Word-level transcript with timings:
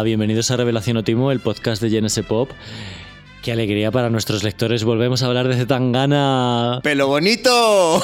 Hola, 0.00 0.06
bienvenidos 0.06 0.50
a 0.50 0.56
Revelación 0.56 0.96
Otimo, 0.96 1.30
el 1.30 1.40
podcast 1.40 1.82
de 1.82 1.90
GNS 1.90 2.20
Pop. 2.26 2.48
Qué 3.42 3.52
alegría 3.52 3.90
para 3.90 4.08
nuestros 4.08 4.42
lectores. 4.42 4.82
Volvemos 4.82 5.22
a 5.22 5.26
hablar 5.26 5.46
de 5.46 5.56
Zetangana. 5.56 6.80
¡Pelo 6.82 7.06
bonito! 7.06 8.02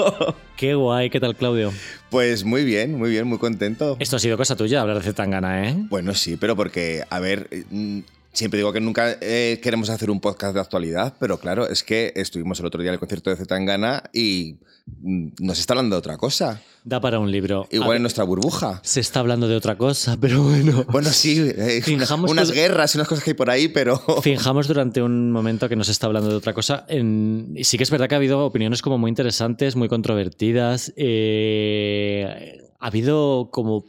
Qué 0.56 0.74
guay. 0.74 1.10
¿Qué 1.10 1.20
tal, 1.20 1.36
Claudio? 1.36 1.70
Pues 2.08 2.44
muy 2.44 2.64
bien, 2.64 2.96
muy 2.96 3.10
bien, 3.10 3.26
muy 3.26 3.36
contento. 3.36 3.98
Esto 4.00 4.16
ha 4.16 4.20
sido 4.20 4.38
cosa 4.38 4.56
tuya, 4.56 4.80
hablar 4.80 4.96
de 4.96 5.02
Zetangana, 5.02 5.68
¿eh? 5.68 5.74
Bueno, 5.90 6.14
sí, 6.14 6.38
pero 6.38 6.56
porque, 6.56 7.04
a 7.10 7.20
ver, 7.20 7.50
mm, 7.70 7.98
siempre 8.32 8.56
digo 8.56 8.72
que 8.72 8.80
nunca 8.80 9.18
eh, 9.20 9.60
queremos 9.62 9.90
hacer 9.90 10.10
un 10.10 10.20
podcast 10.20 10.54
de 10.54 10.62
actualidad, 10.62 11.12
pero 11.20 11.38
claro, 11.38 11.68
es 11.68 11.82
que 11.82 12.14
estuvimos 12.16 12.58
el 12.60 12.64
otro 12.64 12.80
día 12.80 12.88
en 12.88 12.94
el 12.94 13.00
concierto 13.00 13.28
de 13.28 13.36
Zetangana 13.36 14.04
y 14.14 14.56
nos 14.86 15.58
está 15.58 15.72
hablando 15.74 15.96
de 15.96 15.98
otra 15.98 16.16
cosa. 16.16 16.60
Da 16.84 17.00
para 17.00 17.18
un 17.18 17.30
libro. 17.32 17.66
Igual 17.70 17.96
en 17.96 18.02
nuestra 18.02 18.24
burbuja. 18.24 18.80
Se 18.84 19.00
está 19.00 19.20
hablando 19.20 19.48
de 19.48 19.56
otra 19.56 19.76
cosa, 19.78 20.16
pero 20.20 20.42
bueno. 20.42 20.84
Bueno, 20.90 21.08
sí, 21.10 21.38
eh, 21.40 21.82
unas 22.28 22.50
que- 22.50 22.54
guerras 22.60 22.94
y 22.94 22.98
unas 22.98 23.08
cosas 23.08 23.24
que 23.24 23.30
hay 23.30 23.34
por 23.34 23.48
ahí, 23.48 23.68
pero... 23.68 23.98
Fijamos 24.22 24.68
durante 24.68 25.00
un 25.02 25.32
momento 25.32 25.68
que 25.68 25.76
nos 25.76 25.88
está 25.88 26.06
hablando 26.06 26.28
de 26.30 26.36
otra 26.36 26.52
cosa. 26.52 26.84
En- 26.88 27.54
sí 27.62 27.78
que 27.78 27.84
es 27.84 27.90
verdad 27.90 28.08
que 28.08 28.14
ha 28.14 28.18
habido 28.18 28.44
opiniones 28.44 28.82
como 28.82 28.98
muy 28.98 29.08
interesantes, 29.08 29.76
muy 29.76 29.88
controvertidas. 29.88 30.92
Eh, 30.96 32.58
ha 32.78 32.86
habido 32.86 33.48
como 33.50 33.84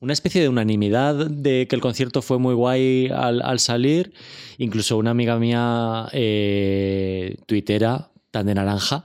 una 0.00 0.12
especie 0.12 0.40
de 0.40 0.48
unanimidad 0.48 1.14
de 1.26 1.68
que 1.68 1.76
el 1.76 1.82
concierto 1.82 2.22
fue 2.22 2.38
muy 2.38 2.54
guay 2.54 3.08
al, 3.14 3.42
al 3.42 3.60
salir. 3.60 4.12
Incluso 4.58 4.96
una 4.96 5.10
amiga 5.10 5.38
mía, 5.38 6.08
eh, 6.12 7.36
tuitera, 7.46 8.10
tan 8.30 8.46
de 8.46 8.54
naranja, 8.54 9.04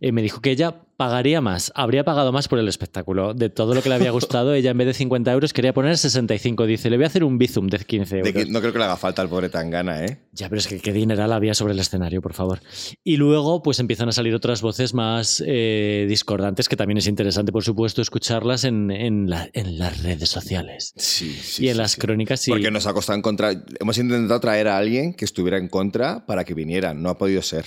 eh, 0.00 0.12
me 0.12 0.20
dijo 0.22 0.40
que 0.40 0.50
ella 0.50 0.76
pagaría 1.02 1.40
más, 1.40 1.72
habría 1.74 2.04
pagado 2.04 2.30
más 2.30 2.46
por 2.46 2.60
el 2.60 2.68
espectáculo. 2.68 3.34
De 3.34 3.50
todo 3.50 3.74
lo 3.74 3.82
que 3.82 3.88
le 3.88 3.96
había 3.96 4.12
gustado, 4.12 4.54
ella 4.54 4.70
en 4.70 4.78
vez 4.78 4.86
de 4.86 4.94
50 4.94 5.32
euros 5.32 5.52
quería 5.52 5.72
poner 5.74 5.98
65. 5.98 6.64
Dice, 6.66 6.90
le 6.90 6.96
voy 6.96 7.04
a 7.04 7.06
hacer 7.08 7.24
un 7.24 7.38
bizum 7.38 7.66
de 7.66 7.78
15 7.78 8.18
euros. 8.18 8.32
de 8.32 8.44
que 8.44 8.50
no 8.50 8.60
creo 8.60 8.72
que 8.72 8.78
le 8.78 8.84
haga 8.84 8.96
falta 8.96 9.20
al 9.20 9.28
pobre 9.28 9.48
Tangana, 9.48 10.04
¿eh? 10.04 10.18
Ya, 10.32 10.48
pero 10.48 10.60
es 10.60 10.68
que 10.68 10.78
qué 10.80 10.92
dineral 10.92 11.32
había 11.32 11.54
sobre 11.54 11.72
el 11.72 11.80
escenario, 11.80 12.22
por 12.22 12.34
favor. 12.34 12.60
Y 13.02 13.16
luego, 13.16 13.62
pues 13.64 13.80
empiezan 13.80 14.08
a 14.08 14.12
salir 14.12 14.32
otras 14.34 14.62
voces 14.62 14.94
más 14.94 15.42
eh, 15.44 16.06
discordantes, 16.08 16.68
que 16.68 16.76
también 16.76 16.98
es 16.98 17.08
interesante, 17.08 17.50
por 17.50 17.64
supuesto, 17.64 18.00
escucharlas 18.00 18.62
en, 18.64 18.90
en 18.92 19.28
la- 19.28 19.48
en 19.54 19.78
las 19.78 20.02
redes 20.04 20.28
sociales. 20.28 20.92
Sí, 20.96 21.32
sí. 21.32 21.64
y 21.64 21.68
en 21.68 21.74
sí, 21.74 21.78
las 21.78 21.92
sí. 21.92 22.00
crónicas 22.00 22.40
sí. 22.40 22.50
Porque 22.52 22.70
nos 22.70 22.86
ha 22.86 22.92
costado 22.92 23.18
encontrar... 23.18 23.64
Hemos 23.80 23.98
intentado 23.98 24.38
traer 24.38 24.68
a 24.68 24.76
alguien 24.78 25.14
que 25.14 25.24
estuviera 25.24 25.58
en 25.58 25.66
contra 25.68 26.24
para 26.26 26.44
que 26.44 26.54
viniera. 26.54 26.94
No 26.94 27.08
ha 27.10 27.18
podido 27.18 27.42
ser. 27.42 27.64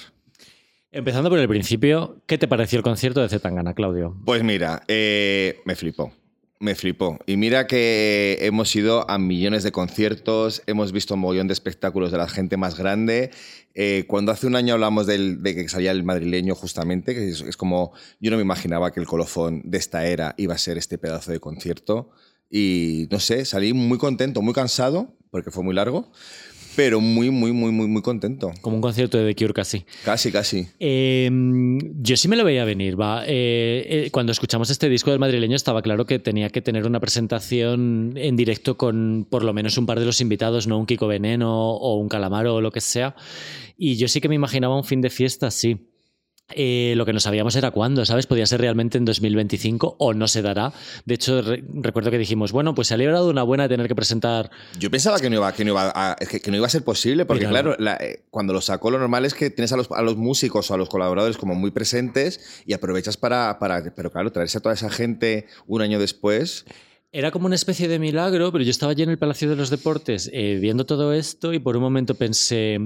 Empezando 0.95 1.29
por 1.29 1.39
el 1.39 1.49
principio, 1.49 2.21
¿qué 2.25 2.37
te 2.37 2.47
pareció 2.47 2.77
el 2.77 2.83
concierto 2.83 3.19
de 3.19 3.27
Zetangana, 3.27 3.73
Claudio? 3.73 4.15
Pues 4.23 4.45
mira, 4.45 4.81
eh, 4.87 5.59
me 5.65 5.75
flipó. 5.75 6.13
Me 6.61 6.73
flipó. 6.73 7.19
Y 7.25 7.35
mira 7.35 7.67
que 7.67 8.37
hemos 8.39 8.73
ido 8.77 9.05
a 9.11 9.17
millones 9.17 9.63
de 9.63 9.73
conciertos, 9.73 10.63
hemos 10.67 10.93
visto 10.93 11.15
un 11.15 11.19
mogollón 11.19 11.47
de 11.49 11.53
espectáculos 11.53 12.13
de 12.13 12.17
la 12.17 12.29
gente 12.29 12.55
más 12.55 12.77
grande. 12.77 13.31
Eh, 13.73 14.05
cuando 14.07 14.31
hace 14.31 14.47
un 14.47 14.55
año 14.55 14.75
hablamos 14.75 15.05
de 15.05 15.37
que 15.43 15.67
salía 15.67 15.91
el 15.91 16.05
madrileño 16.05 16.55
justamente, 16.55 17.13
que 17.13 17.27
es 17.27 17.57
como, 17.57 17.91
yo 18.21 18.31
no 18.31 18.37
me 18.37 18.43
imaginaba 18.43 18.93
que 18.93 19.01
el 19.01 19.05
colofón 19.05 19.63
de 19.65 19.77
esta 19.77 20.05
era 20.05 20.33
iba 20.37 20.53
a 20.53 20.57
ser 20.57 20.77
este 20.77 20.97
pedazo 20.97 21.33
de 21.33 21.41
concierto. 21.41 22.09
Y 22.49 23.09
no 23.11 23.19
sé, 23.19 23.43
salí 23.43 23.73
muy 23.73 23.97
contento, 23.97 24.41
muy 24.41 24.53
cansado, 24.53 25.13
porque 25.29 25.51
fue 25.51 25.61
muy 25.61 25.75
largo, 25.75 26.09
pero 26.75 26.99
muy, 27.01 27.29
muy, 27.31 27.51
muy, 27.51 27.71
muy, 27.71 27.87
muy 27.87 28.01
contento. 28.01 28.51
Como 28.61 28.75
un 28.75 28.81
concierto 28.81 29.17
de 29.17 29.33
The 29.33 29.35
Cure 29.35 29.53
casi. 29.53 29.85
Casi, 30.03 30.31
casi. 30.31 30.67
Eh, 30.79 31.29
yo 32.01 32.17
sí 32.17 32.27
me 32.27 32.35
lo 32.35 32.43
veía 32.43 32.65
venir, 32.65 32.99
va. 32.99 33.23
Eh, 33.25 33.85
eh, 33.87 34.09
cuando 34.11 34.31
escuchamos 34.31 34.69
este 34.69 34.89
disco 34.89 35.11
del 35.11 35.19
madrileño 35.19 35.55
estaba 35.55 35.81
claro 35.81 36.05
que 36.05 36.19
tenía 36.19 36.49
que 36.49 36.61
tener 36.61 36.85
una 36.85 36.99
presentación 36.99 38.13
en 38.15 38.35
directo 38.35 38.77
con 38.77 39.25
por 39.29 39.43
lo 39.43 39.53
menos 39.53 39.77
un 39.77 39.85
par 39.85 39.99
de 39.99 40.05
los 40.05 40.21
invitados, 40.21 40.67
no 40.67 40.77
un 40.77 40.85
Kiko 40.85 41.07
Veneno 41.07 41.71
o 41.71 41.95
un 41.95 42.09
Calamaro 42.09 42.55
o 42.55 42.61
lo 42.61 42.71
que 42.71 42.81
sea. 42.81 43.15
Y 43.77 43.95
yo 43.95 44.07
sí 44.07 44.21
que 44.21 44.29
me 44.29 44.35
imaginaba 44.35 44.75
un 44.75 44.83
fin 44.83 45.01
de 45.01 45.09
fiesta, 45.09 45.51
sí. 45.51 45.77
Eh, 46.53 46.93
lo 46.95 47.07
que 47.07 47.13
no 47.13 47.19
sabíamos 47.19 47.55
era 47.55 47.71
cuándo, 47.71 48.05
¿sabes? 48.05 48.27
Podía 48.27 48.45
ser 48.45 48.61
realmente 48.61 48.99
en 48.99 49.05
2025 49.05 49.95
o 49.97 50.13
no 50.13 50.27
se 50.27 50.43
dará. 50.43 50.73
De 51.05 51.15
hecho, 51.15 51.41
re- 51.41 51.63
recuerdo 51.73 52.11
que 52.11 52.19
dijimos, 52.19 52.51
bueno, 52.51 52.75
pues 52.75 52.87
se 52.89 52.93
ha 52.93 52.97
librado 52.97 53.29
una 53.31 53.41
buena 53.41 53.67
tener 53.67 53.87
que 53.87 53.95
presentar 53.95 54.51
Yo 54.79 54.91
pensaba 54.91 55.19
que 55.19 55.27
no 55.29 55.37
iba, 55.37 55.51
que 55.53 55.65
no 55.65 55.71
iba, 55.71 55.91
a, 55.95 56.15
que, 56.15 56.39
que 56.39 56.51
no 56.51 56.57
iba 56.57 56.67
a 56.67 56.69
ser 56.69 56.83
posible, 56.83 57.25
porque 57.25 57.47
claro, 57.47 57.75
la- 57.79 57.95
eh, 57.95 58.25
cuando 58.29 58.53
lo 58.53 58.61
sacó 58.61 58.91
lo 58.91 58.99
normal 58.99 59.25
es 59.25 59.33
que 59.33 59.49
tienes 59.49 59.71
a 59.71 59.77
los, 59.77 59.89
a 59.91 60.03
los 60.03 60.17
músicos 60.17 60.69
o 60.69 60.75
a 60.75 60.77
los 60.77 60.87
colaboradores 60.87 61.37
como 61.37 61.55
muy 61.55 61.71
presentes 61.71 62.61
y 62.67 62.73
aprovechas 62.73 63.17
para, 63.17 63.57
para, 63.57 63.83
pero 63.95 64.11
claro, 64.11 64.31
traerse 64.31 64.59
a 64.59 64.61
toda 64.61 64.75
esa 64.75 64.91
gente 64.91 65.47
un 65.65 65.81
año 65.81 65.97
después. 65.99 66.65
Era 67.11 67.31
como 67.31 67.47
una 67.47 67.55
especie 67.55 67.87
de 67.87 67.97
milagro, 67.97 68.51
pero 68.51 68.63
yo 68.63 68.69
estaba 68.71 68.91
allí 68.91 69.01
en 69.01 69.09
el 69.09 69.17
Palacio 69.17 69.49
de 69.49 69.55
los 69.55 69.71
Deportes 69.71 70.29
eh, 70.31 70.59
viendo 70.61 70.85
todo 70.85 71.11
esto 71.13 71.53
y 71.53 71.59
por 71.59 71.75
un 71.75 71.81
momento 71.81 72.13
pensé, 72.15 72.77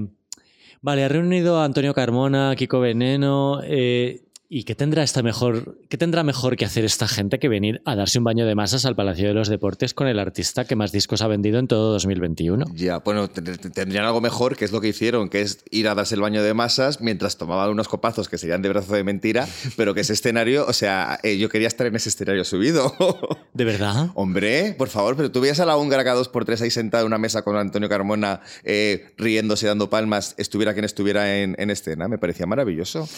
vale, 0.80 1.04
ha 1.04 1.08
reunido 1.08 1.58
a 1.58 1.64
Antonio 1.64 1.94
Carmona, 1.94 2.54
Kiko 2.56 2.80
Veneno, 2.80 3.60
eh, 3.62 4.29
¿y 4.52 4.64
qué 4.64 4.74
tendrá, 4.74 5.04
esta 5.04 5.22
mejor, 5.22 5.78
qué 5.88 5.96
tendrá 5.96 6.24
mejor 6.24 6.56
que 6.56 6.64
hacer 6.64 6.84
esta 6.84 7.06
gente 7.06 7.38
que 7.38 7.48
venir 7.48 7.80
a 7.84 7.94
darse 7.94 8.18
un 8.18 8.24
baño 8.24 8.44
de 8.44 8.56
masas 8.56 8.84
al 8.84 8.96
Palacio 8.96 9.28
de 9.28 9.34
los 9.34 9.48
Deportes 9.48 9.94
con 9.94 10.08
el 10.08 10.18
artista 10.18 10.64
que 10.64 10.74
más 10.74 10.90
discos 10.90 11.22
ha 11.22 11.28
vendido 11.28 11.60
en 11.60 11.68
todo 11.68 11.92
2021? 11.92 12.64
Ya, 12.74 12.98
bueno, 12.98 13.30
te- 13.30 13.42
te- 13.42 13.70
tendrían 13.70 14.04
algo 14.06 14.20
mejor, 14.20 14.56
que 14.56 14.64
es 14.64 14.72
lo 14.72 14.80
que 14.80 14.88
hicieron, 14.88 15.28
que 15.28 15.40
es 15.42 15.60
ir 15.70 15.86
a 15.86 15.94
darse 15.94 16.16
el 16.16 16.20
baño 16.20 16.42
de 16.42 16.52
masas 16.52 17.00
mientras 17.00 17.38
tomaban 17.38 17.70
unos 17.70 17.86
copazos 17.86 18.28
que 18.28 18.38
serían 18.38 18.60
de 18.60 18.70
brazo 18.70 18.92
de 18.94 19.04
mentira, 19.04 19.46
pero 19.76 19.94
que 19.94 20.00
ese 20.00 20.14
escenario, 20.14 20.66
o 20.66 20.72
sea, 20.72 21.20
eh, 21.22 21.38
yo 21.38 21.48
quería 21.48 21.68
estar 21.68 21.86
en 21.86 21.94
ese 21.94 22.08
escenario 22.08 22.44
subido. 22.44 22.92
¿De 23.54 23.64
verdad? 23.64 24.08
Hombre, 24.14 24.74
por 24.76 24.88
favor, 24.88 25.14
pero 25.16 25.30
tú 25.30 25.40
veías 25.40 25.60
a 25.60 25.64
la 25.64 25.76
húngara 25.76 26.02
cada 26.02 26.16
dos 26.16 26.28
por 26.28 26.44
tres 26.44 26.60
ahí 26.60 26.70
sentada 26.72 27.02
en 27.02 27.06
una 27.06 27.18
mesa 27.18 27.42
con 27.42 27.56
Antonio 27.56 27.88
Carmona 27.88 28.40
eh, 28.64 29.12
riéndose, 29.16 29.68
dando 29.68 29.88
palmas, 29.90 30.34
estuviera 30.38 30.72
quien 30.72 30.84
estuviera 30.84 31.38
en, 31.38 31.54
en 31.58 31.70
escena. 31.70 32.08
Me 32.08 32.18
parecía 32.18 32.46
maravilloso. 32.46 33.08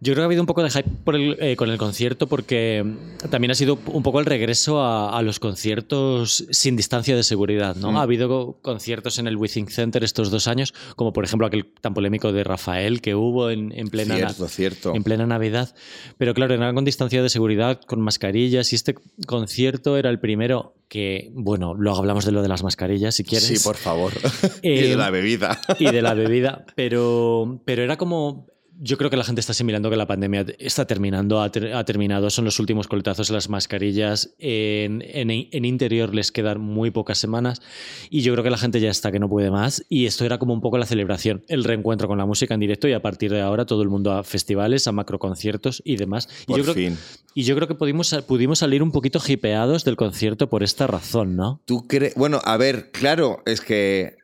Yo 0.00 0.12
creo 0.12 0.16
que 0.16 0.20
ha 0.22 0.24
habido 0.26 0.42
un 0.42 0.46
poco 0.46 0.62
de 0.62 0.70
hype 0.78 0.90
por 1.04 1.14
el- 1.16 1.36
eh, 1.40 1.56
con 1.56 1.70
el 1.70 1.78
concierto 1.78 2.26
porque 2.26 2.84
también 3.30 3.50
ha 3.50 3.54
sido 3.54 3.78
un 3.86 4.02
poco 4.02 4.20
el 4.20 4.26
regreso 4.26 4.80
a, 4.80 5.16
a 5.16 5.22
los 5.22 5.38
conciertos 5.40 6.46
sin 6.50 6.76
distancia 6.76 7.16
de 7.16 7.22
seguridad. 7.22 7.76
¿no? 7.76 7.92
Mm. 7.92 7.96
Ha 7.96 8.02
habido 8.02 8.58
conciertos 8.62 9.18
en 9.18 9.26
el 9.26 9.36
Withing 9.36 9.68
Center 9.68 10.04
estos 10.04 10.30
dos 10.30 10.48
años, 10.48 10.74
como 10.96 11.12
por 11.12 11.24
ejemplo 11.24 11.46
aquel 11.46 11.66
tan 11.80 11.94
polémico 11.94 12.32
de 12.32 12.44
Rafael 12.44 13.00
que 13.00 13.14
hubo 13.14 13.50
en, 13.50 13.72
en 13.72 13.88
plena, 13.88 14.16
na- 14.18 14.28
Cierto, 14.30 14.48
cierto. 14.48 14.94
en 14.94 15.02
plena 15.02 15.26
Navidad. 15.26 15.74
Pero 16.16 16.34
claro, 16.34 16.54
eran 16.54 16.74
con 16.74 16.84
distancia 16.84 17.22
de 17.22 17.28
seguridad, 17.28 17.80
con 17.86 18.00
mascarillas, 18.00 18.72
y 18.72 18.76
este 18.76 18.94
concierto 19.26 19.96
era 19.96 20.10
el 20.10 20.18
primero 20.20 20.74
que, 20.88 21.30
bueno, 21.34 21.74
luego 21.74 21.98
hablamos 21.98 22.24
de 22.24 22.32
lo 22.32 22.40
de 22.42 22.48
las 22.48 22.62
mascarillas 22.62 23.14
si 23.14 23.24
quieres. 23.24 23.46
Sí, 23.48 23.58
por 23.62 23.76
favor. 23.76 24.12
y 24.62 24.70
Eh, 24.78 24.88
de 24.88 24.96
la 24.96 25.10
bebida. 25.10 25.60
y 25.78 25.84
de 25.90 26.02
la 26.02 26.14
bebida, 26.14 26.64
pero, 26.74 27.60
pero 27.64 27.82
era 27.82 27.96
como... 27.96 28.46
Yo 28.80 28.96
creo 28.96 29.10
que 29.10 29.16
la 29.16 29.24
gente 29.24 29.40
está 29.40 29.50
asimilando 29.50 29.90
que 29.90 29.96
la 29.96 30.06
pandemia 30.06 30.46
está 30.60 30.86
terminando, 30.86 31.42
ha, 31.42 31.50
ter- 31.50 31.74
ha 31.74 31.84
terminado, 31.84 32.30
son 32.30 32.44
los 32.44 32.60
últimos 32.60 32.86
coletazos, 32.86 33.28
las 33.30 33.48
mascarillas, 33.48 34.34
en, 34.38 35.02
en- 35.04 35.30
en 35.50 35.64
interior 35.64 36.14
les 36.14 36.30
quedan 36.30 36.60
muy 36.60 36.92
pocas 36.92 37.18
semanas 37.18 37.60
y 38.08 38.20
yo 38.20 38.32
creo 38.34 38.44
que 38.44 38.50
la 38.50 38.56
gente 38.56 38.78
ya 38.78 38.88
está 38.90 39.10
que 39.10 39.18
no 39.18 39.28
puede 39.28 39.50
más 39.50 39.84
y 39.88 40.06
esto 40.06 40.24
era 40.24 40.38
como 40.38 40.54
un 40.54 40.60
poco 40.60 40.78
la 40.78 40.86
celebración, 40.86 41.42
el 41.48 41.64
reencuentro 41.64 42.06
con 42.06 42.18
la 42.18 42.26
música 42.26 42.54
en 42.54 42.60
directo 42.60 42.86
y 42.86 42.92
a 42.92 43.02
partir 43.02 43.32
de 43.32 43.40
ahora 43.40 43.66
todo 43.66 43.82
el 43.82 43.88
mundo 43.88 44.12
a 44.12 44.22
festivales, 44.22 44.86
a 44.86 44.92
macroconciertos 44.92 45.82
y 45.84 45.96
demás. 45.96 46.28
Y 46.42 46.46
Por 46.46 46.58
yo 46.58 46.62
creo, 46.62 46.74
fin. 46.74 46.96
y 47.34 47.42
yo 47.42 47.56
creo 47.56 47.66
que 47.66 47.74
pudimos, 47.74 48.14
pudimos 48.28 48.60
salir 48.60 48.82
un 48.84 48.92
poquito 48.92 49.20
hipeados 49.26 49.84
del 49.84 49.96
concierto 49.96 50.48
por 50.48 50.62
esta 50.62 50.86
razón, 50.86 51.34
¿no? 51.34 51.60
¿Tú 51.64 51.86
crees? 51.88 52.14
Bueno, 52.14 52.40
a 52.44 52.56
ver, 52.56 52.92
claro, 52.92 53.42
es 53.44 53.60
que 53.60 54.18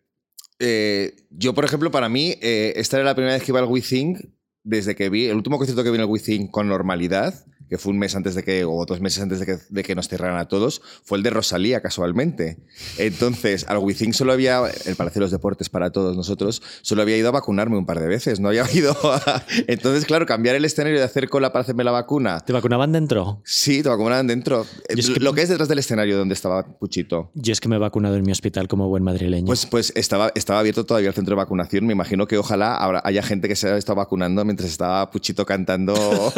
eh, 0.61 1.17
yo, 1.31 1.55
por 1.55 1.65
ejemplo, 1.65 1.91
para 1.91 2.09
mí, 2.09 2.35
eh, 2.41 2.75
esta 2.77 2.97
era 2.99 3.05
la 3.05 3.15
primera 3.17 3.35
vez 3.35 3.43
que 3.43 3.51
iba 3.51 3.59
al 3.59 3.67
WeThink 3.67 4.21
desde 4.65 4.97
que 4.97 5.11
vi, 5.11 5.27
el 5.27 5.37
último 5.37 5.59
concierto 5.59 5.85
que 5.85 5.91
vi 5.91 5.97
en 5.97 6.01
el 6.01 6.09
WeThink 6.09 6.51
con 6.51 6.67
normalidad, 6.67 7.35
que 7.69 7.79
fue 7.79 7.93
un 7.93 7.99
mes 7.99 8.15
antes 8.15 8.35
de 8.35 8.43
que, 8.43 8.65
o 8.65 8.85
dos 8.87 9.01
meses 9.01 9.23
antes 9.23 9.41
de 9.41 9.47
que, 9.47 9.59
de 9.69 9.83
que 9.83 9.95
nos 9.95 10.09
cerraran 10.09 10.39
a 10.39 10.47
todos, 10.49 10.83
fue 11.05 11.19
el 11.19 11.25
de 11.25 11.31
Rosalía, 11.31 11.81
casualmente. 11.81 12.59
Entonces, 12.99 13.65
al 13.69 13.79
WeThink 13.79 14.13
solo 14.15 14.33
había, 14.33 14.61
el 14.87 14.97
Palacio 14.97 15.21
de 15.21 15.25
los 15.25 15.31
Deportes 15.31 15.69
para 15.69 15.91
todos 15.91 16.17
nosotros, 16.17 16.63
solo 16.83 17.03
había 17.03 17.17
ido 17.17 17.29
a 17.29 17.33
vacunarme 17.33 17.77
un 17.77 17.87
par 17.87 18.01
de 18.01 18.07
veces, 18.07 18.41
no 18.41 18.49
había 18.49 18.65
ido 18.75 18.97
a... 19.05 19.45
Entonces, 19.67 20.05
claro, 20.05 20.27
cambiar 20.27 20.57
el 20.57 20.65
escenario 20.65 20.99
de 20.99 21.05
hacer 21.05 21.29
cola 21.29 21.53
para 21.53 21.63
hacerme 21.63 21.85
la 21.85 21.91
vacuna. 21.91 22.41
¿Te 22.41 22.53
vacunaban 22.53 22.93
dentro? 22.93 23.41
Sí, 23.45 23.83
te 23.83 23.89
vacunaban 23.89 24.27
dentro. 24.27 24.67
Y 24.95 25.01
es 25.01 25.11
que- 25.11 25.21
Lo 25.21 25.33
que 25.33 25.43
es 25.43 25.49
detrás 25.49 25.69
del 25.69 25.79
escenario 25.79 26.17
donde 26.19 26.35
estaba 26.35 26.65
Puchito. 26.79 27.31
Yo 27.35 27.53
es 27.53 27.61
que 27.61 27.69
me 27.69 27.77
he 27.77 27.79
vacunado 27.79 28.17
en 28.17 28.23
mi 28.25 28.33
hospital 28.33 28.69
como 28.69 28.89
buen 28.89 29.03
madrileño. 29.03 29.47
Pues, 29.47 29.67
pues 29.67 29.93
estaba, 29.97 30.31
estaba 30.35 30.61
abierto 30.61 30.85
todavía 30.85 31.09
el 31.09 31.15
centro 31.15 31.33
de 31.35 31.37
vacunación. 31.37 31.87
Me 31.87 31.93
imagino 31.93 32.27
que 32.27 32.39
ojalá 32.39 33.01
haya 33.05 33.23
gente 33.23 33.49
que 33.49 33.57
se 33.57 33.69
haya 33.69 33.77
estado 33.77 33.97
vacunando 33.97 34.45
mientras 34.45 34.71
estaba 34.71 35.11
Puchito 35.11 35.45
cantando 35.47 35.95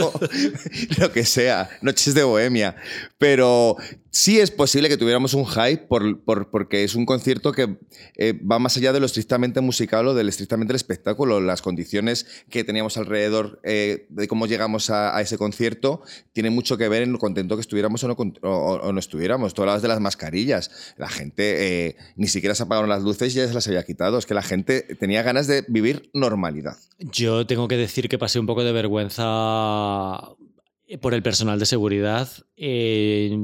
lo, 0.98 1.12
que 1.12 1.15
sea, 1.24 1.70
noches 1.82 2.14
de 2.14 2.22
bohemia. 2.24 2.76
Pero 3.18 3.76
sí 4.10 4.38
es 4.40 4.50
posible 4.50 4.88
que 4.88 4.96
tuviéramos 4.96 5.34
un 5.34 5.46
hype 5.46 5.86
por, 5.88 6.20
por- 6.22 6.50
porque 6.50 6.84
es 6.84 6.94
un 6.94 7.06
concierto 7.06 7.52
que 7.52 7.78
eh, 8.16 8.34
va 8.50 8.58
más 8.58 8.76
allá 8.76 8.92
de 8.92 9.00
lo 9.00 9.06
estrictamente 9.06 9.60
musical 9.60 10.06
o 10.08 10.14
del 10.14 10.28
estrictamente 10.28 10.72
el 10.72 10.76
espectáculo. 10.76 11.40
Las 11.40 11.62
condiciones 11.62 12.26
que 12.50 12.64
teníamos 12.64 12.96
alrededor 12.96 13.60
eh, 13.62 14.06
de 14.10 14.28
cómo 14.28 14.46
llegamos 14.46 14.90
a, 14.90 15.20
ese 15.20 15.38
concierto 15.38 16.02
tiene 16.32 16.50
mucho 16.50 16.76
que 16.76 16.88
ver 16.88 17.02
en 17.02 17.12
lo 17.12 17.18
contento 17.18 17.56
que 17.56 17.60
estuviéramos 17.62 18.02
o 18.04 18.08
no, 18.08 18.14
o 18.14 18.92
no 18.92 18.98
estuviéramos. 18.98 19.54
Tú 19.54 19.62
hablabas 19.62 19.82
de 19.82 19.88
las 19.88 20.00
mascarillas. 20.00 20.70
La 20.96 21.08
gente 21.08 21.86
eh, 21.88 21.96
ni 22.16 22.26
siquiera 22.28 22.54
se 22.54 22.62
apagaron 22.62 22.88
las 22.90 23.02
luces 23.02 23.32
y 23.34 23.38
ya 23.38 23.48
se 23.48 23.54
las 23.54 23.66
había 23.68 23.84
quitado. 23.84 24.18
Es 24.18 24.26
que 24.26 24.34
la 24.34 24.42
gente 24.42 24.82
tenía 25.00 25.22
ganas 25.22 25.46
de 25.46 25.64
vivir 25.68 26.10
normalidad. 26.14 26.76
Yo 26.98 27.46
tengo 27.46 27.68
que 27.68 27.76
decir 27.76 28.08
que 28.08 28.18
pasé 28.18 28.38
un 28.40 28.46
poco 28.46 28.64
de 28.64 28.72
vergüenza 28.72 29.24
por 31.00 31.14
el 31.14 31.22
personal 31.22 31.58
de 31.58 31.66
seguridad 31.66 32.28
eh, 32.56 33.36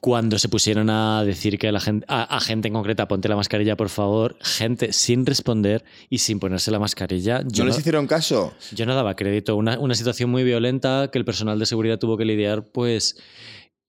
cuando 0.00 0.38
se 0.38 0.48
pusieron 0.48 0.88
a 0.88 1.22
decir 1.24 1.58
que 1.58 1.68
a 1.68 1.72
la 1.72 1.80
gente, 1.80 2.06
a, 2.08 2.22
a 2.22 2.40
gente 2.40 2.68
en 2.68 2.74
concreta 2.74 3.06
ponte 3.08 3.28
la 3.28 3.36
mascarilla 3.36 3.76
por 3.76 3.90
favor, 3.90 4.36
gente 4.40 4.92
sin 4.92 5.26
responder 5.26 5.84
y 6.08 6.18
sin 6.18 6.40
ponerse 6.40 6.70
la 6.70 6.78
mascarilla. 6.78 7.42
Yo 7.42 7.58
¿No 7.58 7.64
no, 7.64 7.64
les 7.66 7.78
hicieron 7.78 8.06
caso? 8.06 8.54
yo 8.74 8.86
no 8.86 8.94
daba 8.94 9.16
crédito. 9.16 9.54
Una, 9.56 9.78
una 9.78 9.94
situación 9.94 10.30
muy 10.30 10.44
violenta 10.44 11.10
que 11.12 11.18
el 11.18 11.24
personal 11.24 11.58
de 11.58 11.66
seguridad 11.66 11.98
tuvo 11.98 12.16
que 12.16 12.24
lidiar, 12.24 12.64
pues. 12.64 13.16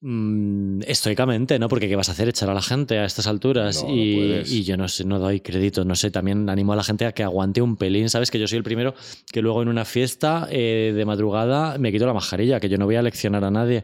Mm, 0.01 0.81
estoicamente, 0.87 1.59
¿no? 1.59 1.69
Porque 1.69 1.87
¿qué 1.87 1.95
vas 1.95 2.09
a 2.09 2.13
hacer? 2.13 2.29
Echar 2.29 2.49
a 2.49 2.53
la 2.53 2.61
gente 2.61 2.97
a 2.97 3.05
estas 3.05 3.27
alturas. 3.27 3.83
No, 3.83 3.89
no 3.89 3.95
y, 3.95 4.43
y 4.45 4.63
yo 4.63 4.77
no 4.77 4.87
sé, 4.87 5.05
no 5.05 5.19
doy 5.19 5.41
crédito, 5.41 5.85
no 5.85 5.95
sé. 5.95 6.11
También 6.11 6.49
animo 6.49 6.73
a 6.73 6.75
la 6.75 6.83
gente 6.83 7.05
a 7.05 7.11
que 7.11 7.23
aguante 7.23 7.61
un 7.61 7.77
pelín. 7.77 8.09
Sabes 8.09 8.31
que 8.31 8.39
yo 8.39 8.47
soy 8.47 8.57
el 8.57 8.63
primero 8.63 8.93
que 9.31 9.41
luego 9.41 9.61
en 9.61 9.67
una 9.67 9.85
fiesta 9.85 10.47
eh, 10.51 10.93
de 10.95 11.05
madrugada 11.05 11.77
me 11.77 11.91
quito 11.91 12.05
la 12.05 12.13
mascarilla, 12.13 12.59
que 12.59 12.69
yo 12.69 12.77
no 12.77 12.85
voy 12.85 12.95
a 12.95 13.01
leccionar 13.01 13.43
a 13.43 13.51
nadie. 13.51 13.83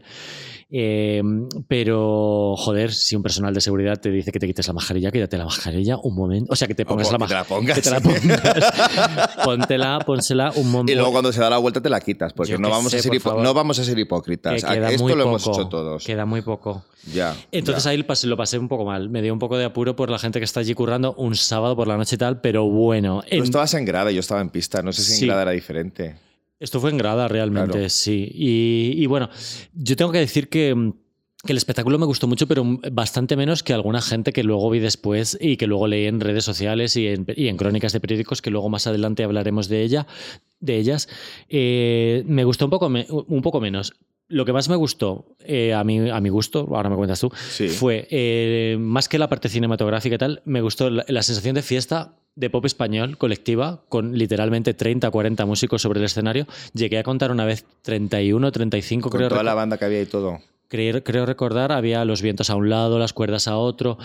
Eh, 0.76 1.22
pero, 1.68 2.54
joder, 2.56 2.92
si 2.92 3.14
un 3.14 3.22
personal 3.22 3.54
de 3.54 3.60
seguridad 3.60 4.00
te 4.00 4.10
dice 4.10 4.32
que 4.32 4.40
te 4.40 4.46
quites 4.48 4.66
la 4.66 4.72
mascarilla, 4.72 5.12
quítate 5.12 5.38
la 5.38 5.44
mascarilla 5.44 5.98
un 6.02 6.16
momento. 6.16 6.52
O 6.52 6.56
sea, 6.56 6.66
que 6.66 6.74
te 6.74 6.84
pongas 6.84 7.12
la 7.12 7.18
que 7.18 7.26
te 7.26 7.34
la 7.34 7.38
mascarilla. 7.38 7.48
pongas. 7.48 7.74
Que 7.76 7.82
te 7.82 7.90
la 7.90 8.00
pongas. 8.00 9.34
Póntela, 9.44 9.98
pónsela 10.04 10.50
un 10.56 10.70
momento. 10.70 10.92
Y 10.92 10.96
luego 10.96 11.12
cuando 11.12 11.32
se 11.32 11.40
da 11.40 11.48
la 11.50 11.58
vuelta 11.58 11.80
te 11.80 11.88
la 11.88 12.00
quitas, 12.00 12.32
porque 12.32 12.52
Yo 12.52 12.58
no 12.58 12.70
vamos, 12.70 12.90
sé, 12.90 12.98
a 12.98 13.02
ser 13.02 13.22
por 13.22 13.40
no 13.40 13.54
vamos 13.54 13.78
a 13.78 13.84
ser 13.84 13.94
que 13.94 14.00
hipócritas. 14.00 14.64
queda 14.64 14.90
Esto 14.90 15.02
muy 15.04 15.12
lo 15.12 15.18
poco, 15.24 15.28
hemos 15.28 15.46
hecho 15.46 15.68
todos. 15.68 16.04
Queda 16.04 16.26
muy 16.26 16.42
poco. 16.42 16.84
Ya. 17.12 17.36
Entonces 17.52 17.84
ya. 17.84 17.90
ahí 17.90 18.04
lo 18.24 18.36
pasé 18.36 18.58
un 18.58 18.68
poco 18.68 18.84
mal. 18.84 19.08
Me 19.10 19.22
dio 19.22 19.32
un 19.32 19.38
poco 19.38 19.56
de 19.56 19.64
apuro 19.66 19.94
por 19.94 20.10
la 20.10 20.18
gente 20.18 20.40
que 20.40 20.44
está 20.44 20.60
allí 20.60 20.74
currando 20.74 21.14
un 21.14 21.36
sábado 21.36 21.76
por 21.76 21.86
la 21.86 21.96
noche 21.96 22.16
y 22.16 22.18
tal, 22.18 22.40
pero 22.40 22.64
bueno. 22.68 23.22
Tú 23.30 23.36
en- 23.36 23.44
estabas 23.44 23.74
en 23.74 23.84
grada, 23.84 24.10
yo 24.10 24.20
estaba 24.20 24.40
en 24.40 24.48
pista. 24.48 24.82
No 24.82 24.92
sé 24.92 25.02
si 25.02 25.12
en 25.12 25.18
Sí. 25.20 25.26
grada 25.26 25.42
era 25.42 25.50
diferente. 25.52 26.16
Esto 26.64 26.80
fue 26.80 26.90
en 26.90 26.98
grada 26.98 27.28
realmente, 27.28 27.72
Claro. 27.72 27.88
sí. 27.88 28.28
Y, 28.34 28.94
y 28.96 29.06
bueno, 29.06 29.28
yo 29.74 29.94
tengo 29.96 30.10
que 30.12 30.18
decir 30.18 30.48
que, 30.48 30.92
que 31.44 31.52
el 31.52 31.58
espectáculo 31.58 31.98
me 31.98 32.06
gustó 32.06 32.26
mucho, 32.26 32.46
pero 32.46 32.64
bastante 32.90 33.36
menos 33.36 33.62
que 33.62 33.72
alguna 33.74 34.00
gente 34.00 34.32
que 34.32 34.42
luego 34.42 34.70
vi 34.70 34.78
después 34.80 35.36
y 35.40 35.56
que 35.58 35.66
luego 35.66 35.86
leí 35.86 36.06
en 36.06 36.20
redes 36.20 36.44
sociales 36.44 36.96
y 36.96 37.08
en, 37.08 37.26
y 37.36 37.48
en 37.48 37.56
crónicas 37.56 37.92
de 37.92 38.00
periódicos, 38.00 38.40
que 38.42 38.50
luego 38.50 38.68
más 38.70 38.86
adelante 38.86 39.22
hablaremos 39.24 39.68
de 39.68 39.82
ella, 39.82 40.06
de 40.60 40.76
ellas. 40.78 41.08
Eh, 41.50 42.24
me 42.26 42.44
gustó 42.44 42.64
un 42.64 42.70
poco, 42.70 42.88
me- 42.88 43.06
un 43.10 43.42
poco 43.42 43.60
menos. 43.60 43.92
Lo 44.28 44.44
que 44.44 44.52
más 44.52 44.68
me 44.68 44.76
gustó, 44.76 45.36
eh, 45.40 45.74
a, 45.74 45.84
mi, 45.84 46.08
a 46.10 46.20
mi 46.20 46.28
gusto, 46.30 46.66
ahora 46.74 46.88
me 46.88 46.96
cuentas 46.96 47.20
tú, 47.20 47.30
Sí. 47.50 47.68
fue 47.68 48.06
eh, 48.10 48.76
más 48.80 49.08
que 49.08 49.18
la 49.18 49.28
parte 49.28 49.48
cinematográfica 49.48 50.14
y 50.14 50.18
tal, 50.18 50.42
me 50.44 50.60
gustó 50.62 50.88
la, 50.90 51.04
la 51.08 51.22
sensación 51.22 51.54
de 51.54 51.62
fiesta 51.62 52.16
de 52.34 52.50
pop 52.50 52.64
español 52.64 53.16
colectiva, 53.18 53.84
con 53.88 54.16
literalmente 54.18 54.74
30 54.74 55.10
40 55.10 55.46
músicos 55.46 55.82
sobre 55.82 56.00
el 56.00 56.06
escenario. 56.06 56.46
Llegué 56.72 56.98
a 56.98 57.02
contar 57.04 57.30
una 57.30 57.44
vez 57.44 57.64
31, 57.82 58.50
35, 58.50 59.08
Con 59.10 59.18
creo, 59.18 59.28
toda 59.28 59.42
la 59.44 59.54
banda 59.54 59.76
que 59.78 59.84
había 59.84 60.00
y 60.02 60.06
todo. 60.06 60.40
creo, 60.66 61.04
creo 61.04 61.26
recordar. 61.26 61.70
Había 61.70 62.04
los 62.04 62.22
vientos 62.22 62.50
a 62.50 62.56
un 62.56 62.68
lado, 62.70 62.98
las 62.98 63.12
cuerdas 63.12 63.46
a 63.46 63.56
otro, 63.58 63.98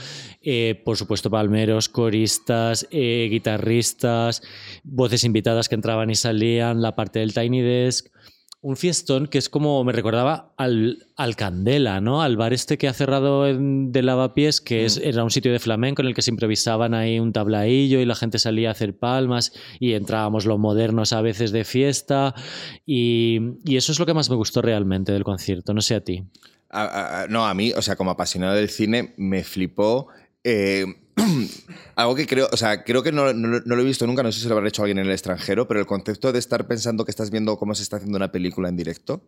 eh, 0.43 0.79
por 0.85 0.97
supuesto 0.97 1.31
palmeros, 1.31 1.89
coristas, 1.89 2.85
eh, 2.91 3.29
guitarristas, 3.31 4.43
voces 4.83 5.23
invitadas 5.23 5.67
que 5.69 5.75
entraban 5.75 6.09
y 6.11 6.15
salían, 6.15 6.81
la 6.83 6.95
parte 6.95 7.19
del 7.19 7.33
Tiny 7.33 7.61
Desk. 7.61 8.07
Un 8.61 8.75
fiestón 8.75 9.27
que 9.27 9.37
es 9.37 9.47
como 9.47 9.81
me 9.85 9.93
recordaba 9.93 10.53
al, 10.57 11.07
al 11.15 11.37
Candela, 11.37 12.01
¿no? 12.01 12.21
Al 12.21 12.35
bar 12.35 12.51
este 12.51 12.77
que 12.77 12.89
ha 12.89 12.93
cerrado 12.93 13.47
en- 13.47 13.93
de 13.93 14.01
Lavapiés, 14.03 14.59
que 14.59 14.83
es, 14.83 14.97
era 14.97 15.23
un 15.23 15.31
sitio 15.31 15.53
de 15.53 15.59
flamenco 15.59 16.01
en 16.01 16.09
el 16.09 16.13
que 16.13 16.21
se 16.21 16.29
improvisaban 16.31 16.93
ahí 16.93 17.19
un 17.21 17.31
tablaillo 17.31 18.01
y 18.01 18.05
la 18.05 18.15
gente 18.15 18.37
salía 18.37 18.67
a 18.67 18.71
hacer 18.73 18.97
palmas 18.97 19.53
y 19.79 19.93
entrábamos 19.93 20.45
los 20.45 20.59
modernos 20.59 21.13
a 21.13 21.21
veces 21.21 21.51
de 21.53 21.63
fiesta. 21.63 22.35
Y, 22.85 23.39
y 23.63 23.77
eso 23.77 23.93
es 23.93 23.99
lo 23.99 24.05
que 24.05 24.13
más 24.13 24.29
me 24.29 24.35
gustó 24.35 24.61
realmente 24.61 25.13
del 25.13 25.23
concierto, 25.23 25.73
no 25.73 25.79
sé 25.79 25.95
a 25.95 26.03
ti. 26.03 26.23
A- 26.69 26.83
a- 26.83 27.21
a- 27.23 27.27
no, 27.27 27.45
a 27.45 27.53
mí, 27.53 27.71
o 27.71 27.81
sea, 27.81 27.95
como 27.95 28.11
apasionado 28.11 28.55
del 28.55 28.69
cine, 28.69 29.13
me 29.15 29.45
flipó. 29.45 30.07
eh, 30.43 30.85
algo 31.95 32.15
que 32.15 32.25
creo, 32.27 32.47
o 32.51 32.57
sea, 32.57 32.83
creo 32.83 33.03
que 33.03 33.11
no, 33.11 33.33
no- 33.33 33.59
lo 33.59 33.81
he 33.81 33.85
visto 33.85 34.05
nunca, 34.07 34.23
no 34.23 34.31
sé 34.31 34.41
si 34.41 34.47
lo 34.47 34.55
habrá 34.55 34.67
hecho 34.69 34.81
alguien 34.83 34.99
en 34.99 35.05
el 35.07 35.11
extranjero, 35.11 35.67
pero 35.67 35.79
el 35.79 35.85
concepto 35.85 36.31
de 36.31 36.39
estar 36.39 36.67
pensando 36.67 37.05
que 37.05 37.11
estás 37.11 37.29
viendo 37.31 37.57
cómo 37.57 37.75
se 37.75 37.83
está 37.83 37.97
haciendo 37.97 38.17
una 38.17 38.31
película 38.31 38.69
en 38.69 38.77
directo. 38.77 39.21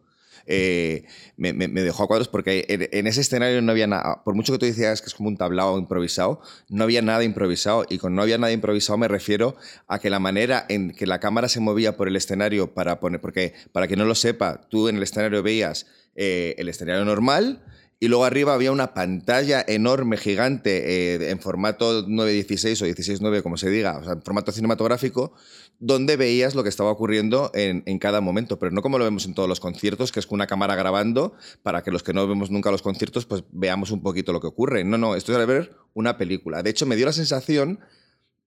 eh, 0.47 1.05
me, 1.37 1.53
dejó 1.53 2.03
a 2.03 2.07
cuadros 2.07 2.27
porque 2.27 2.65
en, 2.67 2.89
en 2.91 3.05
ese 3.07 3.21
escenario 3.21 3.61
no 3.61 3.71
había 3.71 3.85
nada, 3.85 4.23
por 4.23 4.33
mucho 4.33 4.51
que 4.51 4.57
tú 4.59 4.65
decías 4.65 4.99
que 5.01 5.07
es 5.07 5.13
como 5.13 5.29
un 5.29 5.37
tablao 5.37 5.77
improvisado, 5.77 6.41
no 6.67 6.83
había 6.83 7.03
nada 7.03 7.23
improvisado 7.23 7.85
y 7.89 7.99
con 7.99 8.15
no 8.15 8.23
había 8.23 8.39
nada 8.39 8.51
improvisado 8.51 8.97
me 8.97 9.07
refiero 9.07 9.55
a 9.87 9.99
que 9.99 10.09
la 10.09 10.19
manera 10.19 10.65
en 10.67 10.91
que 10.93 11.05
la 11.05 11.19
cámara 11.19 11.47
se 11.47 11.59
movía 11.59 11.95
por 11.95 12.07
el 12.07 12.15
escenario 12.15 12.73
para 12.73 12.99
poner, 12.99 13.21
porque 13.21 13.53
para 13.71 13.87
que 13.87 13.95
no 13.95 14.05
lo 14.05 14.15
sepa, 14.15 14.61
tú 14.69 14.87
en 14.87 14.95
el 14.97 15.03
escenario 15.03 15.43
veías 15.43 15.85
eh, 16.15 16.55
el 16.57 16.69
escenario 16.69 17.05
normal 17.05 17.63
y 18.03 18.07
luego 18.07 18.25
arriba 18.25 18.55
había 18.55 18.71
una 18.71 18.95
pantalla 18.95 19.63
enorme, 19.65 20.17
gigante, 20.17 21.13
eh, 21.13 21.29
en 21.29 21.39
formato 21.39 22.03
916 22.07 22.81
o 22.81 22.85
16.9, 22.87 23.43
como 23.43 23.57
se 23.57 23.69
diga, 23.69 23.99
o 23.99 24.03
sea, 24.03 24.13
en 24.13 24.23
formato 24.23 24.51
cinematográfico, 24.51 25.33
donde 25.77 26.17
veías 26.17 26.55
lo 26.55 26.63
que 26.63 26.69
estaba 26.69 26.89
ocurriendo 26.89 27.51
en, 27.53 27.83
en 27.85 27.99
cada 27.99 28.19
momento, 28.19 28.57
pero 28.57 28.71
no 28.71 28.81
como 28.81 28.97
lo 28.97 29.03
vemos 29.03 29.27
en 29.27 29.35
todos 29.35 29.47
los 29.47 29.59
conciertos, 29.59 30.11
que 30.11 30.19
es 30.19 30.25
con 30.25 30.37
una 30.37 30.47
cámara 30.47 30.73
grabando, 30.75 31.35
para 31.61 31.83
que 31.83 31.91
los 31.91 32.01
que 32.01 32.11
no 32.11 32.27
vemos 32.27 32.49
nunca 32.49 32.71
los 32.71 32.81
conciertos, 32.81 33.27
pues 33.27 33.43
veamos 33.51 33.91
un 33.91 34.01
poquito 34.01 34.33
lo 34.33 34.41
que 34.41 34.47
ocurre. 34.47 34.83
No, 34.83 34.97
no, 34.97 35.15
esto 35.15 35.31
es 35.31 35.37
al 35.37 35.45
ver 35.45 35.75
una 35.93 36.17
película. 36.17 36.63
De 36.63 36.71
hecho, 36.71 36.87
me 36.87 36.95
dio 36.95 37.05
la 37.05 37.13
sensación 37.13 37.81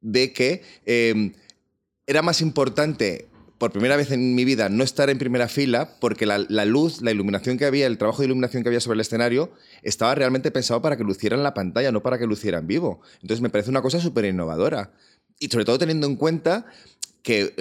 de 0.00 0.32
que 0.32 0.62
eh, 0.84 1.32
era 2.08 2.22
más 2.22 2.40
importante 2.40 3.28
por 3.58 3.72
primera 3.72 3.96
vez 3.96 4.10
en 4.10 4.34
mi 4.34 4.44
vida 4.44 4.68
no 4.68 4.84
estar 4.84 5.10
en 5.10 5.18
primera 5.18 5.48
fila 5.48 5.96
porque 6.00 6.26
la, 6.26 6.38
luz, 6.64 7.02
la 7.02 7.10
iluminación 7.10 7.58
que 7.58 7.64
había, 7.64 7.86
el 7.86 7.98
trabajo 7.98 8.22
de 8.22 8.26
iluminación 8.26 8.62
que 8.62 8.68
había 8.68 8.80
sobre 8.80 8.96
el 8.96 9.00
escenario 9.00 9.52
estaba 9.82 10.14
realmente 10.14 10.50
pensado 10.50 10.82
para 10.82 10.96
que 10.96 11.04
luciera 11.04 11.36
en 11.36 11.42
la 11.42 11.54
pantalla, 11.54 11.92
no 11.92 12.02
para 12.02 12.18
que 12.18 12.26
luciera 12.26 12.58
en 12.58 12.66
vivo. 12.66 13.00
Entonces 13.22 13.40
me 13.40 13.50
parece 13.50 13.70
una 13.70 13.82
cosa 13.82 14.00
súper 14.00 14.24
innovadora. 14.24 14.92
Y 15.38 15.48
sobre 15.48 15.64
todo 15.64 15.78
teniendo 15.78 16.06
en 16.06 16.16
cuenta 16.16 16.66
que 17.24 17.54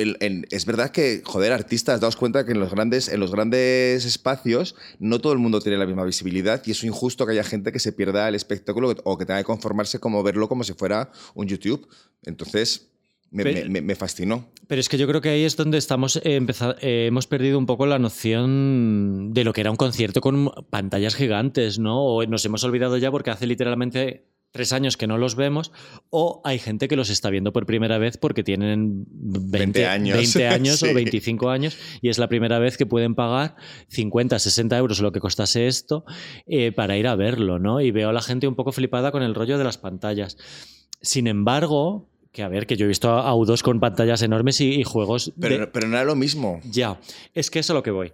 es 0.52 0.66
verdad 0.66 0.92
que, 0.92 1.22
joder, 1.24 1.54
artistas, 1.54 2.02
daos 2.02 2.18
cuenta 2.18 2.46
que 2.46 2.52
en 2.52 2.60
los, 2.60 2.70
grandes, 2.70 3.08
en 3.08 3.22
los 3.22 3.32
grandes 3.32 4.04
espacios 4.04 4.76
no 5.00 5.22
todo 5.22 5.32
el 5.32 5.40
mundo 5.40 5.62
tiene 5.62 5.78
la 5.78 5.86
misma 5.86 6.04
visibilidad 6.04 6.62
y 6.66 6.72
es 6.72 6.84
injusto 6.84 7.26
que 7.26 7.32
haya 7.32 7.46
gente 7.46 7.72
que 7.72 7.80
se 7.80 7.94
pierda 7.94 8.28
el 8.28 8.36
espectáculo 8.36 8.94
o 9.06 9.18
que 9.18 9.26
tenga 9.26 9.40
que 9.40 9.46
conformarse 9.46 10.00
como 10.00 10.22
verlo 10.22 10.50
como 10.50 10.66
si 10.66 10.74
fuera 10.74 11.12
un 11.34 11.48
YouTube. 11.48 11.88
Entonces, 12.24 12.93
me, 13.34 13.44
Pero- 13.44 13.64
me- 13.64 13.70
me- 13.70 13.82
me 13.82 13.96
fascinó. 13.96 14.46
Pero 14.68 14.80
es 14.80 14.88
que 14.88 14.98
yo 14.98 15.08
creo 15.08 15.20
que 15.20 15.30
ahí 15.30 15.44
es 15.44 15.58
donde 15.58 15.78
estamos 15.78 16.16
eh, 16.24 16.40
eh, 16.82 17.06
hemos 17.08 17.28
perdido 17.28 17.58
un 17.60 17.66
poco 17.66 17.86
la 17.86 18.00
noción 18.00 19.34
de 19.34 19.44
lo 19.44 19.54
que 19.54 19.62
era 19.62 19.72
un 19.72 19.78
concierto 19.78 20.22
con 20.22 20.52
pantallas 20.70 21.16
gigantes, 21.16 21.80
¿no? 21.80 22.02
O 22.04 22.26
nos 22.26 22.46
hemos 22.46 22.64
olvidado 22.64 22.98
ya 22.98 23.12
porque 23.12 23.32
hace 23.32 23.48
literalmente 23.48 24.30
tres 24.52 24.72
años 24.72 24.98
que 24.98 25.08
no 25.08 25.18
los 25.18 25.36
vemos, 25.36 25.72
o 26.12 26.40
hay 26.46 26.60
gente 26.60 26.88
que 26.88 26.96
los 26.96 27.10
está 27.10 27.32
viendo 27.32 27.52
por 27.52 27.66
primera 27.66 27.98
vez 27.98 28.18
porque 28.18 28.44
tienen 28.44 29.04
20, 29.10 29.58
20 29.58 29.86
años. 29.88 30.16
20 30.18 30.48
años 30.48 30.80
Sí. 30.80 30.90
o 30.90 30.94
25 30.94 31.50
años 31.50 31.76
y 32.04 32.10
es 32.10 32.20
la 32.20 32.28
primera 32.30 32.60
vez 32.60 32.78
que 32.78 32.86
pueden 32.86 33.16
pagar 33.16 33.56
50, 33.88 34.38
60 34.38 34.78
euros 34.78 35.02
lo 35.02 35.12
que 35.12 35.20
costase 35.20 35.66
esto 35.66 36.06
eh, 36.46 36.72
para 36.72 36.96
ir 36.98 37.08
a 37.08 37.16
verlo, 37.16 37.58
¿no? 37.58 37.82
Y 37.82 37.90
veo 37.90 38.10
a 38.10 38.14
la 38.14 38.22
gente 38.22 38.48
un 38.48 38.54
poco 38.56 38.72
flipada 38.72 39.12
con 39.12 39.24
el 39.24 39.34
rollo 39.34 39.58
de 39.58 39.64
las 39.64 39.80
pantallas. 39.80 40.38
Sin 41.02 41.26
embargo, 41.26 42.12
que 42.34 42.44
a 42.44 42.50
ver, 42.50 42.66
que 42.68 42.76
yo 42.76 42.84
he 42.86 42.88
visto 42.90 43.10
a 43.12 43.34
U2 43.34 43.62
con 43.62 43.80
pantallas 43.80 44.22
enormes 44.24 44.60
y, 44.60 44.74
y 44.74 44.84
juegos 44.84 45.32
de- 45.38 45.48
Pero, 45.48 45.72
pero 45.72 45.88
no 45.88 45.96
era 45.96 46.04
lo 46.06 46.16
mismo. 46.16 46.60
ya, 46.70 47.00
es 47.34 47.50
que 47.50 47.60
eso 47.60 47.68
es 47.68 47.70
a 47.72 47.74
lo 47.76 47.84
que 47.84 47.92
voy. 47.92 48.12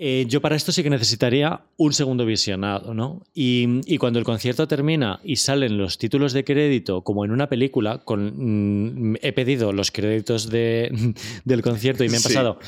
Eh, 0.00 0.26
yo 0.28 0.40
para 0.40 0.54
esto 0.54 0.70
sí 0.70 0.84
que 0.84 0.90
necesitaría 0.90 1.60
un 1.76 1.92
segundo 1.92 2.24
visionado, 2.24 2.94
¿no? 2.94 3.20
Y, 3.34 3.80
y 3.84 3.98
cuando 3.98 4.20
el 4.20 4.24
concierto 4.24 4.68
termina 4.68 5.18
y 5.24 5.34
salen 5.36 5.76
los 5.76 5.98
títulos 5.98 6.32
de 6.32 6.44
crédito, 6.44 7.02
como 7.02 7.24
en 7.24 7.32
una 7.32 7.48
película, 7.48 7.98
con, 8.04 9.12
mm, 9.12 9.16
he 9.22 9.32
pedido 9.32 9.72
los 9.72 9.90
créditos 9.90 10.48
de, 10.50 10.92
del 11.44 11.62
concierto 11.62 12.04
y 12.04 12.08
me 12.08 12.14
han 12.14 12.22
Sí. 12.22 12.28
pasado 12.28 12.60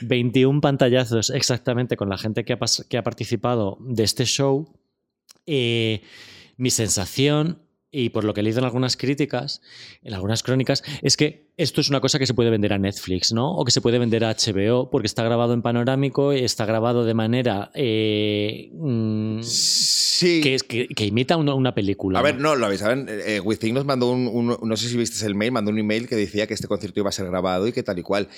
21 0.00 0.62
pantallazos 0.62 1.28
exactamente 1.28 1.98
con 1.98 2.08
la 2.08 2.16
gente 2.16 2.44
que 2.46 2.54
ha, 2.54 2.58
que 2.88 2.96
ha 2.96 3.02
participado 3.02 3.76
de 3.82 4.02
este 4.04 4.24
show, 4.24 4.72
eh, 5.46 6.00
mi 6.56 6.70
sensación 6.70 7.58
y 7.92 8.10
por 8.10 8.24
lo 8.24 8.32
que 8.34 8.40
he 8.40 8.44
leído 8.44 8.60
en 8.60 8.64
algunas 8.66 8.96
críticas, 8.96 9.60
en 10.02 10.14
algunas 10.14 10.42
crónicas, 10.42 10.82
es 11.02 11.16
que 11.16 11.50
esto 11.56 11.80
es 11.80 11.90
una 11.90 12.00
cosa 12.00 12.18
que 12.18 12.26
se 12.26 12.34
puede 12.34 12.50
vender 12.50 12.72
a 12.72 12.78
Netflix, 12.78 13.32
¿no? 13.32 13.54
O 13.56 13.64
que 13.64 13.72
se 13.72 13.80
puede 13.80 13.98
vender 13.98 14.24
a 14.24 14.30
HBO, 14.34 14.90
porque 14.90 15.06
está 15.06 15.24
grabado 15.24 15.52
en 15.54 15.62
panorámico, 15.62 16.32
está 16.32 16.64
grabado 16.66 17.04
de 17.04 17.14
manera 17.14 17.70
eh, 17.74 18.70
mm, 18.74 19.40
Sí. 19.42 20.40
que, 20.42 20.54
es- 20.54 20.62
que- 20.62 20.86
que 20.88 21.06
imita 21.06 21.36
una, 21.36 21.54
una 21.54 21.74
película. 21.74 22.18
A 22.18 22.22
ver, 22.22 22.38
no, 22.38 22.54
lo 22.56 22.66
habéis. 22.66 22.80
¿saben? 22.80 23.06
Eh, 23.08 23.40
Withing 23.40 23.74
nos 23.74 23.84
mandó 23.84 24.10
un, 24.10 24.28
un- 24.28 24.56
No 24.68 24.76
sé 24.76 24.88
si 24.88 24.96
viste 24.96 25.24
el 25.26 25.34
mail, 25.34 25.52
mandó 25.52 25.70
un 25.70 25.78
email 25.78 26.06
que 26.08 26.16
decía 26.16 26.46
que 26.46 26.54
este 26.54 26.68
concierto 26.68 27.00
iba 27.00 27.08
a 27.08 27.12
ser 27.12 27.26
grabado 27.26 27.66
y 27.66 27.72
que 27.72 27.82
tal 27.82 27.98
y 27.98 28.02
cual. 28.02 28.28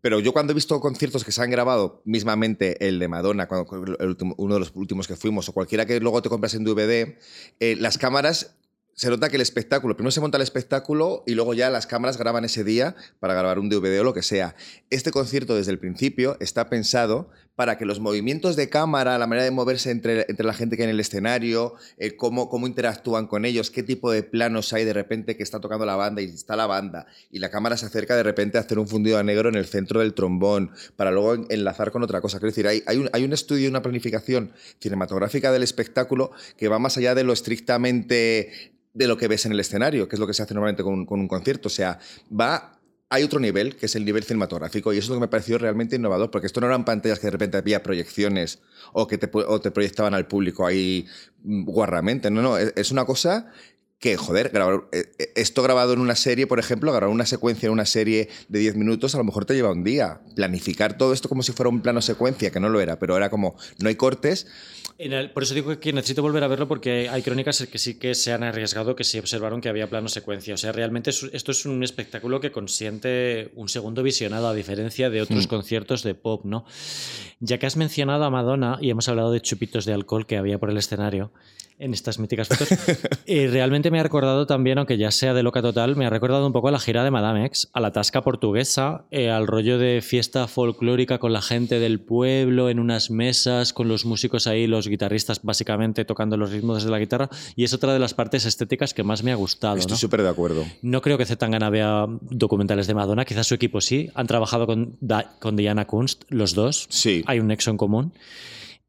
Pero 0.00 0.20
yo 0.20 0.32
cuando 0.32 0.52
he 0.52 0.54
visto 0.54 0.78
conciertos 0.80 1.24
que 1.24 1.32
se 1.32 1.42
han 1.42 1.50
grabado, 1.50 2.02
mismamente 2.04 2.86
el 2.86 2.98
de 2.98 3.08
Madonna, 3.08 3.46
cuando- 3.48 3.96
el 3.98 4.06
último- 4.08 4.34
uno 4.38 4.54
de 4.54 4.60
los 4.60 4.72
últimos 4.74 5.06
que 5.08 5.16
fuimos, 5.16 5.48
o 5.48 5.52
cualquiera 5.52 5.84
que 5.86 5.98
luego 6.00 6.22
te 6.22 6.28
compras 6.28 6.54
en 6.54 6.64
DVD, 6.64 7.16
eh, 7.60 7.76
las 7.78 7.98
cámaras. 7.98 8.56
Se 8.96 9.10
nota 9.10 9.28
que 9.28 9.36
el 9.36 9.42
espectáculo, 9.42 9.94
primero 9.94 10.10
se 10.10 10.22
monta 10.22 10.38
el 10.38 10.42
espectáculo 10.42 11.22
y 11.26 11.34
luego 11.34 11.52
ya 11.52 11.68
las 11.68 11.86
cámaras 11.86 12.16
graban 12.16 12.46
ese 12.46 12.64
día 12.64 12.96
para 13.20 13.34
grabar 13.34 13.58
un 13.58 13.68
DVD 13.68 14.00
o 14.00 14.04
lo 14.04 14.14
que 14.14 14.22
sea. 14.22 14.56
Este 14.88 15.10
concierto 15.10 15.54
desde 15.54 15.70
el 15.70 15.78
principio 15.78 16.38
está 16.40 16.70
pensado 16.70 17.28
para 17.56 17.78
que 17.78 17.86
los 17.86 18.00
movimientos 18.00 18.54
de 18.54 18.68
cámara, 18.68 19.18
la 19.18 19.26
manera 19.26 19.44
de 19.44 19.50
moverse 19.50 19.90
entre, 19.90 20.26
entre 20.28 20.46
la 20.46 20.52
gente 20.52 20.76
que 20.76 20.82
hay 20.82 20.88
en 20.88 20.94
el 20.94 21.00
escenario, 21.00 21.74
eh, 21.96 22.14
cómo, 22.14 22.48
cómo 22.48 22.66
interactúan 22.66 23.26
con 23.26 23.44
ellos, 23.46 23.70
qué 23.70 23.82
tipo 23.82 24.12
de 24.12 24.22
planos 24.22 24.72
hay 24.74 24.84
de 24.84 24.92
repente 24.92 25.36
que 25.36 25.42
está 25.42 25.58
tocando 25.58 25.86
la 25.86 25.96
banda 25.96 26.20
y 26.22 26.26
está 26.26 26.54
la 26.54 26.66
banda 26.66 27.06
y 27.32 27.38
la 27.38 27.50
cámara 27.50 27.76
se 27.76 27.86
acerca 27.86 28.14
de 28.14 28.22
repente 28.22 28.58
a 28.58 28.60
hacer 28.60 28.78
un 28.78 28.86
fundido 28.86 29.18
a 29.18 29.22
negro 29.22 29.48
en 29.48 29.54
el 29.54 29.64
centro 29.66 30.00
del 30.00 30.12
trombón 30.14 30.70
para 30.96 31.10
luego 31.10 31.34
en- 31.34 31.46
enlazar 31.48 31.90
con 31.90 32.02
otra 32.02 32.20
cosa. 32.20 32.38
Quiero 32.38 32.50
decir, 32.50 32.66
hay, 32.68 32.82
hay, 32.86 32.98
un, 32.98 33.08
hay 33.12 33.24
un 33.24 33.32
estudio 33.32 33.64
y 33.64 33.68
una 33.68 33.80
planificación 33.82 34.52
cinematográfica 34.78 35.50
del 35.50 35.62
espectáculo 35.62 36.32
que 36.58 36.68
va 36.68 36.78
más 36.78 36.98
allá 36.98 37.14
de 37.14 37.24
lo 37.24 37.32
estrictamente 37.32 38.72
de 38.94 39.06
lo 39.06 39.16
que 39.18 39.28
ves 39.28 39.44
en 39.44 39.52
el 39.52 39.60
escenario, 39.60 40.08
que 40.08 40.16
es 40.16 40.20
lo 40.20 40.26
que 40.26 40.32
se 40.34 40.42
hace 40.42 40.54
normalmente 40.54 40.82
con, 40.82 41.04
con 41.04 41.20
un 41.20 41.28
concierto. 41.28 41.68
O 41.68 41.70
sea, 41.70 41.98
va 42.38 42.75
hay 43.08 43.22
otro 43.22 43.38
nivel, 43.38 43.76
que 43.76 43.86
es 43.86 43.94
el 43.94 44.04
nivel 44.04 44.24
cinematográfico, 44.24 44.92
y 44.92 44.98
eso 44.98 45.04
es 45.04 45.08
lo 45.10 45.14
que 45.16 45.20
me 45.20 45.28
pareció 45.28 45.58
realmente 45.58 45.96
innovador, 45.96 46.30
porque 46.30 46.46
esto 46.46 46.60
no 46.60 46.66
eran 46.66 46.84
pantallas 46.84 47.18
que 47.18 47.28
de 47.28 47.32
repente 47.32 47.56
había 47.56 47.82
proyecciones 47.82 48.60
o 48.92 49.06
que 49.06 49.18
te, 49.18 49.28
proyectaban 49.28 50.14
al 50.14 50.26
público 50.26 50.66
ahí 50.66 51.06
mm, 51.42 51.64
guarramente. 51.64 52.30
No, 52.30 52.42
no, 52.42 52.58
es, 52.58 52.72
es 52.76 52.90
una 52.90 53.04
cosa 53.04 53.52
que, 53.98 54.16
joder, 54.16 54.50
grabar, 54.50 54.88
eh, 54.92 55.12
eh, 55.18 55.32
esto 55.36 55.62
grabado 55.62 55.92
en 55.92 56.00
una 56.00 56.16
serie, 56.16 56.46
por 56.46 56.58
ejemplo, 56.58 56.92
grabar 56.92 57.08
una 57.08 57.26
secuencia 57.26 57.66
en 57.66 57.72
una 57.72 57.86
serie 57.86 58.28
de 58.48 58.58
10 58.58 58.76
minutos, 58.76 59.14
a 59.14 59.18
lo 59.18 59.24
mejor 59.24 59.46
te 59.46 59.54
lleva 59.54 59.72
un 59.72 59.84
día. 59.84 60.20
Planificar 60.34 60.98
todo 60.98 61.12
esto 61.12 61.28
como 61.28 61.42
si 61.42 61.52
fuera 61.52 61.70
un 61.70 61.80
plano 61.80 62.02
secuencia, 62.02 62.50
que 62.50 62.60
no 62.60 62.68
lo 62.68 62.80
era, 62.80 62.98
pero 62.98 63.16
era 63.16 63.30
como, 63.30 63.56
no 63.78 63.88
hay 63.88 63.94
cortes, 63.94 64.46
En 64.98 65.12
el- 65.12 65.30
por 65.30 65.42
eso 65.42 65.54
digo 65.54 65.78
que 65.78 65.92
necesito 65.92 66.22
volver 66.22 66.42
a 66.42 66.48
verlo 66.48 66.66
porque 66.68 67.08
hay 67.10 67.20
crónicas 67.22 67.66
que 67.70 67.78
sí 67.78 67.98
que 67.98 68.14
se 68.14 68.32
han 68.32 68.42
arriesgado, 68.42 68.96
que 68.96 69.04
sí 69.04 69.18
observaron 69.18 69.60
que 69.60 69.68
había 69.68 69.90
plano 69.90 70.08
secuencia. 70.08 70.54
O 70.54 70.56
sea, 70.56 70.72
realmente 70.72 71.10
es- 71.10 71.28
esto 71.32 71.52
es 71.52 71.66
un 71.66 71.82
espectáculo 71.84 72.40
que 72.40 72.50
consiente 72.50 73.50
un 73.56 73.68
segundo 73.68 74.02
visionado, 74.02 74.48
a 74.48 74.54
diferencia 74.54 75.10
de 75.10 75.20
otros 75.20 75.46
Mm. 75.46 75.50
conciertos 75.50 76.02
de 76.02 76.14
pop, 76.14 76.44
¿no? 76.44 76.64
Ya 77.40 77.58
que 77.58 77.66
has 77.66 77.76
mencionado 77.76 78.24
a 78.24 78.30
Madonna 78.30 78.78
y 78.80 78.88
hemos 78.90 79.08
hablado 79.08 79.32
de 79.32 79.40
chupitos 79.42 79.84
de 79.84 79.92
alcohol 79.92 80.26
que 80.26 80.38
había 80.38 80.58
por 80.58 80.70
el 80.70 80.78
escenario 80.78 81.30
en 81.78 81.92
estas 81.92 82.18
míticas 82.18 82.48
fotos, 82.48 82.68
eh, 83.26 83.48
realmente 83.52 83.90
me 83.90 84.00
ha 84.00 84.02
recordado 84.02 84.46
también, 84.46 84.78
aunque 84.78 84.96
ya 84.96 85.10
sea 85.10 85.34
de 85.34 85.42
loca 85.42 85.60
total, 85.60 85.94
me 85.94 86.06
ha 86.06 86.10
recordado 86.10 86.46
un 86.46 86.54
poco 86.54 86.68
a 86.68 86.70
la 86.70 86.78
gira 86.80 87.04
de 87.04 87.10
Madame 87.10 87.44
X, 87.44 87.68
a 87.74 87.80
la 87.80 87.92
tasca 87.92 88.22
portuguesa, 88.22 89.04
eh, 89.10 89.28
al 89.28 89.46
rollo 89.46 89.76
de 89.76 90.00
fiesta 90.00 90.46
folclórica 90.48 91.18
con 91.18 91.34
la 91.34 91.42
gente 91.42 91.78
del 91.78 92.00
pueblo, 92.00 92.70
en 92.70 92.78
unas 92.80 93.10
mesas, 93.10 93.74
con 93.74 93.88
los 93.88 94.06
músicos 94.06 94.46
ahí, 94.46 94.66
los 94.66 94.85
guitarristas 94.88 95.40
básicamente 95.42 96.04
tocando 96.04 96.36
los 96.36 96.50
ritmos 96.50 96.76
desde 96.78 96.90
la 96.90 96.98
guitarra, 96.98 97.28
y 97.54 97.64
es 97.64 97.72
otra 97.72 97.92
de 97.92 97.98
las 97.98 98.14
partes 98.14 98.44
estéticas 98.44 98.94
que 98.94 99.02
más 99.02 99.22
me 99.22 99.32
ha 99.32 99.36
gustado. 99.36 99.76
estoy 99.76 99.94
¿no? 99.94 99.98
súper 99.98 100.22
de 100.22 100.28
acuerdo. 100.28 100.64
No 100.82 101.02
creo 101.02 101.18
que 101.18 101.26
Zetangana 101.26 101.70
vea 101.70 102.06
documentales 102.20 102.86
de 102.86 102.94
Madonna, 102.94 103.24
quizás 103.24 103.46
su 103.46 103.54
equipo 103.54 103.80
sí. 103.80 104.10
Han 104.14 104.26
trabajado 104.26 104.66
con, 104.66 104.98
con 105.38 105.56
Diana 105.56 105.86
Kunst, 105.86 106.24
los 106.28 106.54
dos. 106.54 106.86
Sí. 106.90 107.22
Hay 107.26 107.40
un 107.40 107.48
nexo 107.48 107.70
en 107.70 107.76
común. 107.76 108.12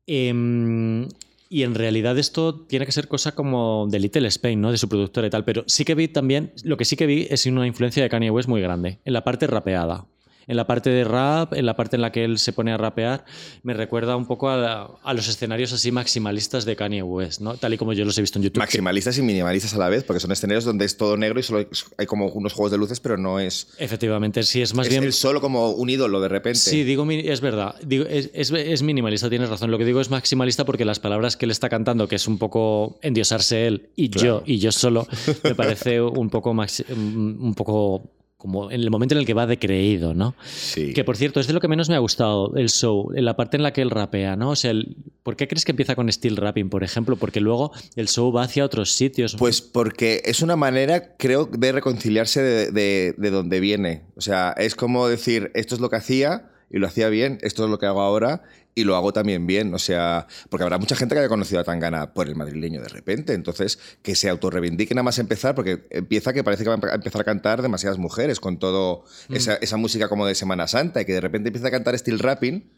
Em, 0.05 1.07
y 1.49 1.63
en 1.63 1.75
realidad 1.75 2.17
esto 2.17 2.55
tiene 2.55 2.85
que 2.85 2.91
ser 2.91 3.07
cosa 3.07 3.33
como 3.33 3.87
de 3.89 3.99
Little 3.99 4.27
Spain, 4.27 4.59
¿no? 4.59 4.71
De 4.71 4.77
su 4.77 4.89
productora 4.89 5.27
y 5.27 5.29
tal. 5.29 5.45
Pero 5.45 5.63
sí 5.67 5.85
que 5.85 5.95
vi 5.95 6.07
también, 6.07 6.53
lo 6.63 6.77
que 6.77 6.85
sí 6.85 6.95
que 6.95 7.05
vi 7.05 7.27
es 7.29 7.45
una 7.45 7.67
influencia 7.67 8.03
de 8.03 8.09
Kanye 8.09 8.31
West 8.31 8.49
muy 8.49 8.61
grande, 8.61 8.99
en 9.05 9.13
la 9.13 9.23
parte 9.23 9.47
rapeada. 9.47 10.05
En 10.47 10.55
la 10.55 10.65
parte 10.65 10.89
de 10.89 11.03
rap, 11.03 11.53
en 11.53 11.65
la 11.65 11.75
parte 11.75 11.97
en 11.97 12.01
la 12.01 12.11
que 12.11 12.23
él 12.23 12.39
se 12.39 12.53
pone 12.53 12.71
a 12.71 12.77
rapear, 12.77 13.25
me 13.63 13.73
recuerda 13.73 14.15
un 14.15 14.25
poco 14.25 14.49
a, 14.49 14.55
la- 14.57 14.89
a 15.03 15.13
los 15.13 15.27
escenarios 15.27 15.73
así 15.73 15.91
maximalistas 15.91 16.63
de 16.63 16.75
Kanye 16.77 17.03
West, 17.03 17.41
¿no? 17.41 17.57
Tal 17.57 17.73
y 17.73 17.77
como 17.77 17.91
yo 17.93 18.05
los 18.05 18.17
he 18.17 18.21
visto 18.21 18.39
en 18.39 18.43
YouTube. 18.43 18.59
Maximalistas 18.59 19.17
y 19.17 19.21
minimalistas 19.21 19.73
a 19.73 19.77
la 19.77 19.89
vez, 19.89 20.05
porque 20.05 20.19
son 20.21 20.31
escenarios 20.31 20.63
donde 20.63 20.85
es 20.85 20.95
todo 20.95 21.17
negro 21.17 21.39
y 21.39 21.43
solo 21.43 21.67
hay, 21.97 22.05
como 22.05 22.27
unos 22.27 22.53
juegos 22.53 22.71
de 22.71 22.77
luces, 22.77 22.99
pero 23.01 23.17
no 23.17 23.39
es. 23.41 23.67
Efectivamente, 23.77 24.41
sí, 24.43 24.61
es 24.61 24.73
más 24.73 24.87
es 24.87 24.91
bien... 24.91 25.03
él 25.03 25.11
solo 25.13 25.41
como 25.41 25.71
un 25.71 25.89
ídolo 25.89 26.21
de 26.21 26.29
repente. 26.29 26.59
Sí, 26.59 26.83
digo, 26.83 27.05
es 27.11 27.41
verdad. 27.41 27.75
Digo, 27.85 28.05
es, 28.09 28.29
es- 28.33 28.51
es 28.51 28.81
minimalista, 28.83 29.29
tienes 29.29 29.49
razón. 29.49 29.69
Lo 29.69 29.77
que 29.77 29.83
digo 29.85 29.99
es 29.99 30.09
maximalista 30.09 30.63
porque 30.63 30.85
las 30.85 30.99
palabras 30.99 31.35
que 31.35 31.43
él 31.45 31.51
está 31.51 31.67
cantando, 31.67 32.07
que 32.07 32.15
es 32.15 32.27
un 32.27 32.37
poco 32.37 32.97
endiosarse 33.01 33.67
él 33.67 33.89
y 33.97 34.09
Claro. 34.09 34.39
yo 34.39 34.43
y 34.45 34.59
yo 34.59 34.71
solo, 34.71 35.07
me 35.43 35.55
parece 35.55 36.01
un 36.01 36.29
poco, 36.29 36.53
maxi- 36.53 36.85
un 36.89 37.53
poco 37.53 38.11
como 38.37 38.69
en 38.71 38.79
el 38.81 38.91
momento 38.91 39.15
en 39.15 39.19
el 39.19 39.25
que 39.25 39.33
va 39.33 39.47
de 39.47 39.57
creído, 39.57 40.13
¿no? 40.13 40.35
Sí. 40.45 40.93
Que 40.93 41.03
por 41.03 41.17
cierto, 41.17 41.39
es 41.39 41.47
de 41.47 41.53
lo 41.53 41.59
que 41.59 41.67
menos 41.67 41.89
me 41.89 41.95
ha 41.95 41.99
gustado 41.99 42.53
el 42.55 42.69
show, 42.69 43.11
en 43.15 43.25
la 43.25 43.35
parte 43.35 43.57
en 43.57 43.63
la 43.63 43.73
que 43.73 43.81
él 43.81 43.89
rapea, 43.89 44.35
¿no? 44.35 44.51
O 44.51 44.55
sea, 44.55 44.71
el- 44.71 44.95
¿por 45.23 45.35
qué 45.35 45.47
crees 45.47 45.65
que 45.65 45.71
empieza 45.71 45.95
con 45.95 46.11
steel 46.11 46.37
rapping, 46.37 46.69
por 46.69 46.83
ejemplo? 46.83 47.15
Porque 47.15 47.39
luego 47.41 47.71
el 47.95 48.07
show 48.07 48.31
va 48.31 48.43
hacia 48.43 48.63
otros 48.63 48.91
sitios. 48.93 49.35
Pues 49.37 49.61
porque 49.61 50.21
es 50.23 50.41
una 50.41 50.55
manera, 50.55 51.15
creo, 51.17 51.45
de 51.45 51.71
reconciliarse 51.71 52.41
de, 52.43 52.71
de- 52.71 53.15
de 53.17 53.29
donde 53.31 53.59
viene. 53.59 54.03
O 54.15 54.21
sea, 54.21 54.53
es 54.57 54.75
como 54.75 55.07
decir, 55.07 55.51
esto 55.55 55.73
es 55.73 55.81
lo 55.81 55.89
que 55.89 55.95
hacía 55.95 56.51
y 56.69 56.77
lo 56.77 56.85
hacía 56.87 57.09
bien, 57.09 57.39
esto 57.41 57.63
es 57.65 57.71
lo 57.71 57.79
que 57.79 57.87
hago 57.87 58.01
ahora 58.01 58.43
y 58.77 58.83
lo 58.83 58.95
hago 58.95 59.11
también 59.11 59.47
bien. 59.47 59.73
O 59.73 59.79
sea, 59.79 60.27
porque 60.49 60.63
habrá 60.63 60.77
mucha 60.77 60.95
gente 60.95 61.15
que 61.15 61.19
haya 61.19 61.29
conocido 61.29 61.59
a 61.59 61.63
Tangana 61.63 62.13
por 62.13 62.27
el 62.27 62.35
madrileño 62.35 62.79
de 62.79 62.89
repente. 62.89 63.33
Entonces, 63.33 63.79
que 64.03 64.15
se 64.15 64.29
autorreivindique 64.29 64.93
nada 64.93 65.01
más 65.01 65.17
empezar, 65.17 65.55
porque 65.55 65.87
empieza 65.89 66.31
que 66.31 66.43
parece 66.43 66.63
que 66.63 66.69
va 66.69 66.75
a 66.75 66.95
empezar 66.95 67.21
a 67.21 67.23
cantar 67.23 67.63
demasiadas 67.63 67.97
mujeres 67.97 68.39
con 68.39 68.59
todo 68.59 69.03
esa, 69.29 69.55
esa 69.55 69.77
música 69.77 70.07
como 70.09 70.27
de 70.27 70.35
Semana 70.35 70.67
Santa 70.67 71.01
y 71.01 71.05
que 71.05 71.13
de 71.13 71.21
repente 71.21 71.49
empieza 71.49 71.69
a 71.69 71.71
cantar 71.71 71.97
steel 71.97 72.19
rapping. 72.19 72.71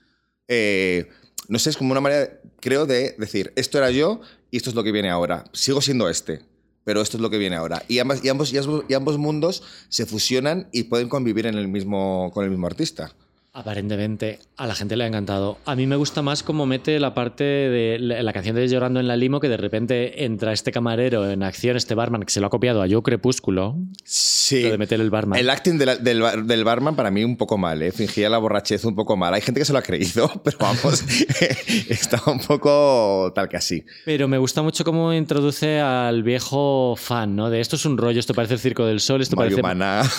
eh, 0.47 1.09
no 1.49 1.59
sé, 1.59 1.71
es 1.71 1.77
como 1.77 1.91
una 1.91 1.99
manera, 1.99 2.39
creo, 2.61 2.85
de 2.85 3.15
decir, 3.17 3.51
esto 3.57 3.77
era 3.77 3.91
yo 3.91 4.21
y 4.51 4.57
esto 4.57 4.69
es 4.69 4.75
lo 4.75 4.83
que 4.83 4.93
viene 4.93 5.09
ahora. 5.09 5.43
Sigo 5.51 5.81
siendo 5.81 6.07
este, 6.07 6.43
pero 6.85 7.01
esto 7.01 7.17
es 7.17 7.21
lo 7.21 7.29
que 7.29 7.37
viene 7.37 7.57
ahora. 7.57 7.83
Y 7.89 7.99
ambas, 7.99 8.23
y 8.23 8.29
ambos, 8.29 8.53
y 8.53 8.57
ambos, 8.57 8.85
y 8.87 8.93
ambos 8.93 9.17
mundos 9.17 9.63
se 9.89 10.05
fusionan 10.05 10.69
y 10.71 10.83
pueden 10.83 11.09
convivir 11.09 11.45
en 11.45 11.55
el 11.55 11.67
mismo, 11.67 12.31
con 12.33 12.45
el 12.45 12.51
mismo 12.51 12.67
artista. 12.67 13.15
Aparentemente 13.51 14.39
a 14.57 14.67
la 14.67 14.75
gente 14.75 14.95
le 14.95 15.03
ha 15.03 15.07
encantado. 15.07 15.57
A 15.65 15.75
mí 15.75 15.87
me 15.87 15.95
gusta 15.95 16.21
más 16.21 16.43
cómo 16.43 16.65
mete 16.65 16.99
la 16.99 17.13
parte 17.13 17.43
de 17.43 17.97
la, 17.99 18.31
canción 18.31 18.55
de 18.55 18.67
Llorando 18.67 18.99
en 18.99 19.07
la 19.07 19.17
Limo, 19.17 19.39
que 19.39 19.49
de 19.49 19.57
repente 19.57 20.23
entra 20.25 20.53
este 20.53 20.71
camarero 20.71 21.29
en 21.29 21.41
acción, 21.41 21.75
este 21.75 21.95
barman, 21.95 22.23
que 22.23 22.31
se 22.31 22.41
lo 22.41 22.47
ha 22.47 22.49
copiado 22.51 22.81
a 22.81 22.87
Yo 22.87 23.01
Crepúsculo. 23.01 23.75
Lo 24.63 24.71
de 24.71 24.77
meter 24.77 24.99
el 25.01 25.09
barman. 25.09 25.39
El 25.39 25.49
acting 25.49 25.77
de 25.77 25.85
la- 25.85 25.95
del, 25.97 26.21
del 26.45 26.63
barman 26.63 26.95
para 26.95 27.11
mí 27.11 27.23
un 27.23 27.37
poco 27.37 27.57
mal, 27.57 27.81
¿eh? 27.81 27.91
fingía 27.91 28.29
la 28.29 28.37
borrachez 28.37 28.85
un 28.85 28.95
poco 28.95 29.15
mal. 29.17 29.33
Hay 29.33 29.41
gente 29.41 29.59
que 29.61 29.65
se 29.65 29.73
lo 29.73 29.79
ha 29.79 29.81
creído, 29.81 30.29
pero 30.43 30.57
vamos, 30.59 31.03
estaba 31.89 32.31
un 32.31 32.39
poco 32.39 33.31
tal 33.35 33.47
que 33.49 33.57
así. 33.57 33.83
Pero 34.05 34.27
me 34.27 34.37
gusta 34.37 34.61
mucho 34.61 34.83
cómo 34.83 35.13
introduce 35.13 35.79
al 35.79 36.23
viejo 36.23 36.95
fan, 36.97 37.35
¿no? 37.35 37.49
De 37.49 37.59
esto 37.59 37.75
es 37.75 37.85
un 37.85 37.97
rollo, 37.97 38.19
esto 38.19 38.33
parece 38.33 38.55
el 38.55 38.59
Circo 38.59 38.85
del 38.85 38.99
Sol, 38.99 39.21
esto 39.21 39.35
Mario 39.35 39.57
parece... 39.61 40.09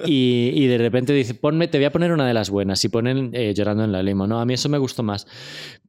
Y, 0.06 0.52
y 0.54 0.66
de 0.66 0.78
repente 0.78 1.12
dice, 1.12 1.34
ponme, 1.34 1.68
te 1.68 1.78
voy 1.78 1.84
a 1.84 1.92
poner 1.92 2.12
una 2.12 2.26
de 2.26 2.34
las 2.34 2.50
buenas. 2.50 2.84
Y 2.84 2.88
ponen 2.88 3.30
eh, 3.34 3.52
llorando 3.54 3.84
en 3.84 3.92
la 3.92 4.02
limo, 4.02 4.26
¿no? 4.26 4.40
A 4.40 4.44
mí 4.46 4.54
eso 4.54 4.68
me 4.68 4.78
gustó 4.78 5.02
más. 5.02 5.26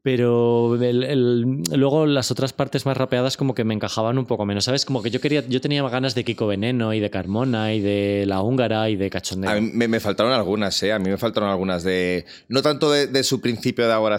Pero 0.03 0.81
el- 0.81 1.61
luego 1.75 2.07
las 2.07 2.31
otras 2.31 2.53
partes 2.53 2.87
más 2.87 2.97
rapeadas 2.97 3.37
como 3.37 3.53
que 3.53 3.63
me 3.63 3.75
encajaban 3.75 4.17
un 4.17 4.25
poco 4.25 4.45
menos, 4.45 4.65
¿sabes? 4.65 4.83
Como 4.83 5.03
que 5.03 5.11
yo 5.11 5.21
quería, 5.21 5.47
yo 5.47 5.61
tenía 5.61 5.87
ganas 5.89 6.15
de 6.15 6.23
Kiko 6.23 6.47
Veneno 6.47 6.93
y 6.93 6.99
de 6.99 7.09
Carmona 7.11 7.73
y 7.73 7.81
de 7.81 8.25
La 8.25 8.41
Húngara 8.41 8.89
y 8.89 8.95
de 8.95 9.09
Cachondeo. 9.11 9.51
A 9.51 9.55
mí 9.55 9.69
me, 9.73 9.87
me 9.87 9.99
faltaron 9.99 10.33
algunas, 10.33 10.81
¿eh? 10.81 10.91
A 10.91 10.97
mí 10.97 11.09
me 11.09 11.17
faltaron 11.17 11.49
algunas 11.49 11.83
de. 11.83 12.25
No 12.47 12.61
tanto 12.63 12.89
de, 12.91 13.23
su 13.23 13.41
principio 13.41 13.87
de 13.87 13.93
Agora 13.93 14.17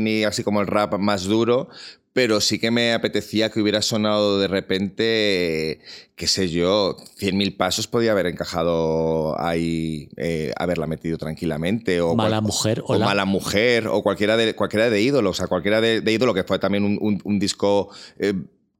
ni 0.00 0.24
así 0.24 0.44
como 0.44 0.60
el 0.60 0.66
rap 0.66 0.98
más 0.98 1.24
duro, 1.24 1.68
pero 2.16 2.40
sí 2.40 2.58
que 2.58 2.70
me 2.70 2.94
apetecía 2.94 3.50
que 3.50 3.60
hubiera 3.60 3.82
sonado 3.82 4.40
de 4.40 4.48
repente, 4.48 5.80
qué 6.14 6.26
sé 6.26 6.48
yo, 6.48 6.96
100.000 7.20 7.58
pasos 7.58 7.86
podía 7.88 8.12
haber 8.12 8.24
encajado 8.26 9.38
ahí, 9.38 10.08
eh, 10.16 10.50
haberla 10.56 10.86
metido 10.86 11.18
tranquilamente. 11.18 12.00
O 12.00 12.14
Mala 12.14 12.36
cual- 12.38 12.42
mujer, 12.44 12.82
O 12.86 12.98
mala 12.98 13.26
mujer, 13.26 13.86
o 13.88 14.02
cualquiera 14.02 14.38
de, 14.38 14.54
cualquiera 14.54 14.88
de 14.88 15.02
ídolos, 15.02 15.32
o 15.32 15.34
sea, 15.36 15.46
cualquiera 15.46 15.82
de, 15.82 16.00
de 16.00 16.10
ídolo 16.12 16.32
que 16.32 16.42
fue 16.42 16.58
también 16.58 16.84
un, 16.84 16.96
un- 17.02 17.20
un 17.22 17.38
disco. 17.38 17.90
eh, 18.18 18.32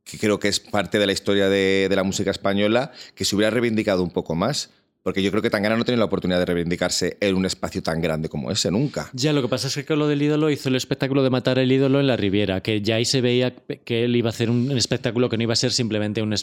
que 0.02 0.18
creo 0.18 0.38
que 0.38 0.46
es 0.46 0.60
parte 0.60 0.98
de 1.00 1.04
la 1.06 1.12
historia 1.12 1.48
de, 1.48 1.88
de 1.90 1.96
la 1.96 2.04
música 2.04 2.30
española, 2.30 2.92
que 3.16 3.24
se 3.24 3.34
hubiera 3.36 3.50
reivindicado 3.50 4.02
un 4.04 4.10
poco 4.10 4.34
más. 4.36 4.70
Porque 5.06 5.22
yo 5.22 5.30
creo 5.30 5.40
que 5.40 5.50
Tangana 5.50 5.76
no 5.76 5.84
tiene 5.84 5.98
la 5.98 6.06
oportunidad 6.06 6.40
de 6.40 6.46
reivindicarse 6.46 7.16
en 7.20 7.36
un 7.36 7.46
espacio 7.46 7.80
tan 7.80 8.00
grande 8.00 8.28
como 8.28 8.50
ese, 8.50 8.72
nunca. 8.72 9.08
Ya, 9.12 9.32
lo 9.32 9.40
que 9.40 9.46
pasa 9.46 9.68
es 9.68 9.74
que 9.76 9.84
con 9.84 10.00
lo 10.00 10.08
del 10.08 10.20
ídolo 10.20 10.50
hizo 10.50 10.68
el 10.68 10.74
espectáculo 10.74 11.22
de 11.22 11.30
matar 11.30 11.60
al 11.60 11.70
ídolo 11.70 12.00
en 12.00 12.08
la 12.08 12.16
Riviera, 12.16 12.60
que 12.60 12.82
ya 12.82 12.96
ahí 12.96 13.04
se 13.04 13.20
veía 13.20 13.54
que 13.54 14.02
él 14.02 14.16
iba 14.16 14.30
a 14.30 14.32
hacer 14.32 14.50
un 14.50 14.76
espectáculo 14.76 15.28
que 15.28 15.36
no 15.36 15.44
iba 15.44 15.52
a 15.52 15.56
ser 15.56 15.70
simplemente 15.70 16.22
un 16.22 16.34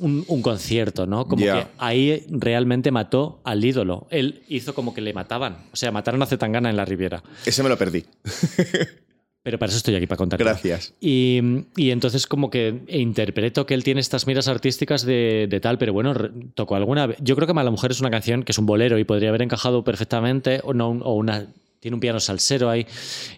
un, 0.00 0.26
un 0.28 0.42
concierto, 0.42 1.06
¿no? 1.06 1.24
Como 1.26 1.42
que 1.42 1.66
ahí 1.78 2.26
realmente 2.28 2.90
mató 2.90 3.40
al 3.44 3.64
ídolo. 3.64 4.08
Él 4.10 4.42
hizo 4.46 4.74
como 4.74 4.92
que 4.92 5.00
le 5.00 5.14
mataban. 5.14 5.64
O 5.72 5.76
sea, 5.76 5.90
mataron 5.90 6.22
a 6.22 6.26
Zetangana 6.26 6.68
en 6.68 6.76
la 6.76 6.84
Riviera. 6.84 7.22
Ese 7.46 7.62
me 7.62 7.70
lo 7.70 7.78
perdí. 7.78 8.04
Pero 9.42 9.58
para 9.58 9.70
eso 9.70 9.78
estoy 9.78 9.96
aquí, 9.96 10.06
para 10.06 10.18
contar. 10.18 10.38
Gracias. 10.38 10.94
Y, 11.00 11.40
y 11.76 11.90
entonces 11.90 12.26
como 12.26 12.48
que 12.48 12.82
interpreto 12.88 13.66
que 13.66 13.74
él 13.74 13.82
tiene 13.82 14.00
estas 14.00 14.26
miras 14.26 14.46
artísticas 14.46 15.04
de, 15.04 15.48
de 15.50 15.60
tal, 15.60 15.78
pero 15.78 15.92
bueno, 15.92 16.14
tocó 16.54 16.76
alguna 16.76 17.08
vez. 17.08 17.18
Yo 17.20 17.34
creo 17.34 17.48
que 17.48 17.54
Mala 17.54 17.70
Mujer 17.70 17.90
es 17.90 18.00
una 18.00 18.10
canción 18.10 18.44
que 18.44 18.52
es 18.52 18.58
un 18.58 18.66
bolero 18.66 18.98
y 18.98 19.04
podría 19.04 19.30
haber 19.30 19.42
encajado 19.42 19.82
perfectamente, 19.82 20.60
o, 20.62 20.74
no, 20.74 20.90
o 20.90 21.14
una... 21.14 21.46
Tiene 21.80 21.96
un 21.96 22.00
piano 22.00 22.20
salsero 22.20 22.70
ahí, 22.70 22.86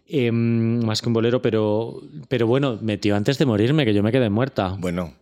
eh, 0.06 0.30
más 0.30 1.00
que 1.00 1.08
un 1.08 1.14
bolero, 1.14 1.40
pero, 1.40 2.02
pero 2.28 2.46
bueno, 2.46 2.78
metió 2.82 3.16
antes 3.16 3.38
de 3.38 3.46
morirme, 3.46 3.86
que 3.86 3.94
yo 3.94 4.02
me 4.02 4.12
quedé 4.12 4.28
muerta. 4.28 4.76
Bueno, 4.78 5.14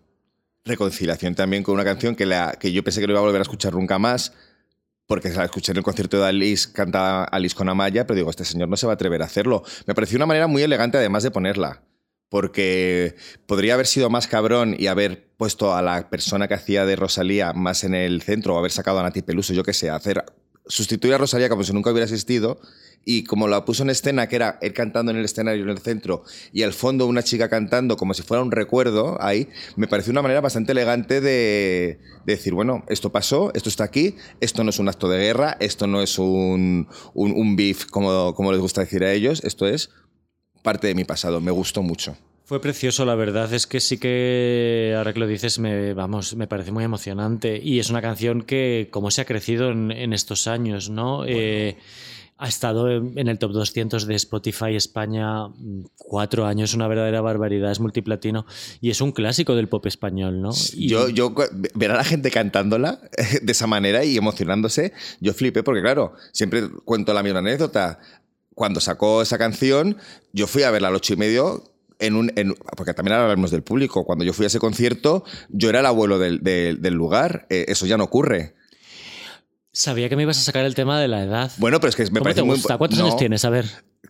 reconciliación 0.65 1.37
también 1.37 1.63
con 1.63 1.75
una 1.75 1.85
canción 1.85 2.17
que, 2.17 2.27
la, 2.27 2.57
que 2.59 2.73
yo 2.73 2.83
pensé 2.83 3.01
que 3.01 3.07
no 3.07 3.13
iba 3.13 3.21
a 3.21 3.23
volver 3.23 3.41
a 3.41 3.43
escuchar 3.43 3.75
nunca 3.75 4.01
más, 4.01 4.35
porque 5.07 5.31
la 5.31 5.45
escuché 5.45 5.73
en 5.73 5.79
el 5.79 5.85
concierto 5.85 6.19
de 6.21 6.27
Alice, 6.27 6.73
canta 6.73 7.25
Alice 7.25 7.55
con 7.55 7.69
Amaya, 7.69 8.07
pero 8.07 8.17
digo, 8.17 8.31
este 8.31 8.45
señor 8.45 8.69
no 8.69 8.77
se 8.77 8.87
va 8.87 8.93
a 8.93 8.95
atrever 8.95 9.23
a 9.23 9.27
hacerlo. 9.27 9.63
Me 9.87 9.95
pareció 9.95 10.17
una 10.17 10.27
manera 10.27 10.47
muy 10.47 10.63
elegante 10.63 10.99
además 10.99 11.23
de 11.23 11.31
ponerla, 11.31 11.83
porque 12.29 13.17
podría 13.47 13.75
haber 13.75 13.87
sido 13.87 14.09
más 14.09 14.27
cabrón 14.27 14.75
y 14.79 14.87
haber 14.87 15.29
puesto 15.37 15.75
a 15.75 15.83
la 15.83 16.09
persona 16.09 16.49
que 16.49 16.55
hacía 16.55 16.87
de 16.87 16.97
Rosalía 16.97 17.53
más 17.53 17.85
en 17.85 17.95
el 17.95 18.23
centro, 18.23 18.55
o 18.55 18.59
haber 18.59 18.71
sacado 18.71 19.01
a 19.01 19.03
Nati 19.03 19.23
Peluso, 19.23 19.53
yo 19.53 19.65
qué 19.65 19.75
sé, 19.75 19.91
hacer 19.91 20.25
sustituir 20.67 21.15
a 21.15 21.19
Rosalía 21.19 21.49
como 21.49 21.65
si 21.65 21.73
nunca 21.73 21.91
hubiera 21.91 22.05
existido 22.05 22.61
y 23.05 23.25
como 23.25 23.49
la 23.49 23.65
puso 23.65 23.83
en 23.83 23.91
escena, 23.91 24.29
que 24.29 24.37
era 24.37 24.59
él 24.63 24.73
cantando 24.73 25.13
en 25.13 25.19
el 25.19 25.25
escenario 25.25 25.63
en 25.63 25.71
el 25.71 25.79
centro 25.79 26.25
y 26.53 26.63
al 26.63 26.73
fondo 26.73 27.07
una 27.07 27.23
chica 27.23 27.49
cantando 27.49 27.97
como 27.97 28.15
si 28.15 28.23
fuera 28.23 28.43
un 28.43 28.53
recuerdo 28.53 29.17
ahí, 29.21 29.49
me 29.77 29.89
pareció 29.89 30.11
una 30.13 30.23
manera 30.23 30.41
bastante 30.41 30.73
elegante 30.73 31.21
de, 31.21 31.99
de 32.25 32.33
decir, 32.33 32.55
bueno, 32.55 32.85
esto 32.89 33.11
pasó, 33.11 33.53
esto 33.55 33.69
está 33.69 33.85
aquí, 33.85 34.17
esto 34.41 34.65
no 34.65 34.71
es 34.71 34.79
un 34.79 34.89
acto 34.89 35.09
de 35.09 35.19
guerra, 35.19 35.57
esto 35.61 35.87
no 35.87 36.03
es 36.03 36.19
un, 36.19 36.89
un, 37.15 37.33
un 37.33 37.57
beef 37.57 37.87
como, 37.87 38.35
como 38.35 38.53
les 38.53 38.61
gusta 38.61 38.83
decir 38.83 39.05
a 39.05 39.13
ellos, 39.13 39.43
esto 39.45 39.67
es 39.67 39.91
parte 40.63 40.87
de 40.87 40.95
mi 40.95 41.05
pasado, 41.05 41.41
me 41.41 41.51
gustó 41.51 41.83
mucho. 41.83 42.17
Fue 42.45 42.61
precioso, 42.61 43.05
la 43.05 43.15
verdad 43.15 43.53
es 43.55 43.67
que 43.67 43.81
sí 43.81 43.99
que, 43.99 44.95
ahora 44.97 45.13
que 45.13 45.21
lo 45.21 45.27
dices, 45.27 45.59
me, 45.59 45.95
vamos, 45.95 46.35
me 46.37 46.47
parece 46.47 46.73
muy 46.73 46.85
emocionante. 46.85 47.59
Y 47.63 47.79
es 47.79 47.89
una 47.89 48.03
canción 48.03 48.43
que, 48.43 48.89
como 48.91 49.11
se 49.11 49.23
ha 49.23 49.25
crecido 49.25 49.71
en, 49.71 49.91
en 49.91 50.13
estos 50.13 50.49
años, 50.49 50.91
¿no? 50.91 51.25
Eh, 51.25 51.79
ha 52.45 52.49
estado 52.49 52.91
en, 52.91 53.29
el 53.29 53.39
top 53.39 53.53
200 53.53 54.07
de 54.07 54.15
Spotify 54.17 54.75
España 54.75 55.47
mm, 55.47 55.85
cuatro 55.97 56.45
años, 56.45 56.75
una 56.75 56.89
verdadera 56.89 57.21
barbaridad, 57.21 57.71
es 57.71 57.79
multiplatino 57.79 58.47
y 58.81 58.91
es 58.91 59.01
un 59.01 59.13
clásico 59.13 59.55
del 59.55 59.69
pop 59.69 59.87
español, 59.87 60.41
¿no? 60.43 60.51
Y- 60.75 60.89
Yo, 60.89 61.09
yo 61.09 61.33
ver 61.75 61.91
a 61.93 61.97
la 61.97 62.05
gente 62.05 62.31
cantándola 62.33 63.01
de 63.43 63.53
esa 63.53 63.67
manera 63.69 64.05
y 64.05 64.17
emocionándose, 64.17 64.93
yo 65.21 65.33
flipé 65.35 65.63
porque, 65.63 65.83
claro, 65.83 66.15
siempre 66.33 66.69
cuento 66.85 67.15
la 67.15 67.23
misma 67.23 67.39
anécdota. 67.39 68.01
Cuando 68.55 68.81
sacó 68.81 69.23
esa 69.23 69.39
canción, 69.39 69.97
yo 70.33 70.47
fui 70.49 70.65
a 70.65 70.71
verla 70.73 70.89
a 70.89 70.91
las 70.91 70.99
ocho 70.99 71.15
y 71.15 71.17
medio. 71.17 71.65
En 72.01 72.17
un, 72.17 72.33
en- 72.35 72.55
porque 72.77 72.93
también 72.95 73.13
ahora 73.15 73.31
hablamos 73.31 73.53
del 73.53 73.63
público. 73.63 74.05
Cuando 74.05 74.25
yo 74.25 74.33
fui 74.33 74.45
a 74.45 74.49
ese 74.49 74.59
concierto, 74.59 75.23
yo 75.51 75.69
era 75.69 75.79
el 75.79 75.87
abuelo 75.87 76.19
del, 76.19 76.43
del- 76.43 76.83
del 76.83 76.95
lugar. 76.95 77.47
Eh, 77.49 77.67
eso 77.69 77.87
ya 77.87 77.97
no 77.97 78.03
ocurre. 78.05 78.55
Sabía 79.75 80.09
que 80.11 80.17
me 80.17 80.23
ibas 80.25 80.39
a 80.39 80.43
sacar 80.43 80.65
el 80.67 80.75
tema 80.75 81.01
de 81.01 81.09
la 81.09 81.23
edad. 81.23 81.51
Bueno, 81.57 81.81
pero 81.81 81.89
es 81.89 81.97
que 81.97 82.03
me 82.05 82.11
¿Cómo 82.11 82.25
parece 82.25 82.41
te 82.43 82.47
muy. 82.47 82.57
gusta? 82.57 82.77
¿Cuántos 82.77 82.99
No, 82.99 83.07
años 83.07 83.17
tienes? 83.17 83.43
A 83.47 83.51
ver, 83.51 83.65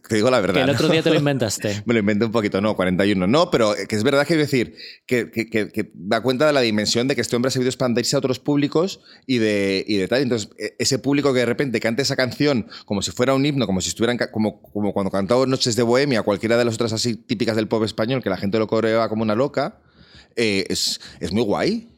Te 0.09 0.16
digo 0.16 0.28
la 0.28 0.40
verdad. 0.40 0.54
que 0.54 0.61
el 0.62 0.71
otro 0.71 0.88
día 0.88 1.02
te 1.04 1.11
lo 1.11 1.16
inventaste. 1.21 1.83
Me 1.87 1.95
lo 1.95 2.00
inventé 2.00 2.25
un 2.25 2.33
poquito, 2.33 2.61
no, 2.61 2.75
41. 2.75 3.28
No, 3.28 3.49
pero 3.49 3.73
que 3.88 3.95
es 3.95 4.02
verdad 4.02 4.26
que 4.26 4.37
decir 4.37 4.75
que, 5.07 5.31
que- 5.31 5.49
que- 5.49 5.69
que 5.71 5.92
da 5.95 6.21
cuenta 6.21 6.49
de 6.49 6.52
la 6.52 6.61
dimensión 6.62 7.07
de 7.07 7.14
que 7.14 7.21
este 7.21 7.37
hombre 7.37 7.49
ha 7.49 7.52
sabido 7.52 7.69
expandirse 7.69 8.16
a 8.16 8.19
otros 8.19 8.40
públicos 8.40 9.00
y 9.25 9.38
de, 9.38 9.85
y 9.87 9.99
de 9.99 10.09
tal. 10.09 10.23
Entonces, 10.23 10.50
e- 10.59 10.75
ese 10.81 10.99
público 10.99 11.33
que 11.33 11.38
de 11.38 11.47
repente 11.47 11.78
canta 11.78 12.02
esa 12.02 12.16
canción 12.16 12.66
como 12.85 13.00
si 13.00 13.12
fuera 13.12 13.33
un 13.35 13.47
himno, 13.47 13.64
como 13.66 13.81
si 13.81 13.90
estuvieran, 13.90 14.19
como, 14.33 14.61
como 14.62 14.92
cuando 14.92 15.12
cantaba 15.12 15.47
Noches 15.47 15.76
de 15.76 15.85
Bohemia, 15.85 16.23
cualquiera 16.23 16.57
de 16.57 16.64
las 16.64 16.75
otras 16.75 16.92
así 16.92 17.14
típicas 17.14 17.54
del 17.54 17.69
pop 17.69 17.85
español, 17.85 18.21
que 18.21 18.31
la 18.31 18.37
gente 18.37 18.59
lo 18.59 18.66
coreaba 18.66 19.09
como 19.09 19.23
una 19.23 19.37
loca, 19.37 19.78
eh, 20.35 20.66
es, 20.69 21.00
es 21.21 21.31
muy 21.31 21.45
guay. 21.45 21.88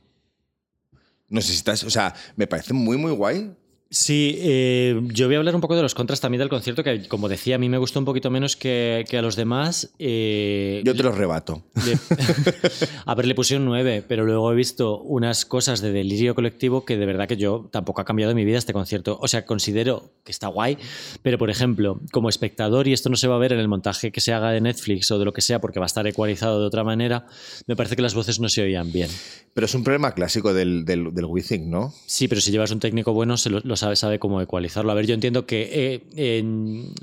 Estás, 1.30 1.84
o 1.84 1.90
sea, 1.90 2.14
me 2.36 2.46
parece 2.46 2.72
muy, 2.72 2.96
muy 2.96 3.12
guay. 3.12 3.54
Sí, 3.96 4.34
eh, 4.40 5.00
yo 5.12 5.26
voy 5.26 5.36
a 5.36 5.38
hablar 5.38 5.54
un 5.54 5.60
poco 5.60 5.76
de 5.76 5.82
los 5.82 5.94
contras 5.94 6.20
también 6.20 6.40
del 6.40 6.48
concierto, 6.48 6.82
que 6.82 7.06
como 7.06 7.28
decía, 7.28 7.54
a 7.54 7.58
mí 7.58 7.68
me 7.68 7.78
gustó 7.78 8.00
un 8.00 8.04
poquito 8.04 8.28
menos 8.28 8.56
que, 8.56 9.04
que 9.08 9.18
a 9.18 9.22
los 9.22 9.36
demás. 9.36 9.92
Eh, 10.00 10.82
Yo 10.84 10.96
te 10.96 11.04
lo 11.04 11.12
rebato. 11.12 11.62
le- 11.86 11.96
a 13.06 13.14
ver, 13.14 13.26
le 13.26 13.36
puse 13.36 13.56
un 13.56 13.64
9, 13.66 14.02
pero 14.08 14.24
luego 14.24 14.50
he 14.50 14.56
visto 14.56 14.98
unas 14.98 15.44
cosas 15.46 15.80
de 15.80 15.92
delirio 15.92 16.34
colectivo 16.34 16.84
que 16.84 16.96
de 16.96 17.06
verdad 17.06 17.28
que 17.28 17.36
yo 17.36 17.68
tampoco 17.70 18.00
ha 18.00 18.04
cambiado 18.04 18.34
mi 18.34 18.44
vida 18.44 18.58
este 18.58 18.72
concierto. 18.72 19.16
O 19.22 19.28
sea, 19.28 19.46
considero 19.46 20.10
que 20.24 20.32
está 20.32 20.48
guay, 20.48 20.76
pero 21.22 21.38
por 21.38 21.48
ejemplo, 21.48 22.00
como 22.10 22.28
espectador, 22.28 22.88
y 22.88 22.92
esto 22.94 23.10
no 23.10 23.16
se 23.16 23.28
va 23.28 23.36
a 23.36 23.38
ver 23.38 23.52
en 23.52 23.60
el 23.60 23.68
montaje 23.68 24.10
que 24.10 24.20
se 24.20 24.32
haga 24.32 24.50
de 24.50 24.60
Netflix 24.60 25.08
o 25.12 25.20
de 25.20 25.24
lo 25.24 25.32
que 25.32 25.40
sea, 25.40 25.60
porque 25.60 25.78
va 25.78 25.84
a 25.84 25.86
estar 25.86 26.04
ecualizado 26.08 26.58
de 26.58 26.66
otra 26.66 26.82
manera, 26.82 27.26
me 27.68 27.76
parece 27.76 27.94
que 27.94 28.02
las 28.02 28.14
voces 28.14 28.40
no 28.40 28.48
se 28.48 28.62
oían 28.62 28.90
bien. 28.90 29.08
Pero 29.54 29.66
es 29.66 29.74
un 29.76 29.84
problema 29.84 30.14
clásico 30.14 30.52
del, 30.52 30.84
del, 30.84 31.14
del 31.14 31.24
WeThink, 31.26 31.62
¿no? 31.66 31.94
Sí, 32.06 32.26
pero 32.26 32.40
si 32.40 32.50
llevas 32.50 32.72
un 32.72 32.80
técnico 32.80 33.12
bueno, 33.12 33.36
se 33.36 33.50
lo, 33.50 33.60
lo 33.60 33.76
sabe, 33.84 33.96
sabe 33.96 34.18
cómo 34.18 34.40
ecualizarlo. 34.40 34.90
A 34.90 34.94
ver, 34.94 35.06
yo 35.06 35.14
entiendo 35.14 35.46
que 35.46 35.68
eh, 35.72 36.38
en 36.38 36.94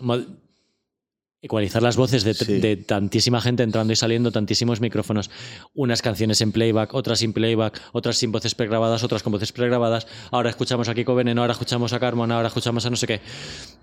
ecualizar 1.41 1.81
las 1.81 1.95
voces 1.97 2.23
de, 2.23 2.33
Sí. 2.33 2.59
de 2.59 2.77
tantísima 2.77 3.41
gente 3.41 3.63
entrando 3.63 3.91
y 3.93 3.95
saliendo, 3.95 4.31
tantísimos 4.31 4.79
micrófonos, 4.79 5.29
unas 5.73 6.01
canciones 6.01 6.39
en 6.41 6.51
playback, 6.51 6.93
otras 6.93 7.19
sin 7.19 7.33
playback, 7.33 7.81
otras 7.93 8.17
sin 8.17 8.31
voces 8.31 8.53
pregrabadas, 8.55 9.03
otras 9.03 9.23
con 9.23 9.31
voces 9.33 9.51
pregrabadas. 9.51 10.07
Ahora 10.31 10.49
escuchamos 10.49 10.87
a 10.89 10.93
Kiko 10.93 11.15
Veneno, 11.15 11.41
ahora 11.41 11.53
escuchamos 11.53 11.93
a 11.93 11.99
Carmona, 11.99 12.35
ahora 12.35 12.47
escuchamos 12.49 12.85
a 12.85 12.89
no 12.89 12.95
sé 12.95 13.07
qué. 13.07 13.21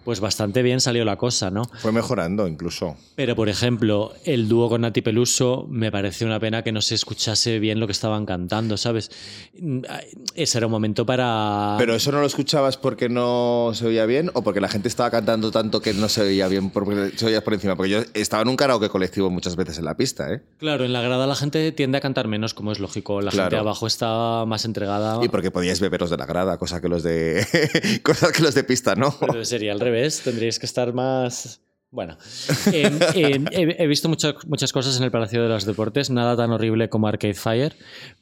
Pues 0.04 0.20
bastante 0.20 0.62
bien 0.62 0.80
salió 0.80 1.04
la 1.04 1.16
cosa, 1.16 1.50
¿no? 1.50 1.64
Fue 1.64 1.92
mejorando 1.92 2.46
incluso. 2.48 2.96
Pero, 3.16 3.34
por 3.36 3.48
ejemplo, 3.50 4.14
el 4.24 4.48
dúo 4.48 4.68
con 4.70 4.80
Nati 4.82 5.02
Peluso 5.02 5.66
me 5.68 5.90
pareció 5.92 6.26
una 6.26 6.40
pena 6.40 6.62
que 6.62 6.72
no 6.72 6.80
se 6.80 6.94
escuchase 6.94 7.58
bien 7.58 7.78
lo 7.80 7.86
que 7.86 7.92
estaban 7.92 8.24
cantando, 8.24 8.76
¿sabes? 8.78 9.10
Mm, 9.60 9.80
Ese 10.34 10.58
era 10.58 10.66
un 10.66 10.70
momento 10.70 11.04
para... 11.04 11.74
¿Pero 11.78 11.94
eso 11.94 12.10
no 12.12 12.20
lo 12.20 12.26
escuchabas 12.26 12.76
porque 12.78 13.08
no 13.10 13.72
se 13.74 13.86
oía 13.86 14.06
bien 14.06 14.30
o 14.32 14.42
porque 14.42 14.60
la 14.60 14.68
gente 14.68 14.88
estaba 14.88 15.10
cantando 15.10 15.50
tanto 15.50 15.82
que 15.82 15.92
no 15.92 16.08
se 16.08 16.22
oía 16.22 16.48
bien 16.48 16.70
porque 16.70 17.12
se 17.16 17.26
oía 17.26 17.42
por 17.48 17.54
encima? 17.54 17.76
Porque 17.76 17.90
yo 17.90 18.00
estaba 18.12 18.42
en 18.42 18.48
un 18.48 18.56
karaoke 18.56 18.90
colectivo 18.90 19.30
muchas 19.30 19.56
veces 19.56 19.78
en 19.78 19.86
la 19.86 19.96
pista, 19.96 20.30
¿eh? 20.30 20.42
Claro, 20.58 20.84
en 20.84 20.92
la 20.92 21.00
grada 21.00 21.26
la 21.26 21.34
gente 21.34 21.72
tiende 21.72 21.96
a 21.96 22.02
cantar 22.02 22.28
menos, 22.28 22.52
como 22.52 22.72
es 22.72 22.78
lógico. 22.78 23.22
La 23.22 23.30
gente 23.30 23.56
abajo 23.56 23.86
está 23.86 24.44
más 24.46 24.66
entregada. 24.66 25.24
Y 25.24 25.30
porque 25.30 25.50
podíais 25.50 25.80
beberos 25.80 26.10
de 26.10 26.18
la 26.18 26.26
grada, 26.26 26.58
cosa 26.58 26.82
que 26.82 26.90
los 26.90 27.02
de 27.02 27.46
cosas 28.02 28.32
que 28.32 28.42
los 28.42 28.54
de 28.54 28.64
pista 28.64 28.96
no. 28.96 29.14
Pero 29.18 29.46
sería 29.46 29.72
al 29.72 29.80
revés, 29.80 30.20
tendríais 30.22 30.58
que 30.58 30.66
estar 30.66 30.92
más... 30.92 31.62
Bueno, 31.90 32.18
eh, 32.70 32.98
eh, 33.14 33.44
he, 33.50 33.82
he 33.82 33.86
visto 33.86 34.10
muchas 34.10 34.34
muchas 34.46 34.74
cosas 34.74 34.98
en 34.98 35.04
el 35.04 35.10
Palacio 35.10 35.42
de 35.42 35.48
los 35.48 35.64
Deportes, 35.64 36.10
nada 36.10 36.36
tan 36.36 36.50
horrible 36.50 36.90
como 36.90 37.08
Arcade 37.08 37.32
Fire, 37.32 37.74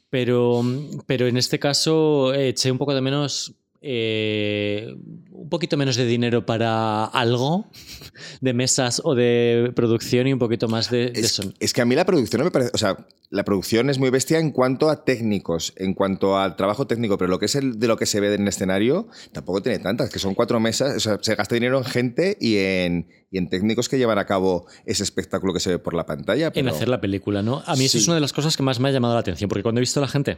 pero, 0.09 0.63
pero 1.05 1.27
en 1.27 1.35
este 1.35 1.59
caso 1.59 2.33
eh, 2.33 2.47
eché 2.47 2.71
un 2.71 2.77
poco 2.77 2.95
de 2.95 3.01
menos, 3.01 3.55
eh, 3.81 4.95
un 5.31 5.49
poquito 5.49 5.77
menos 5.77 5.95
de 5.95 6.05
dinero 6.05 6.45
para 6.45 7.05
algo, 7.05 7.67
de 8.41 8.53
mesas 8.53 9.01
o 9.03 9.15
de 9.15 9.71
producción 9.75 10.27
y 10.27 10.33
un 10.33 10.39
poquito 10.39 10.67
más 10.67 10.89
de, 10.89 11.11
de 11.11 11.19
Es, 11.21 11.31
son- 11.31 11.53
es 11.59 11.73
que 11.73 11.81
a 11.81 11.85
mí 11.85 11.95
la 11.95 12.05
producción 12.05 12.39
no 12.39 12.45
me 12.45 12.51
parece. 12.51 12.71
O 12.73 12.77
sea, 12.77 12.97
la 13.29 13.43
producción 13.43 13.89
es 13.89 13.99
muy 13.99 14.09
bestia 14.09 14.39
en 14.39 14.51
cuanto 14.51 14.89
a 14.89 15.03
técnicos, 15.03 15.73
en 15.75 15.93
cuanto 15.93 16.37
al 16.37 16.55
trabajo 16.55 16.87
técnico, 16.87 17.17
pero 17.17 17.29
lo 17.29 17.39
que 17.39 17.45
es 17.47 17.55
el 17.55 17.77
de 17.79 17.87
lo 17.87 17.97
que 17.97 18.05
se 18.05 18.19
ve 18.19 18.33
en 18.33 18.41
el 18.43 18.47
escenario 18.47 19.07
tampoco 19.33 19.61
tiene 19.61 19.79
tantas, 19.79 20.09
que 20.09 20.19
son 20.19 20.33
cuatro 20.33 20.59
mesas. 20.59 20.95
O 20.95 20.99
sea, 20.99 21.17
se 21.21 21.35
gasta 21.35 21.55
dinero 21.55 21.77
en 21.77 21.83
gente 21.85 22.37
y 22.39 22.57
en, 22.57 23.07
y 23.31 23.37
en 23.37 23.49
técnicos 23.49 23.89
que 23.89 23.97
llevan 23.97 24.17
a 24.17 24.25
cabo 24.25 24.65
ese 24.85 25.03
espectáculo 25.03 25.53
que 25.53 25.59
se 25.59 25.71
ve 25.71 25.79
por 25.79 25.93
la 25.93 26.05
pantalla. 26.05 26.51
en 26.55 26.67
hacer 26.69 26.87
la 26.87 27.01
película, 27.01 27.41
¿no? 27.41 27.63
A 27.65 27.75
mí 27.75 27.85
eso 27.85 27.97
es 27.97 28.07
una 28.07 28.15
de 28.15 28.21
las 28.21 28.33
cosas 28.33 28.55
que 28.55 28.63
más 28.63 28.79
me 28.79 28.89
ha 28.89 28.91
llamado 28.91 29.13
la 29.13 29.19
atención, 29.19 29.49
porque 29.49 29.63
cuando 29.63 29.79
he 29.79 29.81
visto 29.83 29.99
a 29.99 30.01
la 30.01 30.07
gente 30.07 30.37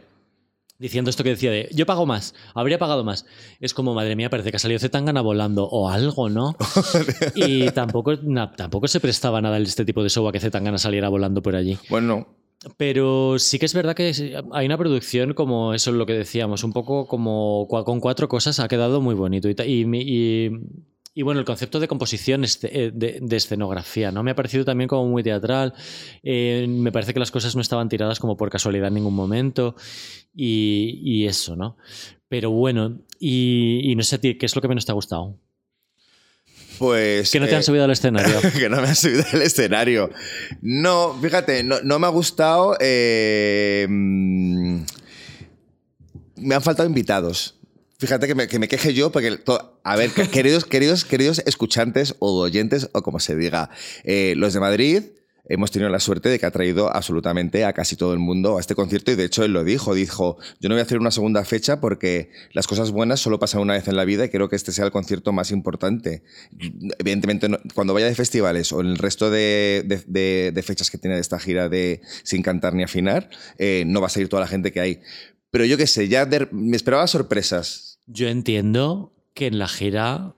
diciendo 0.79 1.09
esto 1.09 1.23
que 1.23 1.29
decía 1.31 1.51
de 1.51 1.69
yo 1.73 1.85
pago 1.85 2.05
más, 2.05 2.33
habría 2.55 2.79
pagado 2.79 3.03
más, 3.03 3.25
es 3.59 3.73
como, 3.73 3.93
madre 3.93 4.15
mía, 4.15 4.29
parece 4.29 4.49
que 4.49 4.55
ha 4.57 4.59
salido 4.59 4.79
Zetangana 4.79 5.21
volando 5.21 5.65
o 5.65 5.89
algo, 5.89 6.29
¿no? 6.29 6.55
y 7.35 7.69
tampoco, 7.71 8.15
na- 8.23 8.51
tampoco 8.53 8.87
se 8.87 8.99
prestaba 8.99 9.41
nada 9.41 9.57
este 9.59 9.85
tipo 9.85 10.01
de 10.03 10.09
show 10.09 10.27
a 10.27 10.31
que 10.31 10.39
Zetangana 10.39 10.77
saliera 10.77 11.09
volando 11.09 11.41
por 11.41 11.55
allí. 11.55 11.77
Bueno, 11.89 12.27
Pero 12.77 13.39
sí 13.39 13.59
que 13.59 13.65
es 13.65 13.73
verdad 13.73 13.95
que 13.95 14.11
hay 14.53 14.65
una 14.65 14.77
producción 14.77 15.33
como 15.33 15.73
eso 15.73 15.91
es 15.91 15.95
lo 15.97 16.05
que 16.05 16.13
decíamos, 16.13 16.63
un 16.63 16.73
poco 16.73 17.07
como 17.07 17.67
con 17.69 17.99
cuatro 17.99 18.27
cosas 18.27 18.59
ha 18.59 18.67
quedado 18.67 18.99
muy 19.01 19.15
bonito. 19.15 19.47
Y, 19.49 19.55
y, 19.65 19.85
y- 19.95 20.51
y 21.13 21.21
bueno, 21.23 21.39
el 21.39 21.45
concepto 21.45 21.79
de 21.79 21.87
composición 21.87 22.43
eh, 22.45 22.91
de, 22.93 23.19
de 23.21 23.35
escenografía, 23.35 24.11
¿no? 24.11 24.23
Me 24.23 24.31
ha 24.31 24.35
parecido 24.35 24.63
también 24.65 24.87
como 24.87 25.07
muy 25.09 25.23
teatral. 25.23 25.73
eh, 26.23 26.65
me 26.69 26.91
parece 26.91 27.13
que 27.13 27.19
las 27.19 27.31
cosas 27.31 27.55
no 27.55 27.61
estaban 27.61 27.89
tiradas 27.89 28.19
como 28.19 28.37
por 28.37 28.49
casualidad 28.49 28.87
en 28.89 28.95
ningún 28.95 29.15
momento. 29.15 29.75
Y, 30.33 30.99
y 31.03 31.27
eso, 31.27 31.55
¿no? 31.55 31.77
Pero 32.27 32.51
bueno, 32.51 32.99
y, 33.19 33.81
y 33.91 33.95
no 33.95 34.03
sé 34.03 34.15
a 34.15 34.21
ti, 34.21 34.37
¿qué 34.37 34.45
es 34.45 34.55
lo 34.55 34.61
que 34.61 34.67
menos 34.67 34.85
te 34.85 34.91
ha 34.91 34.95
gustado? 34.95 35.37
pues. 36.77 37.29
Que 37.31 37.39
no 37.41 37.47
te 37.47 37.55
han 37.55 37.59
eh, 37.59 37.63
subido 37.63 37.83
al 37.83 37.91
escenario. 37.91 38.39
que 38.57 38.69
no 38.69 38.81
me 38.81 38.87
han 38.87 38.95
subido 38.95 39.23
al 39.33 39.41
escenario. 39.41 40.09
No, 40.61 41.13
fíjate, 41.21 41.63
no, 41.63 41.81
no 41.83 41.99
me 41.99 42.07
ha 42.07 42.09
gustado. 42.09 42.77
eh, 42.79 43.85
mm, 43.89 44.81
me 46.37 46.55
han 46.55 46.61
faltado 46.61 46.87
invitados. 46.87 47.58
Fíjate 47.99 48.27
que 48.27 48.35
me, 48.35 48.47
que 48.47 48.59
me 48.59 48.67
queje 48.69 48.93
yo, 48.93 49.11
porque. 49.11 49.37
to- 49.37 49.81
a 49.83 49.95
ver, 49.97 50.09
queridos, 50.31 50.63
queridos, 50.65 51.03
queridos 51.03 51.43
escuchantes 51.45 52.15
o 52.19 52.39
oyentes, 52.39 52.89
o 52.93 53.01
como 53.03 53.19
se 53.19 53.35
diga, 53.35 53.69
eh, 54.03 54.33
los 54.37 54.53
de 54.53 54.59
Madrid. 54.61 55.03
Hemos 55.51 55.71
tenido 55.71 55.89
la 55.89 55.99
suerte 55.99 56.29
de 56.29 56.37
que 56.37 56.45
ha 56.45 56.51
traído 56.51 56.95
absolutamente 56.95 57.65
a 57.65 57.73
casi 57.73 57.95
todo 57.95 58.13
el 58.13 58.19
mundo 58.19 58.57
a 58.57 58.59
este 58.59 58.75
concierto 58.75 59.11
y 59.11 59.15
de 59.15 59.23
hecho 59.23 59.43
él 59.43 59.51
lo 59.51 59.63
dijo, 59.63 59.95
dijo, 59.95 60.37
yo 60.59 60.69
no 60.69 60.75
voy 60.75 60.81
a 60.81 60.83
hacer 60.83 60.99
una 60.99 61.09
segunda 61.09 61.43
fecha 61.43 61.81
porque 61.81 62.29
las 62.53 62.67
cosas 62.67 62.91
buenas 62.91 63.19
solo 63.19 63.39
pasan 63.39 63.61
una 63.61 63.73
vez 63.73 63.87
en 63.87 63.95
la 63.95 64.05
vida 64.05 64.25
y 64.25 64.29
creo 64.29 64.47
que 64.47 64.55
este 64.55 64.71
sea 64.71 64.85
el 64.85 64.91
concierto 64.91 65.31
más 65.33 65.49
importante. 65.49 66.21
Evidentemente, 66.99 67.49
no- 67.49 67.57
cuando 67.73 67.95
vaya 67.95 68.05
de 68.05 68.13
festivales 68.13 68.71
o 68.71 68.81
en 68.81 68.87
el 68.87 68.97
resto 68.99 69.31
de, 69.31 69.83
de- 69.87 70.03
de- 70.05 70.51
de 70.53 70.61
fechas 70.61 70.91
que 70.91 70.99
tiene 70.99 71.15
de 71.15 71.21
esta 71.21 71.39
gira 71.39 71.67
de 71.67 72.01
Sin 72.23 72.43
Cantar 72.43 72.75
ni 72.75 72.83
Afinar, 72.83 73.31
eh, 73.57 73.85
no 73.87 74.01
va 74.01 74.07
a 74.07 74.11
salir 74.11 74.29
toda 74.29 74.41
la 74.41 74.47
gente 74.47 74.71
que 74.71 74.81
hay. 74.81 74.99
Pero 75.49 75.65
yo 75.65 75.77
qué 75.77 75.87
sé, 75.87 76.07
ya 76.09 76.29
me 76.51 76.77
esperaba 76.77 77.07
sorpresas. 77.07 77.88
Yo 78.11 78.27
entiendo 78.27 79.13
que 79.33 79.47
en 79.47 79.59
la 79.59 79.67
gira 79.67 80.33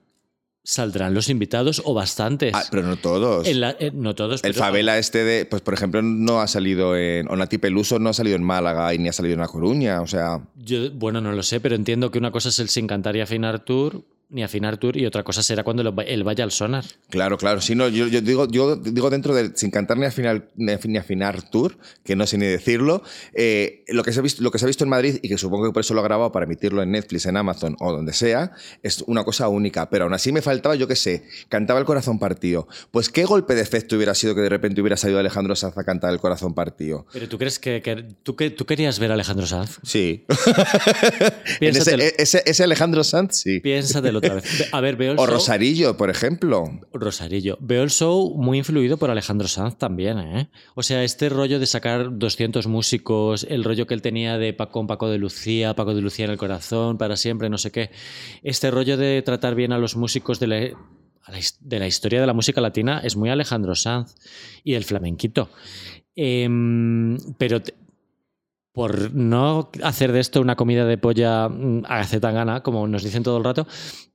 saldrán 0.64 1.12
los 1.14 1.28
invitados 1.28 1.82
o 1.84 1.92
bastantes. 1.94 2.52
Ah, 2.54 2.62
pero 2.70 2.82
no 2.84 2.96
todos. 2.96 3.48
En 3.48 3.60
la- 3.60 3.74
eh, 3.80 3.90
no 3.92 4.14
todos, 4.14 4.44
El 4.44 4.52
pero- 4.52 4.64
Favela 4.64 4.96
este 4.98 5.24
de, 5.24 5.44
pues 5.44 5.60
por 5.62 5.74
ejemplo, 5.74 6.02
no 6.02 6.40
ha 6.40 6.46
salido 6.46 6.96
en, 6.96 7.28
Onati 7.28 7.58
Peluso 7.58 7.98
no 7.98 8.10
ha 8.10 8.12
salido 8.12 8.36
en 8.36 8.44
Málaga 8.44 8.94
y 8.94 8.98
ni 8.98 9.08
ha 9.08 9.12
salido 9.12 9.34
en 9.34 9.40
La 9.40 9.48
Coruña, 9.48 10.00
o 10.02 10.06
sea, 10.06 10.40
Yo, 10.54 10.90
bueno, 10.92 11.20
no 11.20 11.32
lo 11.32 11.42
sé, 11.42 11.58
pero 11.58 11.74
entiendo 11.74 12.12
que 12.12 12.18
una 12.18 12.30
cosa 12.30 12.50
es 12.50 12.58
el 12.60 12.68
sin 12.68 12.86
cantar 12.86 13.16
y 13.16 13.20
afinar 13.22 13.64
tour, 13.64 14.04
ni 14.32 14.42
afinar 14.42 14.76
tour, 14.78 14.96
y 14.96 15.06
otra 15.06 15.22
cosa 15.22 15.42
será 15.42 15.62
cuando 15.62 15.82
él 16.06 16.24
vaya 16.24 16.42
al 16.44 16.50
sonar. 16.50 16.84
claro, 17.10 17.36
claro, 17.38 17.60
sí, 17.60 17.74
no, 17.74 17.88
yo, 17.88 18.06
yo 18.08 18.20
digo, 18.20 18.48
yo 18.48 18.76
digo 18.76 19.10
dentro 19.10 19.34
del 19.34 19.56
sin 19.56 19.70
cantar 19.70 19.98
ni 19.98 20.06
afinar, 20.06 20.48
ni 20.56 20.72
af- 20.72 20.84
ni 20.86 20.98
afinar 20.98 21.48
tour, 21.50 21.76
que 22.04 22.16
no 22.16 22.26
sé 22.26 22.38
ni 22.38 22.46
decirlo, 22.46 23.02
eh, 23.34 23.84
lo, 23.88 24.02
que 24.02 24.12
se 24.12 24.18
ha 24.20 24.22
visto, 24.22 24.42
lo 24.42 24.50
que 24.50 24.58
se 24.58 24.64
ha 24.64 24.68
visto 24.68 24.84
en 24.84 24.90
Madrid 24.90 25.18
y 25.22 25.28
que 25.28 25.38
supongo 25.38 25.66
que 25.66 25.72
por 25.72 25.80
eso 25.80 25.94
lo 25.94 26.00
ha 26.00 26.04
grabado 26.04 26.32
para 26.32 26.46
emitirlo 26.46 26.82
en 26.82 26.90
Netflix, 26.90 27.26
en 27.26 27.36
Amazon 27.36 27.76
o 27.80 27.92
donde 27.92 28.12
sea, 28.12 28.52
es 28.82 29.02
una 29.06 29.22
cosa 29.24 29.48
única, 29.48 29.90
pero 29.90 30.04
aún 30.04 30.14
así 30.14 30.32
me 30.32 30.42
faltaba, 30.42 30.74
yo 30.74 30.88
qué 30.88 30.96
sé, 30.96 31.24
cantaba 31.48 31.78
el 31.78 31.84
corazón 31.86 32.18
partido. 32.18 32.66
Pues 32.90 33.08
qué 33.10 33.24
golpe 33.24 33.54
de 33.54 33.60
efecto 33.60 33.96
hubiera 33.96 34.14
sido 34.14 34.34
que 34.34 34.40
de 34.40 34.48
repente 34.48 34.80
hubiera 34.80 34.96
salido 34.96 35.18
Alejandro 35.20 35.54
Sanz 35.54 35.76
a 35.76 35.84
cantar 35.84 36.12
el 36.12 36.18
corazón 36.20 36.54
partido. 36.54 37.06
Pero 37.12 37.28
tú 37.28 37.36
crees 37.38 37.58
que, 37.58 37.82
que- 37.82 38.04
tú, 38.22 38.34
que 38.36 38.50
tú 38.50 38.64
querías 38.64 38.98
ver 38.98 39.10
a 39.10 39.14
Alejandro 39.14 39.46
Sanz? 39.46 39.78
Sí. 39.82 40.24
En 41.60 41.76
ese, 41.76 42.14
ese, 42.18 42.42
ese 42.46 42.64
Alejandro 42.64 43.04
Sanz, 43.04 43.36
sí. 43.36 43.60
piénsatelo 43.60 44.20
otra 44.22 44.34
vez. 44.34 44.58
Ve- 44.58 44.66
A 44.72 44.80
ver, 44.80 44.96
veo 44.96 45.12
el 45.12 45.18
O 45.18 45.24
show. 45.26 45.34
Rosarillo, 45.34 45.96
por 45.96 46.10
ejemplo. 46.10 46.64
Rosarillo. 46.92 47.58
Veo 47.60 47.82
el 47.82 47.90
show 47.90 48.34
muy 48.36 48.58
influido 48.58 48.96
por 48.96 49.10
Alejandro 49.10 49.48
Sanz 49.48 49.76
también, 49.76 50.18
¿eh? 50.18 50.48
O 50.74 50.82
sea, 50.82 51.04
este 51.04 51.28
rollo 51.28 51.58
de 51.58 51.66
sacar 51.66 52.18
200 52.18 52.66
músicos, 52.66 53.46
el 53.48 53.64
rollo 53.64 53.86
que 53.86 53.94
él 53.94 54.02
tenía 54.02 54.38
de 54.38 54.52
Pa- 54.52 54.70
con 54.70 54.86
Paco 54.86 55.08
de 55.08 55.18
Lucía, 55.18 55.74
Paco 55.74 55.94
de 55.94 56.00
Lucía 56.02 56.24
en 56.24 56.30
el 56.32 56.38
corazón, 56.38 56.98
para 56.98 57.16
siempre, 57.16 57.48
no 57.50 57.58
sé 57.58 57.70
qué. 57.70 57.90
Este 58.42 58.70
rollo 58.70 58.96
de 58.96 59.22
tratar 59.22 59.54
bien 59.54 59.72
a 59.72 59.78
los 59.78 59.96
músicos 59.96 60.40
de 60.40 60.46
la, 60.46 60.56
de 60.56 61.78
la 61.78 61.86
historia 61.86 62.20
de 62.20 62.26
la 62.26 62.32
música 62.34 62.60
latina 62.60 63.00
es 63.04 63.16
muy 63.16 63.30
Alejandro 63.30 63.74
Sanz 63.74 64.14
y 64.64 64.74
el 64.74 64.84
flamenquito. 64.84 65.50
Em, 66.14 67.16
pero 67.38 67.62
por 68.72 69.14
no 69.14 69.70
hacer 69.82 70.12
de 70.12 70.20
esto 70.20 70.40
una 70.40 70.56
comida 70.56 70.86
de 70.86 70.98
polla 70.98 71.48
mm, 71.48 71.84
a 71.86 72.04
gana, 72.32 72.62
como 72.62 72.86
nos 72.88 73.02
dicen 73.02 73.22
todo 73.22 73.38
el 73.38 73.44
rato, 73.44 73.66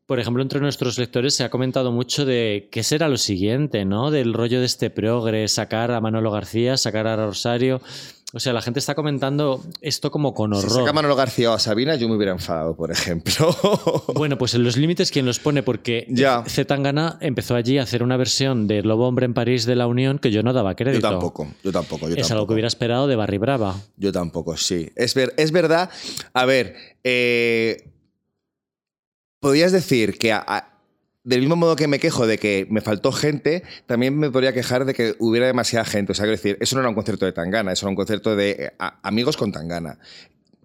por 0.08 0.22
ejemplo, 0.22 0.42
entre 0.42 0.62
nuestros 0.62 0.98
lectores 0.98 1.36
se 1.36 1.44
ha 1.44 1.50
comentado 1.50 1.92
mucho 1.92 2.26
de 2.26 2.70
qué 2.72 2.82
será 2.82 3.10
lo 3.10 3.18
siguiente, 3.18 3.84
¿no? 3.84 4.10
Del 4.10 4.34
rollo 4.34 4.62
de 4.62 4.66
este 4.66 4.90
progre, 4.90 5.50
sacar 5.50 5.92
a 5.92 6.00
Manolo 6.00 6.32
García, 6.32 6.78
sacar 6.78 7.08
a 7.08 7.18
Rosario. 7.18 7.82
O 8.34 8.42
sea, 8.42 8.52
la 8.52 8.62
gente 8.62 8.80
está 8.80 8.94
comentando 8.94 9.64
esto 9.80 10.12
como 10.12 10.34
con 10.34 10.52
Si 10.54 10.60
horror. 10.60 10.72
saca 10.82 10.92
Manolo 10.92 11.16
García 11.16 11.50
o 11.50 11.54
a 11.54 11.60
Sabina, 11.60 11.96
yo 11.96 12.10
me 12.10 12.16
hubiera 12.18 12.34
enfadado, 12.34 12.76
por 12.76 12.92
ejemplo. 12.92 13.56
Bueno, 14.16 14.38
pues 14.38 14.54
en 14.56 14.64
los 14.66 14.76
límites, 14.76 15.12
¿quién 15.12 15.26
los 15.26 15.40
pone? 15.40 15.64
Porque 15.64 16.06
Ya. 16.10 16.44
Zetangana 16.46 17.18
empezó 17.22 17.56
allí 17.56 17.78
a 17.78 17.84
hacer 17.84 18.04
una 18.04 18.18
versión 18.18 18.68
de 18.68 18.82
Lobo 18.84 19.08
Hombre 19.08 19.26
en 19.26 19.34
París 19.34 19.66
de 19.66 19.76
la 19.78 19.88
Unión 19.88 20.20
que 20.20 20.32
yo 20.32 20.44
no 20.44 20.52
daba 20.52 20.72
yo 20.72 20.76
crédito. 20.76 21.10
tampoco, 21.10 21.48
yo 21.64 21.72
tampoco. 21.72 22.10
Yo 22.10 22.16
es 22.16 22.18
algo 22.24 22.28
tampoco. 22.28 22.48
que 22.48 22.54
hubiera 22.56 22.68
esperado 22.68 23.08
de 23.08 23.16
Barry 23.16 23.38
Brava. 23.38 23.76
Yo 23.96 24.12
tampoco, 24.12 24.58
sí. 24.58 24.90
Es, 24.98 25.14
ver, 25.14 25.34
es 25.38 25.52
verdad. 25.54 25.90
A 26.34 26.46
ver, 26.46 26.76
eh, 27.06 27.92
podrías 29.40 29.72
decir 29.72 30.18
que 30.18 30.34
a- 30.34 30.44
a- 30.46 30.77
del 31.28 31.42
mismo 31.42 31.58
modo 31.58 31.76
que 31.76 31.90
me 31.90 32.00
quejo 32.00 32.26
de 32.26 32.38
que 32.38 32.66
me 32.70 32.80
faltó 32.80 33.12
gente, 33.12 33.62
también 33.86 34.18
me 34.18 34.32
podría 34.32 34.54
quejar 34.54 34.86
de 34.86 34.94
que 34.94 35.14
hubiera 35.20 35.46
demasiada 35.46 35.84
gente. 35.84 36.14
O 36.14 36.16
sea, 36.16 36.24
quiero 36.24 36.38
decir, 36.38 36.58
eso 36.62 36.78
no 36.78 36.80
era 36.80 36.88
un 36.88 36.96
concierto 36.96 37.26
de 37.26 37.34
Tangana, 37.34 37.74
eso 37.74 37.86
era 37.86 37.90
un 37.90 37.98
concierto 37.98 38.38
de 38.38 38.52
eh, 38.52 38.72
amigos 39.04 39.36
con 39.36 39.52
Tangana. 39.52 40.00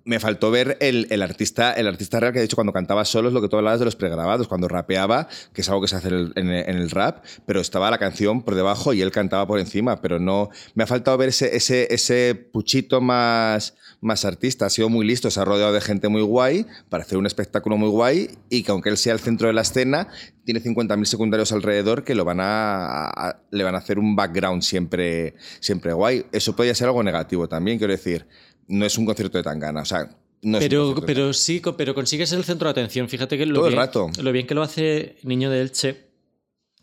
Me 0.04 0.18
faltó 0.18 0.50
ver 0.50 0.76
el, 0.80 1.06
el 1.10 1.22
artista, 1.22 1.72
el 1.72 1.86
artista 1.86 2.18
real 2.18 2.32
que 2.32 2.40
de 2.40 2.44
hecho 2.46 2.56
cuando 2.56 2.72
cantaba 2.72 3.04
solo 3.04 3.30
lo 3.30 3.40
que 3.40 3.48
tú 3.48 3.56
hablabas 3.56 3.78
de 3.78 3.84
los 3.84 3.94
pregrabados, 3.94 4.48
cuando 4.48 4.66
rapeaba, 4.66 5.28
que 5.52 5.60
es 5.60 5.68
algo 5.68 5.80
que 5.82 5.86
se 5.88 5.94
hace 5.96 6.08
en 6.08 6.48
el 6.48 6.90
rap, 6.90 7.24
pero 7.46 7.60
estaba 7.60 7.88
la 7.90 7.98
canción 7.98 8.42
por 8.42 8.56
debajo 8.56 8.92
y 8.94 9.00
él 9.02 9.12
cantaba 9.12 9.46
por 9.46 9.60
encima, 9.60 10.00
pero 10.00 10.18
no. 10.18 10.48
Me 10.74 10.82
ha 10.82 10.86
faltado 10.88 11.16
ver 11.18 11.28
ese, 11.28 11.54
ese, 11.56 11.86
ese 11.94 12.34
puchito 12.34 13.00
más, 13.00 13.76
más 14.00 14.24
artista. 14.24 14.66
Ha 14.66 14.70
sido 14.70 14.88
muy 14.88 15.06
listo, 15.06 15.30
se 15.30 15.38
ha 15.40 15.44
rodeado 15.44 15.72
de 15.72 15.80
gente 15.80 16.08
muy 16.08 16.22
guay 16.22 16.66
para 16.88 17.04
hacer 17.04 17.16
un 17.18 17.26
espectáculo 17.26 17.76
muy 17.76 17.88
guay 17.88 18.30
y 18.50 18.64
que 18.64 18.72
aunque 18.72 18.88
él 18.88 18.96
sea 18.96 19.12
el 19.12 19.20
centro 19.20 19.46
de 19.46 19.52
la 19.54 19.62
escena, 19.62 20.08
tiene 20.44 20.60
50.000 20.60 21.04
secundarios 21.04 21.52
alrededor 21.52 22.02
que 22.02 22.16
lo 22.16 22.24
van 22.24 22.40
a, 22.40 23.06
a- 23.08 23.42
le 23.52 23.62
van 23.62 23.76
a 23.76 23.78
hacer 23.78 24.00
un 24.00 24.16
background 24.16 24.62
siempre, 24.62 25.36
siempre 25.60 25.92
guay. 25.92 26.26
Eso 26.32 26.56
podría 26.56 26.74
ser 26.74 26.88
algo 26.88 27.04
negativo 27.04 27.48
también, 27.48 27.78
quiero 27.78 27.92
decir. 27.92 28.26
No 28.68 28.84
es 28.86 28.96
un 28.98 29.04
concierto 29.06 29.38
de 29.38 29.44
Tangana, 29.44 29.82
o 29.82 29.84
sea, 29.84 30.08
no 30.42 30.58
es 30.58 30.64
un 30.64 30.68
Pero, 30.70 30.94
pero 31.06 31.32
sí, 31.32 31.60
pero 31.76 31.94
consigues 31.94 32.32
el 32.32 32.44
centro 32.44 32.66
de 32.68 32.72
atención. 32.72 33.08
Fíjate 33.08 33.36
que 33.38 33.46
lo, 33.46 33.54
Todo 33.54 33.66
el 33.66 33.72
bien, 33.74 33.80
rato. 33.82 34.10
lo 34.22 34.32
bien 34.32 34.46
que 34.46 34.54
lo 34.54 34.62
hace 34.62 35.16
Niño 35.22 35.50
de 35.50 35.60
Elche, 35.62 36.06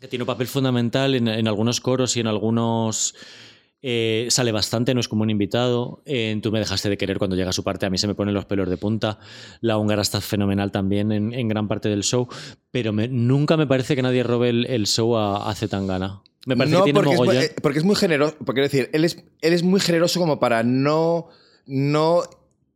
que 0.00 0.08
tiene 0.08 0.22
un 0.22 0.26
papel 0.26 0.46
fundamental 0.46 1.14
en, 1.14 1.28
en 1.28 1.46
algunos 1.48 1.80
coros 1.80 2.16
y 2.16 2.20
en 2.20 2.26
algunos. 2.26 3.14
eh, 3.82 4.26
sale 4.30 4.52
bastante, 4.52 4.92
no 4.94 5.00
es 5.00 5.08
como 5.08 5.22
un 5.22 5.30
invitado. 5.30 6.02
En 6.06 6.40
Tú 6.42 6.52
me 6.52 6.58
dejaste 6.58 6.88
de 6.90 6.96
querer 6.98 7.18
cuando 7.18 7.36
llega 7.36 7.50
a 7.50 7.52
su 7.54 7.64
parte, 7.64 7.86
a 7.86 7.90
mí 7.90 7.98
se 7.98 8.06
me 8.06 8.14
ponen 8.14 8.34
los 8.34 8.44
pelos 8.46 8.68
de 8.68 8.76
punta. 8.76 9.18
La 9.62 9.76
húngara 9.78 10.02
está 10.02 10.20
fenomenal 10.20 10.70
también 10.72 11.12
en, 11.12 11.32
en 11.34 11.48
gran 11.48 11.66
parte 11.68 11.88
del 11.88 12.02
show, 12.02 12.28
pero 12.70 12.92
me- 12.92 13.08
nunca 13.08 13.56
me 13.56 13.66
parece 13.66 13.96
que 13.96 14.02
nadie 14.02 14.22
robe 14.22 14.50
el, 14.50 14.66
el 14.66 14.86
show 14.86 15.16
a, 15.16 15.50
a 15.50 15.54
Zetangana. 15.54 16.22
Me 16.46 16.56
parece 16.56 16.76
no, 16.76 16.84
que 16.84 16.92
tiene 16.92 16.96
porque 16.98 17.12
es, 17.14 17.18
mogollón. 17.20 17.42
eh, 17.42 17.50
porque 17.62 17.78
es 17.78 17.84
muy 17.84 17.96
generoso. 17.96 18.36
Porque 18.38 18.60
quiero 18.62 18.68
decir, 18.72 18.90
él 18.94 19.04
es, 19.04 19.22
él 19.42 19.52
es 19.52 19.62
muy 19.62 19.80
generoso 19.80 20.18
como 20.20 20.40
para 20.40 20.62
no, 20.62 21.28
no 21.70 22.22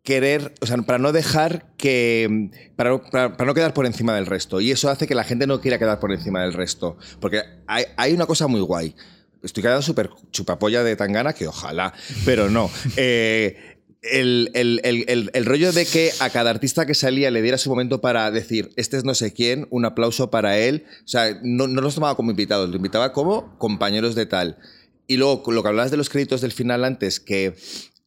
querer, 0.04 0.54
o 0.60 0.66
sea, 0.66 0.76
para 0.78 0.98
no 0.98 1.12
dejar 1.12 1.66
que. 1.76 2.50
Para, 2.76 3.02
para- 3.02 3.36
para 3.36 3.46
no 3.46 3.54
quedar 3.54 3.74
por 3.74 3.86
encima 3.86 4.14
del 4.14 4.26
resto. 4.26 4.60
Y 4.60 4.70
eso 4.70 4.88
hace 4.88 5.06
que 5.06 5.14
la 5.14 5.24
gente 5.24 5.46
no 5.46 5.60
quiera 5.60 5.78
quedar 5.78 5.98
por 5.98 6.12
encima 6.12 6.42
del 6.42 6.52
resto. 6.52 6.96
Porque 7.20 7.42
hay, 7.66 7.84
hay 7.96 8.12
una 8.12 8.26
cosa 8.26 8.46
muy 8.46 8.60
guay. 8.60 8.94
Estoy 9.42 9.62
quedando 9.62 9.82
súper 9.82 10.10
chupapolla 10.30 10.82
de 10.84 10.96
Tangana, 10.96 11.32
que 11.32 11.46
ojalá, 11.48 11.92
pero 12.24 12.48
no. 12.48 12.70
Eh, 12.96 13.56
el, 14.02 14.50
el- 14.52 14.80
el- 14.84 15.04
el- 15.08 15.30
el 15.32 15.46
rollo 15.46 15.72
de 15.72 15.86
que 15.86 16.10
a 16.20 16.28
cada 16.28 16.50
artista 16.50 16.84
que 16.84 16.94
salía 16.94 17.30
le 17.30 17.40
diera 17.40 17.56
su 17.56 17.70
momento 17.70 18.02
para 18.02 18.30
decir, 18.30 18.70
este 18.76 18.98
es 18.98 19.04
no 19.04 19.14
sé 19.14 19.32
quién, 19.32 19.66
un 19.70 19.86
aplauso 19.86 20.30
para 20.30 20.58
él. 20.58 20.84
O 21.04 21.08
sea, 21.08 21.40
no, 21.42 21.66
no 21.66 21.80
los 21.80 21.94
tomaba 21.94 22.14
como 22.14 22.30
invitados, 22.30 22.68
los 22.68 22.76
invitaba 22.76 23.12
como 23.14 23.56
compañeros 23.58 24.14
de 24.14 24.26
tal. 24.26 24.58
Y 25.06 25.16
luego, 25.16 25.50
lo 25.50 25.62
que 25.62 25.68
hablabas 25.70 25.90
de 25.90 25.96
los 25.96 26.10
créditos 26.10 26.42
del 26.42 26.52
final 26.52 26.84
antes, 26.84 27.18
que 27.18 27.54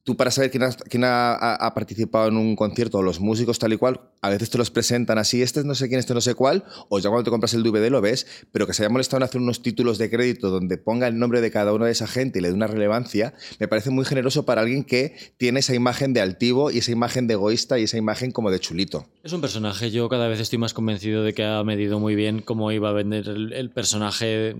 tú 0.07 0.15
para 0.15 0.31
saber 0.31 0.49
quién, 0.49 1.03
ha, 1.03 1.71
participado 1.75 2.29
en 2.29 2.37
un 2.37 2.55
concierto, 2.55 3.01
los 3.01 3.19
músicos 3.19 3.59
tal 3.59 3.73
y 3.73 3.77
cual, 3.77 3.99
a 4.21 4.29
veces 4.29 4.49
te 4.49 4.57
los 4.57 4.71
presentan 4.71 5.17
así, 5.17 5.41
este 5.41 5.59
es 5.59 5.65
no 5.65 5.75
sé 5.75 5.89
quién, 5.89 5.99
este 5.99 6.13
no 6.13 6.21
sé 6.21 6.33
cuál, 6.33 6.63
o 6.87 6.97
ya 6.99 7.09
cuando 7.09 7.25
te 7.25 7.29
compras 7.29 7.53
el 7.53 7.61
DVD 7.61 7.89
lo 7.89 7.99
ves, 7.99 8.25
pero 8.53 8.65
que 8.65 8.73
se 8.73 8.83
haya 8.83 8.89
molestado 8.89 9.17
en 9.17 9.23
hacer 9.23 9.41
unos 9.41 9.61
títulos 9.61 9.97
de 9.97 10.09
crédito 10.09 10.49
donde 10.49 10.77
ponga 10.77 11.09
el 11.09 11.19
nombre 11.19 11.41
de 11.41 11.51
cada 11.51 11.73
una 11.73 11.87
de 11.87 11.91
esa 11.91 12.07
gente 12.07 12.39
y 12.39 12.41
le 12.41 12.47
dé 12.47 12.53
una 12.53 12.67
relevancia, 12.67 13.33
me 13.59 13.67
parece 13.67 13.89
muy 13.89 14.05
generoso 14.05 14.45
para 14.45 14.61
alguien 14.61 14.85
que 14.85 15.13
tiene 15.35 15.59
esa 15.59 15.75
imagen 15.75 16.13
de 16.13 16.21
altivo 16.21 16.71
y 16.71 16.77
esa 16.77 16.93
imagen 16.93 17.27
de 17.27 17.33
egoísta 17.33 17.77
y 17.77 17.83
esa 17.83 17.97
imagen 17.97 18.31
como 18.31 18.49
de 18.49 18.61
chulito. 18.61 19.09
Es 19.23 19.33
un 19.33 19.41
personaje, 19.41 19.91
yo 19.91 20.07
cada 20.07 20.29
vez 20.29 20.39
estoy 20.39 20.57
más 20.57 20.73
convencido 20.73 21.21
de 21.21 21.33
que 21.33 21.43
ha 21.43 21.61
medido 21.65 21.99
muy 21.99 22.15
bien 22.15 22.41
cómo 22.41 22.71
iba 22.71 22.87
a 22.87 22.93
vender 22.93 23.27
el 23.27 23.71
personaje, 23.71 24.55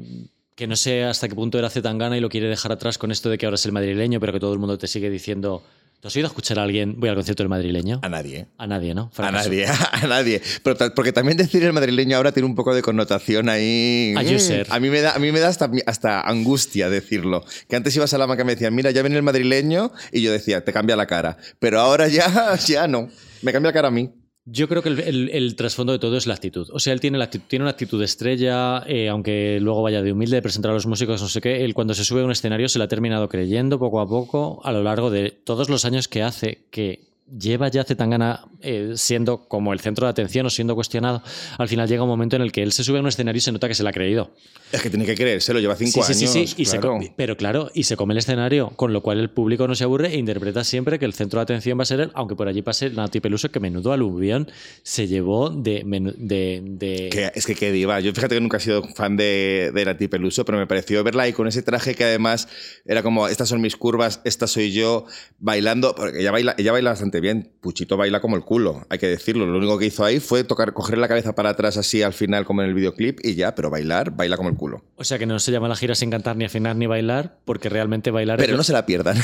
que 0.57 0.65
no 0.65 0.75
sé 0.75 1.03
hasta 1.03 1.29
qué 1.29 1.35
punto 1.35 1.59
era 1.59 1.69
Zetangana 1.69 2.17
y 2.17 2.19
lo 2.19 2.29
quiere 2.29 2.47
dejar 2.47 2.71
atrás 2.71 2.97
con 2.97 3.11
esto 3.11 3.29
de 3.29 3.37
que 3.37 3.45
ahora 3.45 3.55
es 3.55 3.65
el 3.67 3.71
madrileño, 3.73 4.19
pero 4.19 4.33
que 4.33 4.39
todo 4.39 4.53
el 4.53 4.59
mundo 4.59 4.75
te 4.75 4.87
sigue 4.87 5.07
diciendo, 5.07 5.61
¿tú 5.99 6.07
has 6.07 6.17
a 6.17 6.19
escuchar 6.21 6.57
a 6.57 6.63
alguien? 6.63 6.99
Voy 6.99 7.09
al 7.09 7.15
concierto 7.15 7.43
del 7.43 7.49
madrileño. 7.49 7.99
A 8.01 8.09
nadie. 8.09 8.39
¿eh? 8.39 8.47
A 8.57 8.65
nadie, 8.65 8.95
¿no? 8.95 9.11
A 9.17 9.31
nadie, 9.31 9.67
a 9.91 10.07
nadie. 10.07 10.41
Pero 10.63 10.75
porque 10.95 11.13
también 11.13 11.37
decir 11.37 11.63
el 11.63 11.73
madrileño 11.73 12.17
ahora 12.17 12.31
tiene 12.31 12.47
un 12.47 12.55
poco 12.55 12.73
de 12.73 12.81
connotación 12.81 13.49
ahí. 13.49 14.15
A. 14.17 14.75
A 14.75 14.79
mí 14.79 14.89
me 14.89 15.01
da, 15.01 15.11
a 15.13 15.19
mí 15.19 15.31
me 15.31 15.39
da 15.39 15.49
hasta, 15.49 15.69
hasta 15.85 16.21
angustia 16.21 16.89
decirlo. 16.89 17.45
Que 17.69 17.75
antes 17.75 17.95
ibas 17.95 18.15
a 18.15 18.17
la 18.17 18.25
maca 18.25 18.41
y 18.41 18.45
me 18.45 18.53
decían, 18.53 18.73
mira, 18.73 18.89
ya 18.89 19.03
viene 19.03 19.17
el 19.17 19.23
madrileño, 19.23 19.91
y 20.11 20.23
yo 20.23 20.31
decía, 20.31 20.65
te 20.65 20.73
cambia 20.73 20.95
la 20.95 21.05
cara. 21.05 21.37
Pero 21.59 21.79
ahora 21.79 22.07
ya, 22.07 22.55
ya 22.65 22.87
no. 22.87 23.09
Me 23.43 23.53
cambia 23.53 23.69
la 23.69 23.73
cara 23.73 23.89
a 23.89 23.91
mí. 23.91 24.11
Yo 24.49 24.69
creo 24.69 24.81
que 24.81 24.87
el, 24.87 25.55
trasfondo 25.57 25.91
de 25.91 25.99
todo 25.99 26.15
es 26.15 26.25
la 26.25 26.33
actitud. 26.33 26.69
O 26.71 26.79
sea, 26.79 26.93
él 26.93 27.01
tiene, 27.01 27.17
una 27.17 27.69
actitud 27.69 28.01
estrella, 28.01 28.81
eh, 28.87 29.09
aunque 29.09 29.59
luego 29.59 29.81
vaya 29.81 30.01
de 30.01 30.13
humilde, 30.13 30.37
de 30.37 30.41
presentar 30.41 30.71
a 30.71 30.73
los 30.73 30.85
músicos, 30.85 31.21
no 31.21 31.27
sé 31.27 31.41
qué. 31.41 31.65
Él 31.65 31.73
cuando 31.73 31.93
se 31.93 32.05
sube 32.05 32.21
a 32.21 32.23
un 32.23 32.31
escenario 32.31 32.69
se 32.69 32.79
la 32.79 32.85
ha 32.85 32.87
terminado 32.87 33.27
creyendo 33.27 33.77
poco 33.77 33.99
a 33.99 34.07
poco 34.07 34.61
a 34.63 34.71
lo 34.71 34.83
largo 34.83 35.11
de 35.11 35.31
todos 35.31 35.69
los 35.69 35.83
años 35.83 36.07
que 36.07 36.23
hace, 36.23 36.59
que 36.71 37.06
lleva 37.37 37.67
ya 37.69 37.83
Zetangana 37.83 38.45
eh, 38.61 38.93
siendo 38.95 39.47
como 39.47 39.73
el 39.73 39.79
centro 39.79 40.05
de 40.07 40.11
atención 40.11 40.45
o 40.45 40.49
siendo 40.49 40.75
cuestionado, 40.75 41.21
al 41.57 41.67
final 41.67 41.87
llega 41.87 42.03
un 42.03 42.09
momento 42.09 42.35
en 42.35 42.41
el 42.41 42.51
que 42.51 42.63
él 42.63 42.71
se 42.71 42.83
sube 42.83 42.97
a 42.97 43.01
un 43.01 43.07
escenario 43.07 43.37
y 43.37 43.41
se 43.41 43.51
nota 43.51 43.67
que 43.67 43.75
se 43.75 43.83
lo 43.83 43.89
ha 43.89 43.91
creído. 43.93 44.31
Es 44.71 44.81
que 44.81 44.89
tiene 44.89 45.05
que 45.05 45.15
creerse, 45.15 45.53
lo 45.53 45.59
lleva 45.61 45.75
cinco 45.75 46.03
Sí, 46.03 46.13
sí, 46.13 46.19
años. 46.25 46.31
sí, 46.33 46.47
sí, 46.47 46.55
y 46.61 46.65
se 46.65 46.79
claro. 46.79 46.97
co- 46.99 47.13
pero 47.15 47.37
claro, 47.37 47.71
y 47.73 47.83
se 47.83 47.95
come 47.95 48.13
el 48.13 48.17
escenario, 48.17 48.69
con 48.75 48.91
lo 48.91 49.01
cual 49.01 49.19
el 49.19 49.29
público 49.29 49.67
no 49.67 49.75
se 49.75 49.83
aburre 49.85 50.09
e 50.13 50.17
interpreta 50.17 50.63
siempre 50.63 50.99
que 50.99 51.05
el 51.05 51.13
centro 51.13 51.39
de 51.39 51.43
atención 51.43 51.77
va 51.79 51.83
a 51.83 51.85
ser 51.85 52.01
él, 52.01 52.11
aunque 52.13 52.35
por 52.35 52.47
allí 52.49 52.61
pase 52.61 52.89
Nati 52.89 53.19
Peluso, 53.21 53.49
que 53.49 53.59
menudo 53.61 53.93
aluvión 53.93 54.49
se 54.83 55.07
llevó 55.07 55.49
de... 55.49 55.83
de, 56.17 56.61
de- 56.65 57.09
Que- 57.11 57.31
es 57.33 57.45
que 57.45 57.55
qué 57.55 57.71
diva. 57.71 57.99
Yo 58.01 58.13
fíjate 58.13 58.35
que 58.35 58.41
nunca 58.41 58.57
he 58.57 58.59
sido 58.59 58.83
fan 58.83 59.15
de, 59.15 59.71
de 59.73 59.85
Nati 59.85 60.07
Peluso, 60.09 60.43
pero 60.43 60.57
me 60.57 60.67
pareció 60.67 61.01
verla 61.03 61.23
ahí 61.23 61.33
con 61.33 61.47
ese 61.47 61.61
traje 61.61 61.95
que 61.95 62.03
además 62.03 62.47
era 62.85 63.03
como, 63.03 63.27
estas 63.29 63.47
son 63.47 63.61
mis 63.61 63.75
curvas, 63.77 64.19
esta 64.25 64.47
soy 64.47 64.73
yo, 64.73 65.05
bailando, 65.39 65.95
porque 65.95 66.19
ella 66.19 66.31
baila, 66.31 66.55
ella 66.57 66.71
baila 66.73 66.89
bastante 66.89 67.16
bien. 67.21 67.51
Puchito 67.61 67.97
baila 67.97 68.19
como 68.21 68.35
el 68.35 68.43
culo, 68.43 68.85
hay 68.89 68.97
que 68.99 69.07
decirlo. 69.07 69.45
Lo 69.45 69.57
único 69.57 69.77
que 69.77 69.85
hizo 69.85 70.03
ahí 70.05 70.19
fue 70.19 70.43
tocar, 70.43 70.73
coger 70.73 70.97
la 70.97 71.07
cabeza 71.07 71.35
para 71.35 71.49
atrás 71.49 71.77
así 71.77 72.01
al 72.01 72.13
final 72.13 72.45
como 72.45 72.61
en 72.61 72.69
el 72.69 72.73
videoclip 72.73 73.19
y 73.23 73.35
ya, 73.35 73.55
pero 73.55 73.69
bailar, 73.69 74.11
baila 74.11 74.37
como 74.37 74.49
el 74.49 74.55
culo. 74.55 74.83
O 74.95 75.03
sea 75.03 75.17
que 75.19 75.25
no 75.25 75.39
se 75.39 75.51
llama 75.51 75.67
la 75.67 75.75
gira 75.75 75.95
sin 75.95 76.09
cantar 76.11 76.35
ni 76.37 76.45
afinar 76.45 76.75
ni 76.75 76.87
bailar, 76.87 77.37
porque 77.45 77.69
realmente 77.69 78.11
bailar... 78.11 78.37
Pero 78.37 78.53
es- 78.53 78.57
no 78.57 78.63
se 78.63 78.73
la 78.73 78.85
pierdan. 78.85 79.17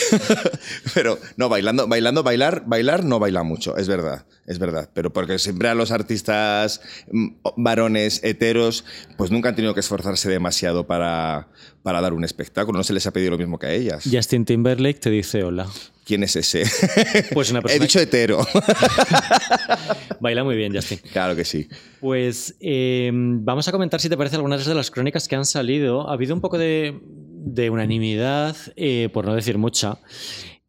pero 0.94 1.18
no, 1.38 1.50
bailando, 1.50 1.88
bailando, 1.88 2.24
bailar, 2.24 2.64
bailar 2.66 3.04
no 3.04 3.20
baila 3.20 3.44
mucho, 3.44 3.78
es 3.78 3.88
verdad, 3.88 4.26
es 4.46 4.60
verdad. 4.60 4.90
Pero 4.94 5.12
porque 5.14 5.40
siempre 5.40 5.70
a 5.70 5.76
los 5.76 5.92
artistas 5.92 6.82
mm, 7.12 7.28
varones 7.58 8.22
heteros, 8.24 8.86
pues 9.18 9.32
nunca 9.32 9.50
han 9.50 9.56
tenido 9.56 9.74
que 9.74 9.80
esforzarse 9.80 10.30
demasiado 10.30 10.86
para, 10.88 11.48
para 11.84 12.02
dar 12.02 12.14
un 12.14 12.24
espectáculo. 12.24 12.78
No 12.78 12.84
se 12.84 12.94
les 12.94 13.06
ha 13.06 13.12
pedido 13.12 13.32
lo 13.32 13.38
mismo 13.38 13.60
que 13.60 13.68
a 13.68 13.74
ellas. 13.74 14.04
Justin 14.12 14.46
Timberlake 14.46 15.00
te 15.00 15.10
dice 15.10 15.44
hola. 15.44 15.68
¿Quién 16.06 16.24
es 16.24 16.36
ese? 16.36 16.64
Pues 17.34 17.50
una 17.52 17.60
He 17.60 17.62
persona 17.62 17.84
dicho 17.86 18.00
hetero. 18.00 18.40
baila 20.20 20.44
muy 20.44 20.56
bien, 20.56 20.74
Justin. 20.74 21.00
claro 21.12 21.36
que 21.36 21.46
sí. 21.46 21.68
Pues 22.00 22.56
eh, 22.60 23.12
vamos 23.14 23.68
a 23.68 23.72
comentar, 23.72 24.00
si 24.02 24.10
te 24.10 24.18
parece, 24.18 24.36
algunas 24.36 24.66
de 24.66 24.76
las 24.76 24.92
crónicas 24.92 25.28
que 25.28 25.36
han 25.36 25.46
salido. 25.46 26.10
Ha 26.10 26.14
habido 26.14 26.34
un 26.34 26.42
poco 26.42 26.58
de, 26.58 27.00
de 27.04 27.70
unanimidad, 27.70 28.56
eh, 28.76 29.10
por 29.14 29.26
no 29.26 29.36
decir 29.36 29.58
mucha. 29.58 29.98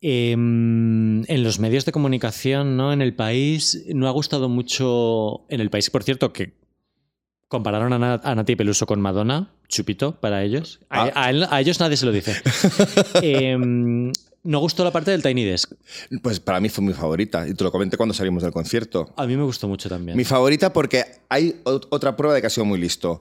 eh, 0.00 0.33
en 0.33 1.42
los 1.42 1.59
medios 1.59 1.85
de 1.85 1.92
comunicación, 1.92 2.77
¿no? 2.77 2.92
En 2.92 3.00
el 3.03 3.14
país 3.14 3.85
no 3.94 4.07
ha 4.09 4.11
gustado 4.12 4.48
mucho. 4.48 5.46
En 5.48 5.61
el 5.61 5.70
país, 5.70 5.90
por 5.90 6.03
cierto, 6.05 6.33
que 6.33 6.53
compararon 7.55 7.93
a, 7.93 7.99
Na- 7.99 8.21
a 8.23 8.35
Nati 8.35 8.57
Peluso 8.57 8.85
con 8.87 9.01
Madonna, 9.01 9.49
chupito 9.69 10.17
para 10.21 10.43
ellos. 10.43 10.81
A, 10.90 11.05
Ah. 11.05 11.12
a 11.14 11.31
él- 11.31 11.47
a 11.49 11.61
ellos 11.61 11.79
nadie 11.81 11.97
se 11.97 12.05
lo 12.07 12.12
dice. 12.12 12.35
Eh, 13.23 13.57
no 14.47 14.59
gustó 14.59 14.85
la 14.85 14.90
parte 14.90 15.11
del 15.11 15.23
Tiny 15.23 15.43
Desk. 15.45 15.73
Pues 16.23 16.38
para 16.40 16.61
mí 16.61 16.69
fue 16.69 16.85
mi 16.85 16.93
favorita 16.93 17.49
y 17.49 17.55
te 17.55 17.64
lo 17.64 17.73
comenté 17.73 17.97
cuando 17.97 18.12
salimos 18.12 18.43
del 18.43 18.53
concierto. 18.53 19.14
A 19.17 19.27
mí 19.27 19.37
me 19.37 19.43
gustó 19.45 19.69
mucho 19.69 19.88
también. 19.88 20.17
Mi 20.19 20.25
favorita 20.25 20.71
porque 20.73 21.05
hay 21.31 21.61
ot- 21.64 21.87
otra 21.90 22.14
prueba 22.17 22.35
de 22.35 22.40
que 22.43 22.49
ha 22.49 22.51
sido 22.51 22.67
muy 22.67 22.79
listo. 22.79 23.21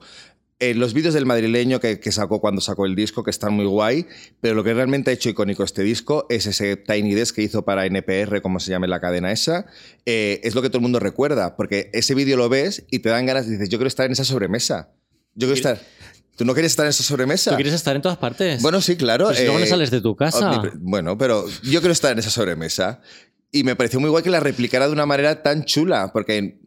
En 0.60 0.78
los 0.78 0.94
vídeos 0.94 1.14
del 1.14 1.26
madrileño 1.26 1.80
que, 1.80 1.98
que 1.98 2.12
sacó 2.12 2.40
cuando 2.40 2.60
sacó 2.60 2.86
el 2.86 2.94
disco, 2.94 3.24
que 3.24 3.30
están 3.30 3.54
muy 3.54 3.66
guay, 3.66 4.06
pero 4.40 4.54
lo 4.54 4.62
que 4.62 4.72
realmente 4.72 5.10
ha 5.10 5.14
hecho 5.14 5.28
icónico 5.28 5.64
este 5.64 5.82
disco 5.82 6.26
es 6.30 6.46
ese 6.46 6.76
Tiny 6.76 7.12
Desk 7.14 7.34
que 7.34 7.42
hizo 7.42 7.64
para 7.64 7.86
NPR, 7.86 8.40
como 8.40 8.60
se 8.60 8.70
llame 8.70 8.86
la 8.86 9.00
cadena 9.00 9.32
esa. 9.32 9.66
Eh, 10.06 10.40
es 10.44 10.54
lo 10.54 10.62
que 10.62 10.68
todo 10.68 10.78
el 10.78 10.82
mundo 10.82 11.00
recuerda, 11.00 11.56
porque 11.56 11.90
ese 11.92 12.14
vídeo 12.14 12.36
lo 12.36 12.48
ves 12.48 12.84
y 12.90 13.00
te 13.00 13.08
dan 13.08 13.26
ganas, 13.26 13.48
dices, 13.48 13.68
yo 13.68 13.78
quiero 13.78 13.88
estar 13.88 14.06
en 14.06 14.12
esa 14.12 14.24
sobremesa. 14.24 14.90
Yo 15.34 15.48
quiero 15.48 15.54
estar... 15.54 15.80
¿Tú 16.36 16.44
no 16.44 16.52
quieres 16.52 16.72
estar 16.72 16.84
en 16.86 16.90
esa 16.90 17.02
sobremesa? 17.04 17.50
¿Tú 17.52 17.56
quieres 17.56 17.74
estar 17.74 17.94
en 17.94 18.02
todas 18.02 18.18
partes? 18.18 18.60
Bueno, 18.60 18.80
sí, 18.80 18.96
claro. 18.96 19.26
Pero 19.28 19.38
si 19.38 19.44
luego 19.44 19.58
no 19.60 19.64
eh, 19.64 19.68
sales 19.68 19.90
de 19.92 20.00
tu 20.00 20.16
casa. 20.16 20.50
omnipre- 20.50 20.72
Bueno, 20.80 21.16
pero 21.16 21.46
yo 21.62 21.78
quiero 21.80 21.92
estar 21.92 22.10
en 22.12 22.18
esa 22.18 22.30
sobremesa. 22.30 23.00
Y 23.52 23.62
me 23.62 23.76
pareció 23.76 24.00
muy 24.00 24.10
guay 24.10 24.24
que 24.24 24.30
la 24.30 24.40
replicara 24.40 24.86
de 24.88 24.92
una 24.92 25.06
manera 25.06 25.44
tan 25.44 25.64
chula, 25.64 26.10
porque 26.12 26.58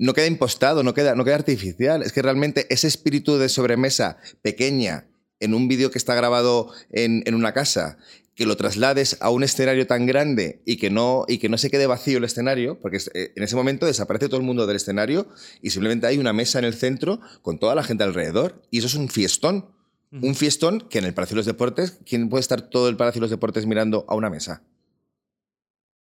no 0.00 0.14
queda 0.14 0.26
impostado, 0.26 0.82
no 0.82 0.94
queda, 0.94 1.14
no 1.14 1.24
queda 1.24 1.36
artificial. 1.36 2.02
Es 2.02 2.12
que 2.12 2.22
realmente 2.22 2.66
ese 2.70 2.88
espíritu 2.88 3.36
de 3.36 3.50
sobremesa 3.50 4.16
pequeña 4.40 5.06
en 5.40 5.52
un 5.52 5.68
vídeo 5.68 5.90
que 5.90 5.98
está 5.98 6.14
grabado 6.14 6.72
en, 6.90 7.22
en 7.26 7.34
una 7.34 7.52
casa, 7.52 7.98
que 8.34 8.46
lo 8.46 8.56
traslades 8.56 9.18
a 9.20 9.28
un 9.28 9.42
escenario 9.42 9.86
tan 9.86 10.06
grande 10.06 10.62
y 10.64 10.78
que 10.78 10.88
no, 10.88 11.26
y 11.28 11.36
que 11.36 11.50
no 11.50 11.58
se 11.58 11.70
quede 11.70 11.86
vacío 11.86 12.16
el 12.16 12.24
escenario, 12.24 12.80
porque 12.80 12.96
eh, 13.12 13.32
en 13.36 13.42
ese 13.42 13.56
momento 13.56 13.84
desaparece 13.84 14.28
todo 14.28 14.40
el 14.40 14.46
mundo 14.46 14.66
del 14.66 14.76
escenario 14.76 15.28
y 15.60 15.68
simplemente 15.68 16.06
hay 16.06 16.16
una 16.16 16.32
mesa 16.32 16.58
en 16.58 16.64
el 16.64 16.74
centro 16.74 17.20
con 17.42 17.58
toda 17.58 17.74
la 17.74 17.82
gente 17.82 18.02
alrededor. 18.02 18.62
Y 18.70 18.78
eso 18.78 18.86
es 18.86 18.94
un 18.94 19.10
fiestón. 19.10 19.66
Un 20.12 20.34
fiestón 20.34 20.80
que 20.80 20.98
en 20.98 21.04
el 21.04 21.14
Palacio 21.14 21.34
de 21.34 21.40
los 21.40 21.46
Deportes, 21.46 21.98
¿quién 22.04 22.30
puede 22.30 22.40
estar 22.40 22.62
todo 22.62 22.88
el 22.88 22.96
Palacio 22.96 23.20
de 23.20 23.24
los 23.24 23.30
Deportes 23.30 23.66
mirando 23.66 24.06
a 24.08 24.16
una 24.16 24.28
mesa? 24.28 24.64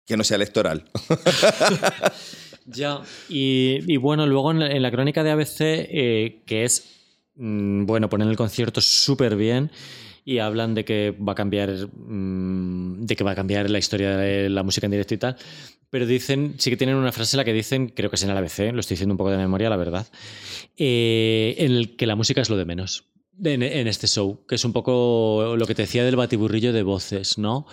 Que 0.06 0.16
no 0.16 0.22
sea 0.22 0.36
electoral. 0.36 0.88
Ya, 2.72 3.02
y, 3.28 3.96
bueno, 3.96 4.26
luego 4.26 4.50
en 4.50 4.60
la, 4.60 4.70
en 4.70 4.82
la 4.82 4.90
crónica 4.90 5.24
de 5.24 5.30
ABC, 5.30 5.60
eh, 5.60 6.42
que 6.46 6.64
es, 6.64 6.84
mm, 7.36 7.86
bueno, 7.86 8.08
ponen 8.08 8.28
el 8.28 8.36
concierto 8.36 8.80
súper 8.80 9.36
bien 9.36 9.70
y 10.24 10.38
hablan 10.38 10.74
de 10.74 10.84
que 10.84 11.10
va 11.10 11.32
a 11.32 11.34
cambiar, 11.34 11.70
mm, 11.70 13.06
de 13.06 13.16
que 13.16 13.24
va 13.24 13.32
a 13.32 13.34
cambiar 13.34 13.68
la 13.70 13.78
historia 13.78 14.16
de 14.16 14.48
la 14.48 14.62
música 14.62 14.86
en 14.86 14.92
directo 14.92 15.14
y 15.14 15.18
tal, 15.18 15.36
pero 15.90 16.06
dicen, 16.06 16.54
sí 16.58 16.70
que 16.70 16.76
tienen 16.76 16.96
una 16.96 17.12
frase 17.12 17.36
en 17.36 17.38
la 17.38 17.44
que 17.44 17.52
dicen, 17.52 17.88
creo 17.88 18.10
que 18.10 18.16
es 18.16 18.22
en 18.22 18.30
el 18.30 18.36
ABC, 18.36 18.72
lo 18.72 18.80
estoy 18.80 18.94
diciendo 18.94 19.14
un 19.14 19.18
poco 19.18 19.30
de 19.30 19.38
memoria, 19.38 19.68
la 19.68 19.76
verdad, 19.76 20.06
eh, 20.76 21.56
en 21.58 21.72
el 21.72 21.96
que 21.96 22.06
la 22.06 22.14
música 22.14 22.40
es 22.40 22.50
lo 22.50 22.56
de 22.56 22.64
menos. 22.64 23.04
En, 23.42 23.62
en 23.62 23.86
este 23.88 24.06
show, 24.06 24.44
que 24.46 24.56
es 24.56 24.64
un 24.66 24.74
poco 24.74 25.56
lo 25.56 25.66
que 25.66 25.74
te 25.74 25.82
decía 25.82 26.04
del 26.04 26.16
batiburrillo 26.16 26.74
de 26.74 26.82
voces, 26.82 27.38
¿no? 27.38 27.66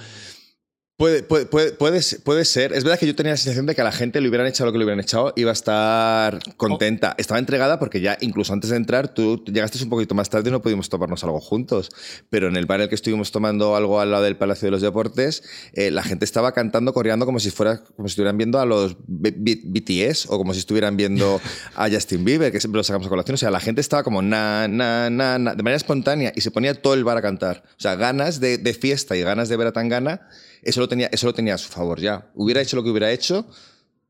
Puede, 0.97 1.21
puede, 1.21 1.45
puede, 1.45 2.01
puede 2.23 2.43
ser-. 2.43 2.73
Es 2.73 2.83
verdad 2.83 2.97
que 2.97 3.05
yo 3.05 3.15
tenía 3.15 3.33
la 3.33 3.37
sensación 3.37 3.67
de 3.67 3.75
que 3.75 3.81
a 3.81 3.83
la 3.83 3.91
gente 3.91 4.19
le 4.19 4.27
hubieran 4.29 4.47
echado 4.47 4.65
lo 4.65 4.71
que 4.71 4.79
le 4.79 4.83
hubieran 4.83 4.99
echado, 4.99 5.31
iba 5.35 5.51
a 5.51 5.53
estar 5.53 6.39
contenta. 6.57 7.13
Estaba 7.19 7.39
entregada 7.39 7.77
porque 7.77 8.01
ya, 8.01 8.17
incluso 8.19 8.51
antes 8.51 8.71
de 8.71 8.77
entrar, 8.77 9.13
tú 9.13 9.43
llegaste 9.45 9.77
un 9.83 9.91
poquito 9.91 10.15
más 10.15 10.31
tarde 10.31 10.49
y 10.49 10.51
no 10.51 10.59
pudimos 10.63 10.89
tomarnos 10.89 11.23
algo 11.23 11.39
juntos. 11.39 11.89
Pero 12.31 12.47
en 12.47 12.55
el 12.57 12.65
bar 12.65 12.79
en 12.79 12.83
el 12.85 12.89
que 12.89 12.95
estuvimos 12.95 13.31
tomando 13.31 13.75
algo 13.75 13.99
al 14.01 14.09
lado 14.09 14.23
del 14.23 14.37
Palacio 14.37 14.65
de 14.65 14.71
los 14.71 14.81
Deportes, 14.81 15.43
eh, 15.73 15.91
la 15.91 16.01
gente 16.01 16.25
estaba 16.25 16.51
cantando, 16.53 16.93
coreando 16.93 17.27
como 17.27 17.39
si 17.39 17.51
fuera, 17.51 17.83
como 17.95 18.07
si 18.07 18.13
estuvieran 18.13 18.39
viendo 18.39 18.59
a 18.59 18.65
los 18.65 18.97
B- 19.05 19.35
B- 19.37 19.61
BTS 19.65 20.25
o 20.29 20.39
como 20.39 20.55
si 20.55 20.61
estuvieran 20.61 20.97
viendo 20.97 21.39
a 21.75 21.89
Justin 21.91 22.25
Bieber, 22.25 22.51
que 22.51 22.59
siempre 22.59 22.77
lo 22.79 22.83
sacamos 22.83 23.05
a 23.05 23.09
colación. 23.11 23.35
O 23.35 23.37
sea, 23.37 23.51
la 23.51 23.59
gente 23.59 23.81
estaba 23.81 24.01
como 24.01 24.23
na, 24.23 24.67
na, 24.67 25.11
na, 25.11 25.37
na, 25.37 25.53
de 25.53 25.61
manera 25.61 25.77
espontánea 25.77 26.33
y 26.35 26.41
se 26.41 26.49
ponía 26.49 26.73
todo 26.73 26.95
el 26.95 27.03
bar 27.03 27.17
a 27.17 27.21
cantar. 27.21 27.61
O 27.77 27.79
sea, 27.79 27.93
ganas 27.93 28.39
de, 28.39 28.57
de 28.57 28.73
fiesta 28.73 29.15
y 29.15 29.21
ganas 29.21 29.47
de 29.47 29.57
ver 29.57 29.67
a 29.67 29.73
Tangana, 29.73 30.27
eso 30.63 30.79
lo 30.79 30.87
tenía, 30.87 31.07
eso 31.11 31.27
lo 31.27 31.33
tenía 31.33 31.55
a 31.55 31.57
su 31.57 31.69
favor 31.69 31.99
ya. 31.99 32.31
Hubiera 32.35 32.61
hecho 32.61 32.75
lo 32.75 32.83
que 32.83 32.89
hubiera 32.89 33.11
hecho, 33.11 33.47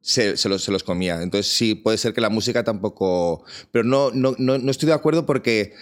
se, 0.02 0.38
se 0.38 0.50
los, 0.50 0.64
se 0.64 0.72
los 0.72 0.84
comía. 0.84 1.22
Entonces 1.22 1.52
sí, 1.52 1.76
puede 1.76 1.98
ser 1.98 2.14
que 2.14 2.22
la 2.22 2.30
música 2.30 2.64
tampoco... 2.64 3.44
Pero 3.72 3.84
no, 3.84 4.12
no, 4.12 4.36
no, 4.38 4.58
no 4.58 4.72
estoy 4.72 4.88
de 4.88 4.94
acuerdo 4.94 5.26
porque 5.26 5.74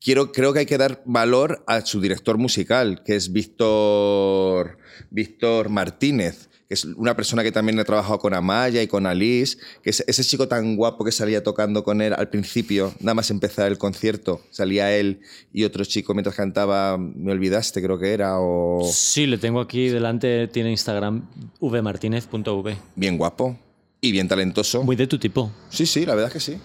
quiero, 0.00 0.32
creo 0.32 0.52
que 0.52 0.60
hay 0.60 0.66
que 0.66 0.78
dar 0.78 1.02
valor 1.04 1.64
a 1.66 1.80
su 1.82 2.00
director 2.00 2.38
musical, 2.38 3.02
que 3.04 3.16
es 3.16 3.32
Víctor, 3.32 4.78
Víctor 5.10 5.68
Martínez, 5.68 6.48
que 6.68 6.74
es 6.74 6.84
una 6.84 7.14
persona 7.14 7.42
que 7.42 7.52
también 7.52 7.78
ha 7.78 7.84
trabajado 7.84 8.18
con 8.18 8.34
Amaya 8.34 8.82
y 8.82 8.86
con 8.86 9.06
Alice, 9.06 9.58
que 9.82 9.90
es 9.90 10.04
ese 10.06 10.24
chico 10.24 10.48
tan 10.48 10.76
guapo 10.76 11.04
que 11.04 11.12
salía 11.12 11.42
tocando 11.42 11.84
con 11.84 12.00
él 12.00 12.12
al 12.12 12.28
principio, 12.28 12.92
nada 13.00 13.14
más 13.14 13.30
empezar 13.30 13.68
el 13.68 13.78
concierto, 13.78 14.40
salía 14.50 14.94
él 14.96 15.20
y 15.52 15.64
otro 15.64 15.84
chico 15.84 16.14
mientras 16.14 16.34
cantaba, 16.36 16.98
me 16.98 17.32
olvidaste 17.32 17.82
creo 17.82 17.98
que 17.98 18.12
era, 18.12 18.38
o 18.40 18.88
Sí, 18.90 19.26
le 19.26 19.38
tengo 19.38 19.60
aquí 19.60 19.88
delante, 19.88 20.48
tiene 20.48 20.70
Instagram 20.70 21.28
vmartinez.v. 21.60 22.76
bien 22.94 23.16
guapo 23.18 23.58
y 24.00 24.12
bien 24.12 24.28
talentoso. 24.28 24.82
Muy 24.82 24.96
de 24.96 25.06
tu 25.06 25.18
tipo. 25.18 25.50
Sí, 25.70 25.86
sí, 25.86 26.04
la 26.06 26.14
verdad 26.14 26.28
es 26.28 26.32
que 26.34 26.52
sí. 26.52 26.58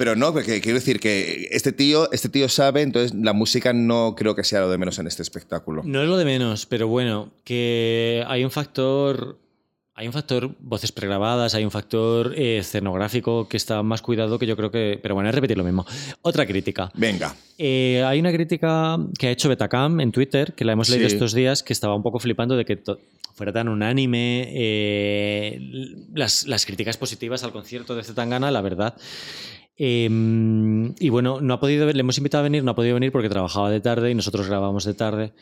Pero 0.00 0.16
no, 0.16 0.32
porque 0.32 0.62
quiero 0.62 0.78
decir 0.78 0.98
que 0.98 1.48
este 1.50 1.72
tío, 1.72 2.10
este 2.10 2.30
tío 2.30 2.48
sabe, 2.48 2.80
entonces 2.80 3.12
la 3.14 3.34
música 3.34 3.74
no 3.74 4.14
creo 4.16 4.34
que 4.34 4.44
sea 4.44 4.60
lo 4.60 4.70
de 4.70 4.78
menos 4.78 4.98
en 4.98 5.06
este 5.06 5.20
espectáculo. 5.22 5.82
No 5.84 6.00
es 6.02 6.08
lo 6.08 6.16
de 6.16 6.24
menos, 6.24 6.64
pero 6.64 6.88
bueno, 6.88 7.34
que 7.44 8.24
hay 8.26 8.42
un 8.42 8.50
factor. 8.50 9.38
Hay 9.94 10.06
un 10.06 10.14
factor 10.14 10.54
voces 10.60 10.90
pregrabadas, 10.90 11.54
hay 11.54 11.64
un 11.64 11.70
factor 11.70 12.32
eh, 12.34 12.56
escenográfico 12.56 13.46
que 13.46 13.58
está 13.58 13.82
más 13.82 14.00
cuidado 14.00 14.38
que 14.38 14.46
yo 14.46 14.56
creo 14.56 14.70
que. 14.70 14.98
Pero 15.02 15.14
bueno, 15.14 15.28
es 15.28 15.34
repetir 15.34 15.58
lo 15.58 15.64
mismo. 15.64 15.84
Otra 16.22 16.46
crítica. 16.46 16.90
Venga. 16.94 17.36
Eh, 17.58 18.02
hay 18.06 18.20
una 18.20 18.32
crítica 18.32 18.96
que 19.18 19.26
ha 19.26 19.30
hecho 19.32 19.50
Betacam 19.50 20.00
en 20.00 20.12
Twitter, 20.12 20.54
que 20.54 20.64
la 20.64 20.72
hemos 20.72 20.88
leído 20.88 21.10
Sí. 21.10 21.14
estos 21.16 21.34
días, 21.34 21.62
que 21.62 21.74
estaba 21.74 21.94
un 21.94 22.02
poco 22.02 22.18
flipando 22.18 22.56
de 22.56 22.64
que 22.64 22.78
fuera 23.34 23.52
tan 23.52 23.68
unánime 23.68 24.48
eh, 24.50 25.60
las, 26.14 26.46
las 26.46 26.64
críticas 26.64 26.96
positivas 26.96 27.44
al 27.44 27.52
concierto 27.52 27.94
de 27.94 28.02
Zetangana, 28.02 28.50
la 28.50 28.62
verdad. 28.62 28.94
Eh, 29.82 30.92
y 31.00 31.08
bueno, 31.08 31.40
no 31.40 31.54
ha 31.54 31.60
podido, 31.60 31.90
le 31.90 31.98
hemos 31.98 32.18
invitado 32.18 32.42
a 32.42 32.44
venir, 32.44 32.62
no 32.62 32.72
ha 32.72 32.74
podido 32.74 32.92
venir 32.92 33.12
porque 33.12 33.30
trabajaba 33.30 33.70
de 33.70 33.80
tarde 33.80 34.10
y 34.10 34.14
nosotros 34.14 34.46
grabamos 34.46 34.84
de 34.84 34.92
tarde. 34.92 35.32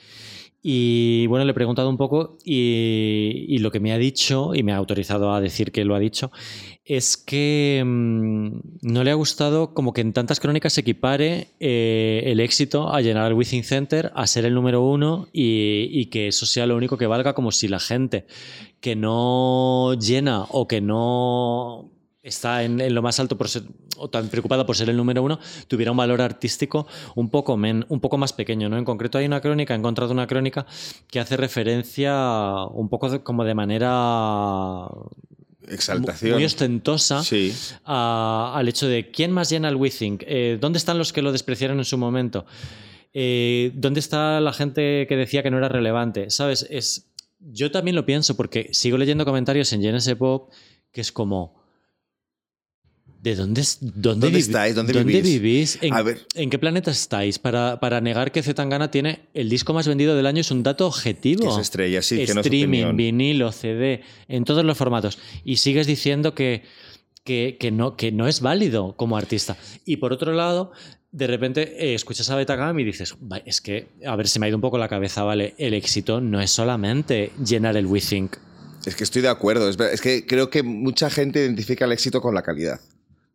Y 0.62 1.27
bueno, 1.27 1.44
le 1.44 1.51
he 1.51 1.55
preguntado 1.55 1.88
un 1.88 1.96
poco 1.96 2.38
y, 2.44 3.59
lo 3.59 3.72
que 3.72 3.81
me 3.81 3.92
ha 3.92 3.98
dicho, 3.98 4.55
y 4.55 4.62
me 4.62 4.72
ha 4.72 4.77
autorizado 4.77 5.33
a 5.33 5.40
decir 5.40 5.72
que 5.72 5.85
lo 5.85 5.96
ha 5.96 5.98
dicho, 5.98 6.31
es 6.85 7.16
que 7.16 7.83
mmm, 7.85 8.61
no 8.83 9.03
le 9.03 9.11
ha 9.11 9.14
gustado 9.14 9.74
como 9.74 9.92
que 9.92 10.03
en 10.03 10.12
tantas 10.12 10.38
crónicas 10.38 10.72
se 10.72 10.83
equipare 10.83 11.48
eh, 11.59 12.22
el 12.27 12.38
éxito 12.38 12.92
a 12.92 13.01
llenar 13.01 13.33
el 13.33 13.35
Within 13.35 13.64
Center, 13.64 14.12
a 14.14 14.27
ser 14.29 14.44
el 14.44 14.55
número 14.55 14.85
uno 14.85 15.27
y, 15.33 16.07
que 16.07 16.29
eso 16.29 16.46
sea 16.46 16.66
lo 16.66 16.77
único 16.77 16.96
que 16.96 17.09
valga, 17.09 17.35
como 17.35 17.51
si 17.51 17.66
la 17.66 17.81
gente 17.81 18.27
que 18.81 18.94
no 18.94 19.94
llena 19.94 20.44
o 20.51 20.68
que 20.68 20.81
no 20.81 21.90
está 22.29 22.62
en, 22.62 22.81
en, 22.81 22.95
lo 22.95 23.03
más 23.03 23.19
alto 23.21 23.37
por 23.37 23.49
ser, 23.49 23.62
o 23.97 24.09
tan 24.09 24.29
preocupada 24.29 24.67
por 24.67 24.77
ser 24.77 24.91
el 24.91 24.97
número 24.97 25.23
uno, 25.23 25.38
tuviera 25.67 25.91
un 25.91 25.97
valor 25.97 26.21
artístico 26.21 26.87
un 27.14 27.31
poco, 27.31 27.57
men, 27.57 27.85
un 27.88 28.01
poco 28.01 28.19
más 28.19 28.33
pequeño. 28.33 28.69
¿no? 28.69 28.79
En 28.79 28.85
concreto 28.85 29.19
hay 29.19 29.27
una 29.27 29.41
crónica, 29.41 29.75
he 29.75 29.79
encontrado 29.79 30.12
una 30.12 30.27
crónica 30.27 30.67
que 31.11 31.21
hace 31.21 31.37
referencia 31.37 32.64
un 32.71 32.88
poco 32.88 33.11
de, 33.11 33.23
como 33.23 33.45
de 33.45 33.55
manera 33.55 34.88
exaltación 35.67 36.35
muy 36.35 36.45
ostentosa 36.45 37.23
sí. 37.23 37.55
a, 37.85 38.55
al 38.55 38.69
hecho 38.69 38.88
de 38.88 39.11
quién 39.11 39.33
más 39.33 39.51
llena 39.51 39.69
el 39.69 39.77
WeThink, 39.77 40.23
eh, 40.27 40.59
dónde 40.61 40.79
están 40.79 40.99
los 40.99 41.12
que 41.12 41.23
lo 41.23 41.33
despreciaron 41.33 41.79
en 41.79 41.85
su 41.85 41.99
momento, 41.99 42.47
eh, 43.12 43.73
dónde 43.75 44.01
está 44.01 44.41
la 44.41 44.53
gente 44.53 45.07
que 45.09 45.17
decía 45.17 45.43
que 45.43 45.51
no 45.51 45.59
era 45.59 45.69
relevante, 45.69 46.31
¿sabes? 46.31 46.67
Es, 46.71 47.11
yo 47.41 47.71
también 47.71 47.95
lo 47.95 48.07
pienso 48.07 48.37
porque 48.37 48.71
sigo 48.73 48.97
leyendo 48.99 49.25
comentarios 49.25 49.73
en 49.73 49.83
GNS 49.83 50.14
Pop 50.17 50.51
que 50.93 51.01
es 51.01 51.12
como 51.12 51.58
¿De 53.22 53.35
dónde, 53.35 53.62
dónde, 53.81 54.26
¿Dónde 54.26 54.38
estáis? 54.38 54.76
¿Dónde, 54.76 54.92
¿dónde 54.92 55.20
vivís? 55.20 55.40
vivís? 55.40 55.78
¿En, 55.83 55.92
A 55.92 56.02
ver. 56.02 56.24
¿En, 56.35 56.50
qué 56.50 56.59
planeta 56.59 56.92
estáis? 56.92 57.40
Para, 57.40 57.81
para 57.81 58.00
negar 58.00 58.31
que 58.31 58.44
Zetangana 58.44 58.92
tiene 58.92 59.28
el 59.35 59.48
disco 59.48 59.74
más 59.74 59.88
vendido 59.88 60.14
del 60.14 60.26
año 60.26 60.40
es 60.40 60.52
un 60.52 60.62
dato 60.62 60.87
objetivo. 60.87 61.50
Es 61.50 61.59
estrella, 61.59 62.00
sí, 62.00 62.24
que 62.24 62.33
no 62.33 62.40
es 62.40 62.46
Streaming, 62.46 62.94
vinilo, 62.94 63.50
CD, 63.50 64.02
en 64.28 64.44
todos 64.44 64.64
los 64.64 64.78
formatos. 64.78 65.18
Y 65.44 65.57
sigues 65.57 65.88
diciendo 65.88 66.35
que, 66.35 66.62
que, 67.24 67.57
que, 67.59 67.72
no, 67.72 67.96
que 67.96 68.12
no 68.12 68.28
es 68.28 68.40
válido 68.40 68.94
como 68.96 69.16
artista. 69.16 69.57
Y 69.85 69.96
por 69.96 70.12
otro 70.12 70.33
lado, 70.33 70.70
de 71.11 71.26
repente 71.26 71.87
eh, 71.87 71.94
escuchas 71.94 72.31
a 72.31 72.37
Betagam 72.37 72.78
y 72.78 72.85
dices, 72.85 73.16
es 73.44 73.61
que, 73.61 73.88
a 74.07 74.14
ver, 74.14 74.28
se 74.28 74.38
me 74.38 74.46
ha 74.46 74.48
ido 74.48 74.59
un 74.59 74.62
poco 74.62 74.78
la 74.78 74.88
cabeza, 74.88 75.24
¿vale? 75.24 75.54
El 75.59 75.74
éxito 75.74 76.20
no 76.20 76.40
es 76.40 76.52
solamente 76.52 77.33
llenar 77.44 77.76
el 77.76 77.87
We 77.87 78.00
Think. 78.00 78.37
Es 78.87 78.94
que 78.94 79.02
estoy 79.02 79.22
de 79.22 79.28
acuerdo. 79.28 79.68
Es 79.68 80.00
que 80.00 80.24
creo 80.24 80.50
que 80.50 80.62
mucha 80.62 81.11
gente 81.11 81.40
identifica 81.40 81.85
el 81.85 81.92
éxito 81.92 82.20
con 82.20 82.35
la 82.35 82.42
calidad. 82.42 82.81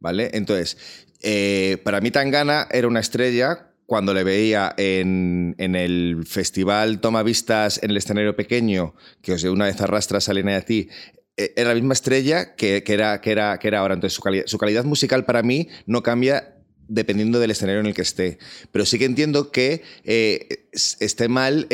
¿Vale? 0.03 0.31
Entonces, 0.33 0.77
eh, 1.21 1.77
para 1.85 2.01
mí 2.01 2.11
Tangana 2.11 2.67
era 2.69 2.89
una 2.89 2.99
estrella 2.99 3.69
cuando 3.85 4.13
le 4.13 4.25
veía 4.25 4.73
en, 4.75 5.55
en, 5.57 5.75
el 5.75 6.25
festival 6.27 6.99
Toma 6.99 7.23
Vistas 7.23 7.79
en 7.81 7.89
el 7.89 7.95
escenario 7.95 8.35
pequeño, 8.35 8.95
que 9.21 9.31
os 9.31 9.41
de 9.41 9.49
una 9.49 9.65
vez 9.65 9.79
arrastra 9.79 10.19
Salina 10.19 10.51
y 10.51 10.55
a 10.55 10.61
ti, 10.61 10.89
eh, 11.37 11.53
era 11.55 11.69
la 11.69 11.75
misma 11.75 11.93
estrella 11.93 12.53
que, 12.55 12.83
que, 12.83 12.93
era, 12.93 13.21
que, 13.21 13.31
era, 13.31 13.57
que 13.59 13.69
era 13.69 13.79
ahora. 13.79 13.93
Entonces, 13.93 14.13
su, 14.13 14.21
cali 14.21 14.43
su 14.45 14.57
calidad 14.57 14.83
musical 14.83 15.23
para 15.23 15.41
mí 15.41 15.69
no 15.85 16.03
cambia 16.03 16.53
dependiendo 16.89 17.39
del 17.39 17.51
escenario 17.51 17.79
en 17.79 17.87
el 17.87 17.93
que 17.93 18.01
esté. 18.01 18.39
Pero 18.73 18.85
sí 18.85 18.99
que 18.99 19.05
entiendo 19.05 19.51
que 19.51 19.83
eh, 20.03 20.67
esté 20.73 21.29
mal 21.29 21.69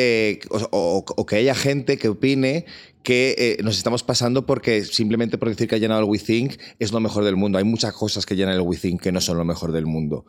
o, 0.69 1.25
que 1.27 1.35
haya 1.35 1.55
gente 1.55 1.97
que 1.97 2.09
opine 2.09 2.65
que 3.03 3.35
eh, 3.37 3.63
nos 3.63 3.77
estamos 3.77 4.03
pasando 4.03 4.45
porque 4.45 4.83
simplemente 4.83 5.37
por 5.37 5.49
decir 5.49 5.67
que 5.67 5.75
ha 5.75 5.77
llenado 5.77 6.01
el 6.01 6.05
WeThink 6.05 6.55
es 6.79 6.91
lo 6.91 6.99
mejor 6.99 7.23
del 7.23 7.35
mundo. 7.35 7.57
Hay 7.57 7.63
muchas 7.63 7.93
cosas 7.93 8.25
que 8.25 8.35
llenan 8.35 8.55
el 8.55 8.61
WeThink 8.61 9.01
que 9.01 9.11
no 9.11 9.21
son 9.21 9.37
lo 9.37 9.45
mejor 9.45 9.71
del 9.71 9.85
mundo. 9.85 10.25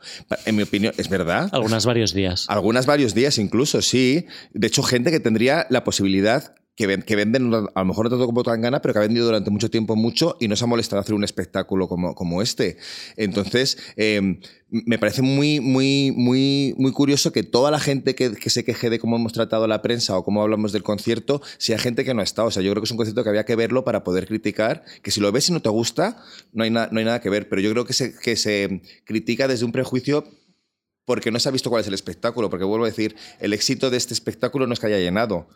En 0.46 0.56
mi 0.56 0.62
opinión, 0.62 0.94
¿es 0.96 1.08
verdad? 1.08 1.48
Algunas 1.52 1.86
varios 1.86 2.14
días. 2.14 2.46
Algunas 2.48 2.86
varios 2.86 3.14
días 3.14 3.38
incluso, 3.38 3.82
sí. 3.82 4.26
De 4.54 4.66
hecho, 4.68 4.82
gente 4.82 5.10
que 5.10 5.20
tendría 5.20 5.66
la 5.70 5.84
posibilidad 5.84 6.54
que, 6.80 6.86
ven, 6.86 7.04
venden, 7.06 7.52
a 7.52 7.80
lo 7.80 7.84
mejor 7.84 8.06
no 8.06 8.10
tanto 8.10 8.24
como 8.24 8.42
Tangana, 8.42 8.80
pero 8.80 8.94
que 8.94 9.00
ha 9.00 9.02
vendido 9.02 9.26
durante 9.26 9.50
mucho 9.50 9.68
tiempo 9.68 9.96
mucho 9.96 10.38
y 10.40 10.48
no 10.48 10.56
se 10.56 10.64
ha 10.64 10.66
molestado 10.66 11.00
hacer 11.00 11.14
un 11.14 11.24
espectáculo 11.24 11.88
como, 11.88 12.14
como 12.14 12.40
este. 12.40 12.78
Entonces, 13.18 13.76
eh, 13.96 14.40
me 14.70 14.98
parece 14.98 15.20
muy, 15.20 15.60
muy, 15.60 16.10
muy, 16.16 16.74
muy 16.78 16.92
curioso 16.92 17.32
que 17.32 17.42
toda 17.42 17.70
la 17.70 17.80
gente 17.80 18.14
que, 18.14 18.34
se 18.48 18.64
queje 18.64 18.88
de 18.88 18.98
cómo 18.98 19.16
hemos 19.16 19.34
tratado 19.34 19.66
la 19.66 19.82
prensa 19.82 20.16
o 20.16 20.24
cómo 20.24 20.40
hablamos 20.40 20.72
del 20.72 20.82
concierto 20.82 21.42
sea 21.58 21.78
gente 21.78 22.02
que 22.02 22.14
no 22.14 22.22
ha 22.22 22.24
estado. 22.24 22.48
O 22.48 22.50
sea, 22.50 22.62
yo 22.62 22.70
creo 22.70 22.80
que 22.80 22.86
es 22.86 22.90
un 22.92 22.96
concierto 22.96 23.22
que 23.24 23.28
había 23.28 23.44
que 23.44 23.56
verlo 23.56 23.84
para 23.84 24.02
poder 24.02 24.26
criticar, 24.26 24.82
que 25.02 25.10
si 25.10 25.20
lo 25.20 25.30
ves 25.32 25.50
y 25.50 25.52
no 25.52 25.60
te 25.60 25.68
gusta, 25.68 26.22
no 26.54 26.64
hay, 26.64 26.70
no 26.70 26.80
hay 26.80 27.04
nada 27.04 27.20
que 27.20 27.28
ver. 27.28 27.50
Pero 27.50 27.60
yo 27.60 27.70
creo 27.72 27.84
que 27.84 27.92
se, 27.92 28.18
que 28.18 28.36
se 28.36 28.80
critica 29.04 29.48
desde 29.48 29.66
un 29.66 29.72
prejuicio 29.72 30.24
porque 31.10 31.32
no 31.32 31.40
se 31.40 31.48
ha 31.48 31.52
visto 31.52 31.70
cuál 31.70 31.80
es 31.80 31.88
el 31.88 31.94
espectáculo, 31.94 32.48
porque 32.48 32.64
vuelvo 32.64 32.84
a 32.84 32.88
decir, 32.88 33.16
el 33.40 33.52
éxito 33.52 33.90
de 33.90 33.96
este 33.96 34.14
espectáculo 34.14 34.68
no 34.68 34.74
es 34.74 34.78
que 34.78 34.86
haya 34.86 35.00
llenado. 35.00 35.48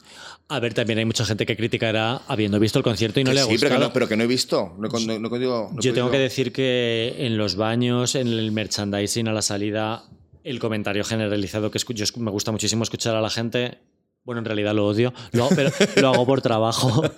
A 0.49 0.59
ver, 0.59 0.75
también 0.75 0.99
hay 0.99 1.05
mucha 1.05 1.25
gente 1.25 1.47
que 1.47 1.57
criticará 1.57 2.23
habiendo 2.27 2.59
visto 2.59 2.81
el 2.81 2.83
concierto 2.83 3.21
y 3.21 3.23
no 3.23 3.31
que 3.31 3.35
le 3.37 3.40
ha 3.40 3.45
sí, 3.45 3.53
gustado. 3.53 3.73
Pero 3.73 3.85
no, 3.85 3.93
pero 3.93 4.09
que 4.09 4.17
no 4.17 4.25
he 4.25 4.27
visto. 4.27 4.75
No, 4.77 4.88
no, 4.88 5.19
no, 5.21 5.38
digo, 5.38 5.71
Yo 5.79 5.95
tengo 5.95 6.11
que 6.11 6.19
decir 6.19 6.51
que 6.51 7.14
en 7.19 7.38
los 7.38 7.55
baños, 7.55 8.17
en 8.17 8.27
el 8.27 8.51
merchandising, 8.51 9.29
a 9.29 9.33
la 9.33 9.43
salida, 9.43 10.03
el 10.43 10.59
comentario 10.59 11.05
generalizado 11.05 11.71
que 11.71 11.79
escucho, 11.79 12.03
me 12.17 12.33
gusta 12.33 12.51
muchísimo 12.51 12.83
escuchar 12.83 13.14
a 13.14 13.21
la 13.21 13.31
gente. 13.31 13.79
Bueno, 14.25 14.40
en 14.40 14.47
realidad 14.47 14.75
lo 14.75 14.88
odio, 14.88 15.14
lo 15.31 15.45
hago, 15.45 15.55
pero 15.55 15.71
lo 16.03 16.09
hago 16.09 16.27
por 16.27 16.43
trabajo. 16.43 17.05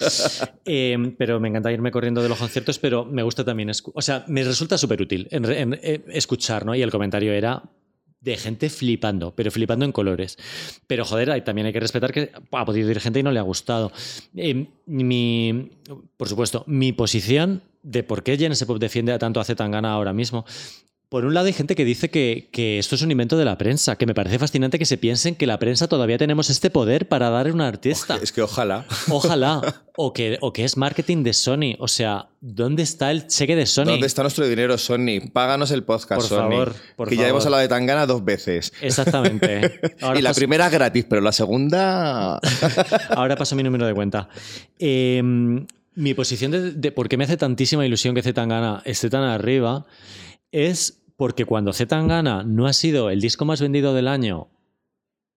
Eh, 0.68 1.14
pero 1.16 1.38
me 1.38 1.48
encanta 1.48 1.70
irme 1.70 1.92
corriendo 1.92 2.20
de 2.24 2.28
los 2.28 2.38
conciertos, 2.38 2.80
pero 2.80 3.04
me 3.04 3.22
gusta 3.22 3.44
también. 3.44 3.70
O 3.70 4.02
sea, 4.02 4.24
me 4.26 4.42
resulta 4.42 4.76
súper 4.76 5.00
útil 5.00 5.28
en 5.30 5.78
escuchar, 6.08 6.66
¿no? 6.66 6.74
Y 6.74 6.82
el 6.82 6.90
comentario 6.90 7.32
era 7.32 7.62
de 8.20 8.36
gente 8.36 8.70
flipando, 8.70 9.34
pero 9.34 9.50
flipando 9.50 9.84
en 9.84 9.92
colores. 9.92 10.36
Pero 10.86 11.04
joder, 11.04 11.42
también 11.44 11.66
hay 11.66 11.72
que 11.72 11.80
respetar 11.80 12.12
que 12.12 12.32
ha 12.50 12.64
podido 12.64 12.90
ir 12.90 13.00
gente 13.00 13.20
y 13.20 13.22
no 13.22 13.30
le 13.30 13.38
ha 13.38 13.42
gustado. 13.42 13.92
Eh, 14.34 14.66
mi, 14.86 15.70
por 16.16 16.28
supuesto, 16.28 16.64
mi 16.66 16.92
posición 16.92 17.62
de 17.82 18.02
por 18.02 18.22
qué 18.22 18.36
Genesis 18.36 18.66
Pop 18.66 18.78
defiende 18.78 19.12
a 19.12 19.18
tanto 19.18 19.40
a 19.40 19.44
Zetangana 19.44 19.92
ahora 19.92 20.12
mismo. 20.12 20.44
Por 21.08 21.24
un 21.24 21.34
lado 21.34 21.46
hay 21.46 21.52
gente 21.52 21.76
que 21.76 21.84
dice 21.84 22.10
que, 22.10 22.48
que, 22.50 22.80
esto 22.80 22.96
es 22.96 23.02
un 23.02 23.12
invento 23.12 23.36
de 23.36 23.44
la 23.44 23.56
prensa, 23.56 23.94
que 23.94 24.06
me 24.06 24.14
parece 24.14 24.40
fascinante 24.40 24.76
que 24.76 24.86
se 24.86 24.98
piensen 24.98 25.36
que 25.36 25.46
la 25.46 25.56
prensa 25.56 25.86
todavía 25.86 26.18
tenemos 26.18 26.50
este 26.50 26.68
poder 26.68 27.06
para 27.06 27.30
dar 27.30 27.46
a 27.46 27.52
un 27.52 27.60
artista. 27.60 28.18
Es 28.20 28.32
que 28.32 28.42
ojalá. 28.42 28.84
Ojalá. 29.08 29.62
O 29.98 30.12
que, 30.12 30.36
o 30.42 30.52
que 30.52 30.62
es 30.62 30.76
marketing 30.76 31.22
de 31.22 31.32
Sony. 31.32 31.74
O 31.78 31.88
sea, 31.88 32.28
¿dónde 32.42 32.82
está 32.82 33.10
el 33.10 33.28
cheque 33.28 33.56
de 33.56 33.64
Sony? 33.64 33.86
¿Dónde 33.86 34.06
está 34.06 34.20
nuestro 34.20 34.46
dinero, 34.46 34.76
Sony? 34.76 35.22
Páganos 35.32 35.70
el 35.70 35.84
podcast, 35.84 36.20
por 36.20 36.28
Sony. 36.28 36.50
Favor, 36.50 36.74
por 36.96 37.08
que 37.08 37.14
favor. 37.14 37.24
ya 37.24 37.30
hemos 37.30 37.46
hablado 37.46 37.62
de 37.62 37.68
Tangana 37.68 38.04
dos 38.04 38.22
veces. 38.22 38.74
Exactamente. 38.82 39.80
Ahora 40.02 40.18
y 40.18 40.22
la 40.22 40.30
paso... 40.30 40.40
primera 40.40 40.68
gratis, 40.68 41.06
pero 41.08 41.22
la 41.22 41.32
segunda... 41.32 42.36
Ahora 43.08 43.36
paso 43.36 43.56
mi 43.56 43.62
número 43.62 43.86
de 43.86 43.94
cuenta. 43.94 44.28
Eh, 44.78 45.22
mi 45.94 46.12
posición 46.12 46.50
de, 46.50 46.72
de, 46.72 46.92
por 46.92 47.08
qué 47.08 47.16
me 47.16 47.24
hace 47.24 47.38
tantísima 47.38 47.86
ilusión 47.86 48.14
que 48.14 48.20
Zetangana 48.20 48.82
esté 48.84 49.08
tan 49.08 49.22
arriba 49.22 49.86
es 50.56 51.02
porque 51.16 51.44
cuando 51.44 51.74
Zetangana 51.74 52.42
no 52.42 52.66
ha 52.66 52.72
sido 52.72 53.10
el 53.10 53.20
disco 53.20 53.44
más 53.44 53.60
vendido 53.60 53.92
del 53.92 54.08
año, 54.08 54.48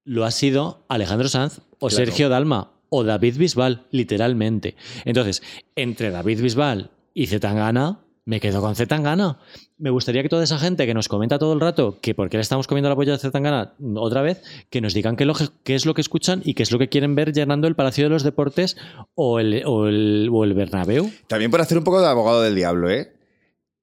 lo 0.06 0.24
ha 0.24 0.32
sido 0.32 0.86
Alejandro 0.88 1.28
Sanz 1.28 1.60
o 1.80 1.88
claro. 1.88 1.96
Sergio 1.96 2.30
Dalma 2.30 2.72
o 2.90 3.04
David 3.04 3.38
Bisbal, 3.38 3.86
literalmente. 3.92 4.76
Entonces, 5.04 5.44
entre 5.76 6.10
David 6.10 6.42
Bisbal 6.42 6.92
y 7.14 7.28
Zetangana, 7.28 8.00
me 8.24 8.40
quedo 8.40 8.62
con 8.62 8.76
Zetangana. 8.76 9.40
Me 9.78 9.90
gustaría 9.90 10.24
que 10.24 10.30
toda 10.30 10.46
esa 10.46 10.58
gente 10.58 10.86
que 10.86 10.94
nos 10.94 11.10
comenta 11.10 11.38
todo 11.38 11.52
el 11.52 11.60
rato 11.60 12.00
que 12.00 12.16
por 12.16 12.30
qué 12.30 12.38
le 12.38 12.42
estamos 12.42 12.68
comiendo 12.68 12.88
la 12.88 12.96
polla 12.96 13.12
de 13.12 13.20
Zetangana 13.20 13.74
otra 13.96 14.22
vez, 14.22 14.42
que 14.70 14.80
nos 14.80 14.94
digan 14.94 15.18
qué, 15.18 15.26
lo, 15.26 15.34
qué, 15.64 15.76
es 15.76 15.86
lo 15.86 15.94
que 15.94 16.02
escuchan 16.02 16.42
y 16.46 16.54
qué 16.54 16.64
es 16.64 16.72
lo 16.72 16.80
que 16.80 16.88
quieren 16.88 17.16
ver 17.16 17.34
llenando 17.34 17.68
el 17.68 17.76
Palacio 17.76 18.06
de 18.06 18.10
los 18.10 18.24
Deportes 18.24 18.78
o 19.16 19.40
el, 19.40 19.64
o 19.66 19.88
el, 19.88 20.30
o 20.32 20.46
el 20.46 20.54
Bernabéu. 20.54 21.12
También 21.28 21.52
por 21.52 21.60
hacer 21.60 21.78
un 21.78 21.84
poco 21.84 22.00
de 22.00 22.08
abogado 22.08 22.42
del 22.42 22.56
diablo, 22.56 22.90
¿eh? 22.90 23.14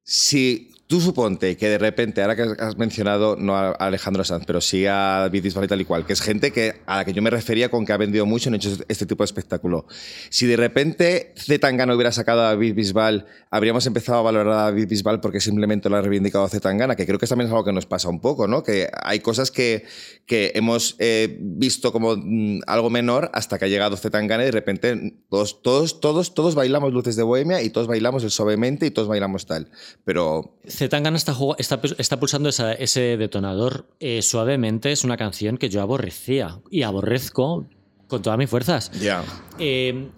Si 0.03 0.76
Tú 0.89 1.01
suponte 1.01 1.57
que 1.57 1.69
de 1.69 1.79
repente, 1.79 2.23
ahora 2.23 2.37
que 2.37 2.43
has 2.61 2.79
mencionado, 2.79 3.35
no 3.35 3.57
a 3.57 3.73
Alejandro 3.73 4.23
Sanz, 4.23 4.45
pero 4.47 4.61
sí 4.61 4.87
a 4.87 5.29
Bisbal 5.33 5.65
y 5.65 5.69
tal 5.69 5.81
y 5.81 5.85
cual, 5.85 6.07
que 6.07 6.13
es 6.13 6.21
gente 6.21 6.53
que, 6.53 6.81
a 6.87 6.99
la 6.99 7.05
que 7.05 7.13
yo 7.13 7.23
me 7.23 7.31
refería 7.31 7.69
con 7.71 7.85
que 7.85 7.93
ha 7.93 7.97
vendido 7.97 8.25
mucho 8.25 8.51
y 8.51 8.55
hecho 8.55 8.71
este 8.87 9.05
tipo 9.05 9.25
de 9.25 9.27
espectáculo. 9.27 9.87
Si 10.31 10.47
de 10.47 10.57
repente 10.57 11.35
Zetangana 11.37 11.93
hubiera 11.93 12.13
sacado 12.13 12.43
a 12.43 12.45
David 12.45 12.75
Bisbal, 12.77 13.27
habríamos 13.51 13.85
empezado 13.87 14.19
a 14.19 14.23
valorar 14.23 14.53
a 14.53 14.63
David 14.63 14.87
Bisbal 14.87 15.21
porque 15.21 15.41
simplemente 15.41 15.89
lo 15.91 15.97
ha 15.97 16.03
reivindicado 16.03 16.45
a 16.45 16.49
Zetangana, 16.49 16.95
que 16.95 17.05
creo 17.05 17.19
que 17.19 17.27
también 17.27 17.49
es 17.49 17.53
algo 17.53 17.65
que 17.65 17.73
nos 17.73 17.87
pasa 17.87 18.09
un 18.09 18.21
poco, 18.21 18.47
¿no? 18.47 18.63
Que 18.63 18.89
hay 19.03 19.19
cosas 19.19 19.51
que, 19.51 19.85
que 20.25 20.53
hemos 20.55 20.95
eh, 21.01 21.37
visto 21.41 21.91
como 21.91 22.17
mm, 22.17 22.61
algo 22.69 22.91
menor 22.91 23.33
hasta 23.35 23.59
que 23.59 23.65
ha 23.65 23.69
llegado 23.69 23.97
Zetangana 23.97 24.45
y 24.45 24.47
de 24.47 24.53
repente 24.53 25.15
todos, 25.31 25.63
todos, 25.63 26.01
todos, 26.01 26.33
todos 26.33 26.55
bailamos 26.55 26.93
Luces 26.93 27.17
de 27.17 27.25
Bohemia 27.25 27.61
y 27.63 27.71
todos 27.71 27.89
bailamos 27.89 28.23
el 28.23 28.31
Suavemente 28.31 28.87
y 28.87 28.93
todos 28.93 29.09
bailamos 29.09 29.47
tal. 29.47 29.73
Pero 30.05 30.57
Zetangana 30.77 31.17
está, 31.17 31.35
está, 31.59 31.81
está, 31.99 32.21
pulsando 32.21 32.49
esa, 32.49 32.73
ese 32.73 33.17
detonador 33.17 33.87
eh, 33.99 34.21
suavemente. 34.23 34.93
Es 34.93 35.05
una 35.05 35.17
canción 35.17 35.57
que 35.59 35.69
yo 35.71 35.81
aborrecía 35.83 36.61
y 36.71 36.83
aborrezco 36.83 37.67
con 38.09 38.23
todas 38.23 38.39
mis 38.39 38.51
fuerzas. 38.51 38.91
Ya. 38.93 39.01
Yeah. 39.01 39.25
Eh, 39.59 40.09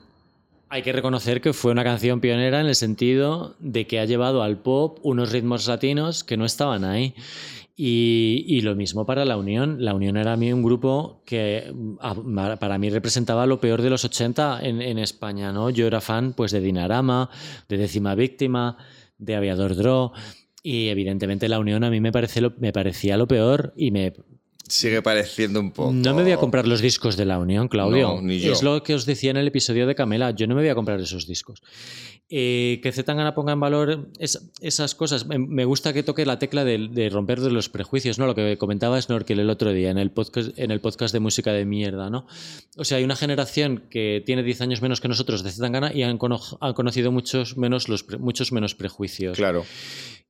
hay 0.69 0.83
que 0.83 0.93
reconocer 0.93 1.41
que 1.41 1.53
fue 1.53 1.73
una 1.73 1.85
canción 1.85 2.21
pionera 2.21 2.61
en 2.61 2.67
el 2.67 2.75
sentido 2.75 3.57
de 3.59 3.87
que 3.87 4.01
ha 4.01 4.05
llevado 4.05 4.43
al 4.43 4.59
pop 4.59 4.99
unos 5.03 5.33
ritmos 5.33 5.67
latinos 5.67 6.25
que 6.25 6.37
no 6.37 6.45
estaban 6.45 6.85
ahí. 6.85 7.15
Y, 7.81 8.45
y 8.49 8.61
lo 8.63 8.75
mismo 8.75 9.07
para 9.07 9.25
La 9.25 9.37
Unión. 9.37 9.77
La 9.85 9.95
Unión 9.95 10.17
era 10.17 10.33
a 10.33 10.37
mí 10.37 10.53
un 10.53 10.65
grupo 10.65 11.23
que 11.25 11.73
a- 12.01 12.57
para 12.59 12.77
mí 12.77 12.91
representaba 12.91 13.47
lo 13.47 13.61
peor 13.61 13.81
de 13.83 13.91
los 13.91 14.05
80 14.05 14.59
en, 14.63 14.83
en 14.83 14.99
España, 14.99 15.53
¿no? 15.53 15.71
Yo 15.71 15.87
era 15.87 16.01
fan 16.01 16.33
pues 16.33 16.51
de 16.51 16.61
Dinarama, 16.61 17.31
de 17.69 17.77
Décima 17.77 18.17
Víctima, 18.17 18.77
de 19.17 19.37
Aviador 19.37 19.77
Draw 19.77 20.13
y 20.71 20.89
evidentemente 20.89 21.49
La 21.49 21.59
Unión 21.59 21.83
a 21.85 21.91
mí 21.91 22.01
me, 22.01 22.13
parece 22.13 22.41
lo- 22.41 22.53
me 22.59 22.73
parecía 22.73 23.17
lo 23.17 23.27
peor 23.27 23.73
y 23.77 23.91
me... 23.91 24.13
Sigue 24.69 25.01
pareciendo 25.01 25.61
un 25.61 25.71
poco. 25.73 25.93
No 25.95 26.13
me 26.15 26.23
voy 26.23 26.33
a 26.33 26.37
comprar 26.37 26.69
los 26.69 26.83
discos 26.83 27.17
de 27.17 27.25
La 27.25 27.39
Unión, 27.39 27.69
Claudio. 27.69 28.17
No, 28.17 28.21
ni 28.21 28.39
yo. 28.39 28.53
Es 28.53 28.63
lo 28.63 28.83
que 28.83 28.95
os 28.95 29.07
decía 29.07 29.31
en 29.31 29.39
el 29.39 29.47
episodio 29.49 29.87
de 29.87 29.95
Camela. 29.95 30.31
Yo 30.33 30.47
no 30.47 30.55
me 30.55 30.61
voy 30.61 30.69
a 30.69 30.75
comprar 30.75 31.01
esos 31.01 31.27
discos. 31.27 31.63
Eh, 32.31 32.81
que 32.83 32.93
Zetangana 32.93 33.35
ponga 33.35 33.55
en 33.55 33.61
valor 33.61 34.11
es- 34.19 34.51
esas 34.61 34.95
cosas. 34.95 35.27
Me, 35.27 35.65
gusta 35.65 35.95
que 35.95 36.03
toque 36.03 36.27
la 36.27 36.39
tecla 36.39 36.63
de, 36.63 36.89
de 36.91 37.09
romper 37.09 37.41
de 37.41 37.51
los 37.51 37.71
prejuicios, 37.71 38.19
¿no? 38.19 38.27
Lo 38.27 38.35
que 38.35 38.59
comentaba 38.59 39.01
Snorkel 39.01 39.41
el 39.41 39.49
otro 39.49 39.73
día 39.73 39.91
en 39.91 39.97
el 39.97 40.11
podcast, 40.11 40.51
en 40.59 40.71
el 40.71 40.81
podcast 40.83 41.15
de 41.15 41.21
música 41.21 41.53
de 41.53 41.65
mierda, 41.65 42.11
¿no? 42.11 42.27
O 42.77 42.85
sea, 42.85 42.99
hay 42.99 43.05
una 43.05 43.17
generación 43.17 43.85
que 43.89 44.23
tiene 44.27 44.43
10 44.43 44.61
años 44.61 44.83
menos 44.83 45.01
que 45.01 45.09
nosotros 45.09 45.43
de 45.43 45.51
Zetangana 45.53 45.91
y 45.95 46.03
han, 46.03 46.19
cono- 46.19 46.41
han 46.61 46.75
conocido 46.75 47.11
muchos 47.13 47.57
menos, 47.57 47.89
los 47.89 48.03
pre- 48.05 48.19
muchos 48.19 48.53
menos 48.53 48.75
prejuicios. 48.75 49.39
Claro. 49.39 49.65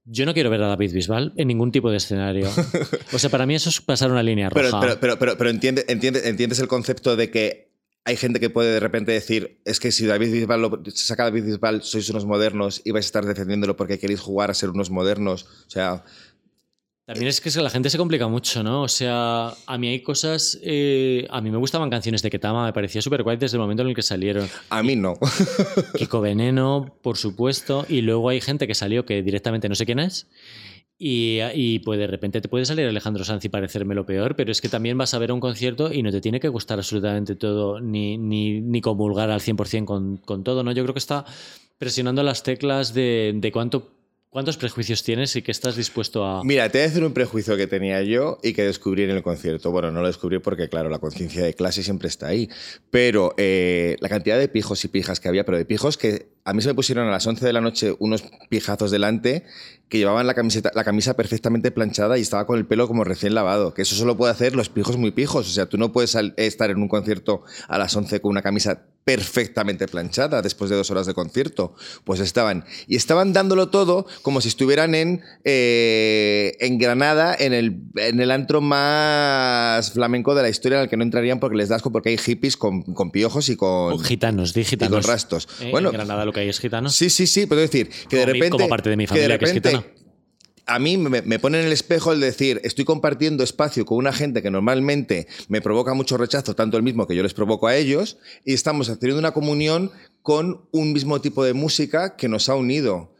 Yo 0.05 0.25
no 0.25 0.33
quiero 0.35 0.49
ver 0.51 0.63
a 0.63 0.69
David 0.69 0.93
Bisbal 0.95 1.33
en 1.37 1.49
ningún 1.49 1.73
tipo 1.73 1.91
de 1.91 1.97
escenario. 1.97 2.49
O 3.13 3.19
sea, 3.19 3.29
para 3.31 3.45
mí 3.45 3.55
eso 3.57 3.71
es 3.71 3.81
pasar 3.81 4.11
una 4.13 4.23
línea 4.23 4.49
roja. 4.51 4.79
Pero, 4.79 4.81
pero, 4.81 5.01
pero, 5.01 5.19
pero, 5.19 5.37
pero 5.37 5.51
entiende, 5.51 5.85
entiende- 5.89 6.29
entiendes 6.29 6.61
el 6.61 6.69
concepto 6.69 7.17
de 7.17 7.31
que 7.31 7.68
hay 8.09 8.17
gente 8.17 8.41
que 8.41 8.49
puede 8.49 8.73
de 8.73 8.81
repente 8.81 9.13
decir, 9.13 9.61
es 9.67 9.79
que 9.79 9.93
si 9.93 10.07
David 10.07 10.33
Bisbal 10.33 10.63
lo, 10.63 10.83
se 10.87 11.07
saca 11.07 11.25
David 11.25 11.45
Bisbal, 11.45 11.83
sois 11.83 12.09
unos 12.09 12.25
modernos 12.25 12.81
y 12.83 12.91
vais 12.91 13.05
a 13.05 13.09
estar 13.09 13.27
defendiéndolo 13.27 13.77
porque 13.77 13.99
queréis 13.99 14.19
jugar 14.21 14.51
a 14.51 14.55
ser 14.55 14.71
unos 14.71 14.89
modernos. 14.89 15.43
O 15.67 15.71
sea, 15.71 16.03
También 17.05 17.29
es 17.29 17.43
que 17.43 17.51
la 17.61 17.69
gente 17.69 17.91
se 17.91 17.99
complica 17.99 18.27
mucho, 18.27 18.63
¿no? 18.63 18.81
O 18.81 18.89
sea, 18.89 19.53
a 19.67 19.77
mí 19.77 19.89
hay 19.89 20.01
cosas. 20.01 20.59
eh, 20.63 21.27
a 21.29 21.43
mí 21.43 21.51
me 21.51 21.59
gustaban 21.59 21.91
canciones 21.91 22.23
de 22.23 22.31
Ketama, 22.31 22.65
me 22.65 22.73
parecía 22.73 23.03
súper 23.03 23.23
guay 23.23 23.37
desde 23.37 23.59
el 23.59 23.61
momento 23.61 23.83
en 23.83 23.91
el 23.91 23.95
que 23.95 24.03
salieron. 24.03 24.49
a 24.71 24.83
mí 24.83 24.97
no. 24.97 25.13
Kiko 25.99 26.23
Veneno, 26.23 26.97
por 27.03 27.19
supuesto. 27.19 27.85
Y 27.91 28.01
luego 28.01 28.31
hay 28.31 28.41
gente 28.41 28.67
que 28.67 28.75
salió 28.75 29.05
que 29.05 29.23
directamente 29.23 29.69
no 29.69 29.75
sé 29.75 29.85
quién 29.85 29.99
es. 29.99 30.29
Y, 31.01 31.39
y 31.55 31.79
pues 31.79 31.99
de 31.99 32.09
repente 32.09 32.41
te 32.41 32.49
puede 32.49 32.65
salir 32.65 32.87
Alejandro 32.87 33.25
Sanz 33.25 33.45
y 33.45 33.49
parecerme 33.49 33.95
lo 33.95 34.05
peor, 34.05 34.35
pero 34.35 34.51
es 34.51 34.61
que 34.61 34.69
también 34.69 34.99
vas 34.99 35.15
a 35.15 35.19
ver 35.19 35.31
un 35.31 35.39
concierto 35.39 35.93
y 35.93 36.03
no 36.03 36.11
te 36.11 36.21
tiene 36.21 36.41
que 36.41 36.49
gustar 36.49 36.79
absolutamente 36.79 37.37
todo, 37.37 37.81
ni, 37.81 38.19
ni, 38.19 38.61
ni 38.61 38.81
comulgar 38.81 39.31
al 39.31 39.41
100% 39.41 39.85
con, 39.85 40.17
con 40.17 40.43
todo, 40.43 40.65
¿no? 40.65 40.73
Yo 40.73 40.83
creo 40.83 40.95
que 40.95 40.99
está 40.99 41.25
presionando 41.79 42.25
las 42.25 42.43
teclas 42.43 42.95
de, 42.95 43.33
de 43.37 43.53
cuánto, 43.53 43.93
cuántos 44.29 44.57
prejuicios 44.57 45.05
tienes 45.05 45.37
y 45.37 45.43
que 45.43 45.53
estás 45.53 45.77
dispuesto 45.77 46.25
a... 46.25 46.43
Mira, 46.43 46.69
te 46.69 46.79
voy 46.79 46.85
a 46.85 46.89
decir 46.89 47.05
un 47.05 47.13
prejuicio 47.13 47.57
que 47.57 47.69
tenía 47.69 48.03
yo 48.03 48.39
y 48.43 48.53
que 48.53 48.65
descubrí 48.65 49.05
en 49.05 49.11
el 49.11 49.23
concierto. 49.23 49.71
Bueno, 49.71 49.93
no 49.93 50.01
lo 50.01 50.09
descubrí 50.09 50.41
porque, 50.41 50.69
claro, 50.69 50.91
la 50.91 50.99
conciencia 50.99 51.45
de 51.45 51.55
clase 51.55 51.85
siempre 51.85 52.09
está 52.09 52.27
ahí. 52.27 52.49
Pero 52.91 53.35
eh, 53.39 53.97
la 54.01 54.09
cantidad 54.09 54.39
de 54.39 54.49
pijos 54.49 54.85
y 54.85 54.89
pijas 54.89 55.21
que 55.21 55.29
había, 55.29 55.45
pero 55.45 55.57
de 55.57 55.65
pijos 55.65 55.97
que 55.97 56.27
a 56.49 56.53
mí 56.55 56.63
se 56.63 56.69
me 56.69 56.75
pusieron 56.75 57.07
a 57.07 57.11
las 57.11 57.27
11 57.27 57.45
de 57.45 57.53
la 57.53 57.61
noche 57.61 57.95
unos 57.99 58.23
pijazos 58.49 58.91
delante 58.91 59.45
que 59.89 59.99
llevaban 59.99 60.27
la, 60.27 60.35
camiseta, 60.35 60.71
la 60.75 60.85
camisa 60.85 61.15
perfectamente 61.15 61.71
planchada 61.71 62.19
y 62.19 62.21
estaba 62.23 62.47
con 62.47 62.59
el 62.59 62.67
pelo 62.67 62.87
como 62.89 63.05
recién 63.05 63.35
lavado. 63.35 63.73
Que 63.75 63.83
eso 63.83 63.95
solo 63.97 64.17
puede 64.17 64.33
hacer 64.33 64.55
los 64.55 64.69
pijos 64.69 64.97
muy 64.99 65.11
pijos. 65.13 65.49
O 65.49 65.51
sea, 65.51 65.67
tú 65.67 65.79
no 65.79 65.93
puedes 65.93 66.15
al- 66.15 66.35
estar 66.37 66.71
en 66.71 66.77
un 66.79 66.89
concierto 66.89 67.43
a 67.69 67.79
las 67.79 67.97
11 67.97 68.21
con 68.21 68.31
una 68.31 68.43
camisa 68.43 68.83
perfectamente 69.05 69.89
planchada 69.89 70.43
después 70.43 70.69
de 70.69 70.77
dos 70.77 70.91
horas 70.91 71.07
de 71.07 71.15
concierto. 71.15 71.75
Pues 72.05 72.21
estaban. 72.21 72.67
Y 72.87 72.97
estaban 72.97 73.33
dándolo 73.33 73.71
todo 73.71 74.07
como 74.21 74.43
si 74.43 74.49
estuvieran 74.49 74.95
en, 74.95 75.23
eh, 75.45 76.55
en 76.61 76.77
Granada, 76.79 77.35
en 77.39 77.55
el, 77.55 77.81
en 77.97 78.21
el 78.21 78.31
antro 78.31 78.61
más 78.61 79.93
flamenco 79.93 80.35
de 80.35 80.43
la 80.43 80.51
historia 80.51 80.79
en 80.79 80.85
el 80.85 80.91
que 80.91 80.99
no 80.99 81.03
entrarían 81.05 81.41
porque 81.41 81.57
les 81.57 81.71
da 81.71 81.77
asco 81.77 81.91
porque 81.91 82.11
hay 82.11 82.19
hippies 82.19 82.59
con, 82.59 82.83
con 82.83 83.11
piojos 83.11 83.49
y 83.49 83.57
con, 83.57 83.95
O 83.95 83.99
gitanos, 83.99 84.53
di 84.53 84.61
y 84.61 84.65
gitanos. 84.65 85.07
con 85.07 85.11
rastos. 85.11 85.49
Eh, 85.61 85.71
bueno, 85.71 85.89
en 85.89 85.95
Granada 85.95 86.25
lo 86.27 86.33
que 86.45 86.51
es 86.51 86.61
gitanos. 86.61 86.95
Sí, 86.95 87.11
sí, 87.11 87.27
sí, 87.27 87.47
puedo 87.47 87.61
decir 87.61 87.89
que 88.09 88.17
de 88.19 88.27
mi- 88.27 88.33
repente. 88.33 88.51
como 88.51 88.69
parte 88.69 88.91
de 88.91 88.97
mi 88.97 89.05
que 89.05 89.09
familia 89.09 89.39
que 89.39 89.45
es 89.45 89.53
gitana. 89.53 89.85
A 90.71 90.79
mí 90.79 90.99
me, 90.99 91.23
me 91.23 91.39
pone 91.39 91.59
en 91.61 91.65
el 91.67 91.73
espejo 91.73 92.13
el 92.13 92.21
decir, 92.21 92.61
estoy 92.63 92.85
compartiendo 92.85 93.43
espacio 93.43 93.87
con 93.87 93.97
una 93.97 94.13
gente 94.13 94.43
que 94.43 94.51
normalmente 94.51 95.27
me 95.49 95.63
provoca 95.63 95.95
mucho 95.95 96.19
rechazo, 96.19 96.55
tanto 96.55 96.77
el 96.77 96.83
mismo 96.83 97.07
que 97.07 97.17
yo 97.17 97.23
les 97.23 97.33
provoco 97.33 97.69
a 97.69 97.75
ellos, 97.77 98.19
y 98.45 98.53
estamos 98.53 98.91
haciendo 98.91 99.19
una 99.19 99.31
comunión 99.33 99.91
con 100.21 100.69
un 100.73 100.93
mismo 100.93 101.23
tipo 101.23 101.43
de 101.43 101.55
música 101.55 102.17
que 102.17 102.29
nos 102.29 102.51
ha 102.51 102.55
unido. 102.55 103.15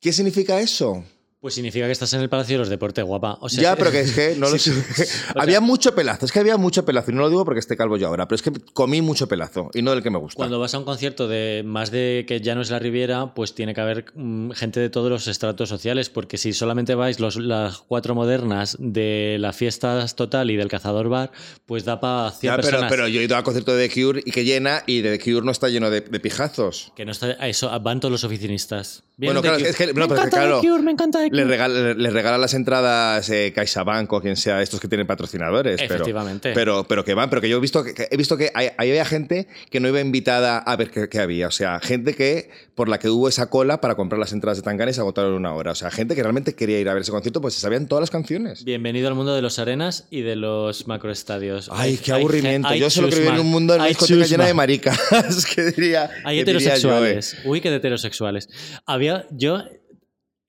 ¿Qué 0.00 0.12
significa 0.12 0.60
eso? 0.60 1.04
Pues 1.40 1.54
significa 1.54 1.86
que 1.86 1.92
estás 1.92 2.12
en 2.14 2.20
el 2.20 2.28
Palacio 2.28 2.54
de 2.54 2.58
los 2.58 2.68
Deportes, 2.68 3.04
guapa. 3.04 3.38
O 3.40 3.48
sea, 3.48 3.62
ya, 3.62 3.76
pero 3.76 3.92
que 3.92 4.00
es 4.00 4.12
que 4.12 4.34
no 4.38 4.48
lo 4.50 4.58
Sí, 4.58 4.72
sé. 4.72 4.82
sea- 5.06 5.32
había 5.36 5.60
mucho 5.60 5.94
pelazo, 5.94 6.26
es 6.26 6.32
que 6.32 6.40
había 6.40 6.56
mucho 6.56 6.84
pelazo, 6.84 7.12
y 7.12 7.14
no 7.14 7.20
lo 7.20 7.30
digo 7.30 7.44
porque 7.44 7.60
esté 7.60 7.76
calvo 7.76 7.96
yo 7.96 8.08
ahora, 8.08 8.26
pero 8.26 8.34
es 8.36 8.42
que 8.42 8.50
comí 8.72 9.02
mucho 9.02 9.28
pelazo, 9.28 9.70
y 9.72 9.82
no 9.82 9.92
del 9.92 10.02
que 10.02 10.10
me 10.10 10.18
gusta. 10.18 10.36
Cuando 10.36 10.58
vas 10.58 10.74
a 10.74 10.78
un 10.78 10.84
concierto 10.84 11.28
de 11.28 11.62
más 11.64 11.92
de 11.92 12.24
que 12.26 12.40
ya 12.40 12.56
no 12.56 12.60
es 12.62 12.70
la 12.70 12.80
Riviera, 12.80 13.34
pues 13.34 13.54
tiene 13.54 13.72
que 13.72 13.80
haber 13.80 14.06
mm, 14.16 14.50
gente 14.50 14.80
de 14.80 14.90
todos 14.90 15.10
los 15.10 15.28
estratos 15.28 15.68
sociales, 15.68 16.10
porque 16.10 16.38
si 16.38 16.52
solamente 16.52 16.96
vais 16.96 17.20
los, 17.20 17.36
las 17.36 17.78
cuatro 17.78 18.16
modernas 18.16 18.76
de 18.80 19.36
la 19.38 19.52
fiestas 19.52 20.16
total 20.16 20.50
y 20.50 20.56
del 20.56 20.66
cazador 20.68 21.08
bar, 21.08 21.30
pues 21.66 21.84
da 21.84 22.00
para 22.00 22.32
100 22.32 22.50
Ya, 22.50 22.56
pero, 22.56 22.68
personas. 22.68 22.90
pero 22.90 23.06
yo 23.06 23.20
he 23.20 23.24
ido 23.24 23.36
al 23.36 23.44
concierto 23.44 23.76
de 23.76 23.88
The 23.88 23.94
Cure 24.02 24.22
y 24.26 24.32
que 24.32 24.44
llena, 24.44 24.82
y 24.86 25.02
de 25.02 25.16
The 25.16 25.24
Cure 25.24 25.46
no 25.46 25.52
está 25.52 25.68
lleno 25.68 25.88
de, 25.88 26.00
de 26.00 26.18
pijazos. 26.18 26.92
Que 26.96 27.04
no 27.04 27.12
está, 27.12 27.36
a 27.38 27.46
eso 27.48 27.70
van 27.80 28.00
todos 28.00 28.10
los 28.10 28.24
oficinistas. 28.24 29.04
Bueno, 29.18 29.40
claro, 29.42 29.56
es 29.58 29.74
que, 29.76 29.86
no, 29.88 29.92
me 29.94 29.94
pero 29.94 30.04
es 30.04 30.08
que, 30.08 30.14
encanta 30.14 30.36
claro, 30.36 30.60
The 30.60 30.68
Cure, 30.68 30.82
me 30.82 30.90
encanta 30.92 31.27
Le 31.30 31.44
regala, 31.44 31.94
le 31.94 32.10
regala 32.10 32.38
las 32.38 32.54
entradas 32.54 33.28
eh, 33.30 33.52
CaixaBank 33.54 34.12
o 34.12 34.20
quien 34.20 34.36
sea, 34.36 34.62
estos 34.62 34.80
que 34.80 34.88
tienen 34.88 35.06
patrocinadores. 35.06 35.76
pero- 35.80 35.94
Efectivamente. 35.94 36.52
Pero, 36.54 36.84
pero, 36.84 37.04
que 37.04 37.14
van, 37.14 37.28
pero 37.30 37.42
que 37.42 37.48
yo 37.48 37.58
he 37.58 37.60
visto 37.60 37.84
que, 37.84 37.94
que 37.94 38.08
he 38.10 38.16
visto 38.16 38.36
que 38.36 38.50
hay, 38.54 38.68
ahí 38.78 38.90
había 38.90 39.04
gente 39.04 39.48
que 39.70 39.80
no 39.80 39.88
iba 39.88 40.00
invitada 40.00 40.58
a 40.58 40.76
ver 40.76 40.90
qué, 40.90 41.08
qué 41.08 41.18
había. 41.20 41.48
O 41.48 41.50
sea, 41.50 41.80
gente 41.80 42.14
que 42.14 42.50
por 42.74 42.88
la 42.88 42.98
que 42.98 43.08
hubo 43.10 43.28
esa 43.28 43.50
cola 43.50 43.80
para 43.80 43.94
comprar 43.96 44.18
las 44.18 44.32
entradas 44.32 44.58
de 44.58 44.62
Tangana 44.62 44.90
y 44.90 44.94
se 44.94 45.00
agotaron 45.00 45.32
en 45.32 45.38
una 45.38 45.52
hora. 45.54 45.72
O 45.72 45.74
sea, 45.74 45.90
gente 45.90 46.14
que 46.14 46.22
realmente 46.22 46.54
quería 46.54 46.78
ir 46.78 46.88
a 46.88 46.94
ver 46.94 47.02
ese 47.02 47.10
concierto, 47.10 47.40
pues 47.40 47.54
se 47.54 47.60
sabían 47.60 47.88
todas 47.88 48.02
las 48.02 48.10
canciones. 48.10 48.64
Bienvenido 48.64 49.08
al 49.08 49.14
mundo 49.14 49.34
de 49.34 49.42
los 49.42 49.58
arenas 49.58 50.06
y 50.10 50.22
de 50.22 50.36
los 50.36 50.86
macroestadios. 50.86 51.68
Ay, 51.72 51.96
qué 51.98 52.12
aburrimiento. 52.12 52.74
yo 52.74 52.88
solo 52.90 53.08
quiero 53.08 53.22
vivir 53.22 53.34
en 53.40 53.46
un 53.46 53.50
mundo 53.50 53.74
de 53.74 53.80
hay 53.80 53.88
discoteca 53.88 54.26
llena 54.26 54.46
de 54.46 54.54
maricas. 54.54 54.98
que 55.54 55.62
diría. 55.72 56.10
Hay 56.24 56.44
que 56.44 56.52
diría 56.52 56.76
yo, 56.76 57.04
eh. 57.04 57.10
heterosexuales. 57.20 57.36
Uy, 57.44 57.60
qué 57.60 57.70
de 57.70 57.76
heterosexuales. 57.76 58.48
Había, 58.86 59.26
yo 59.30 59.62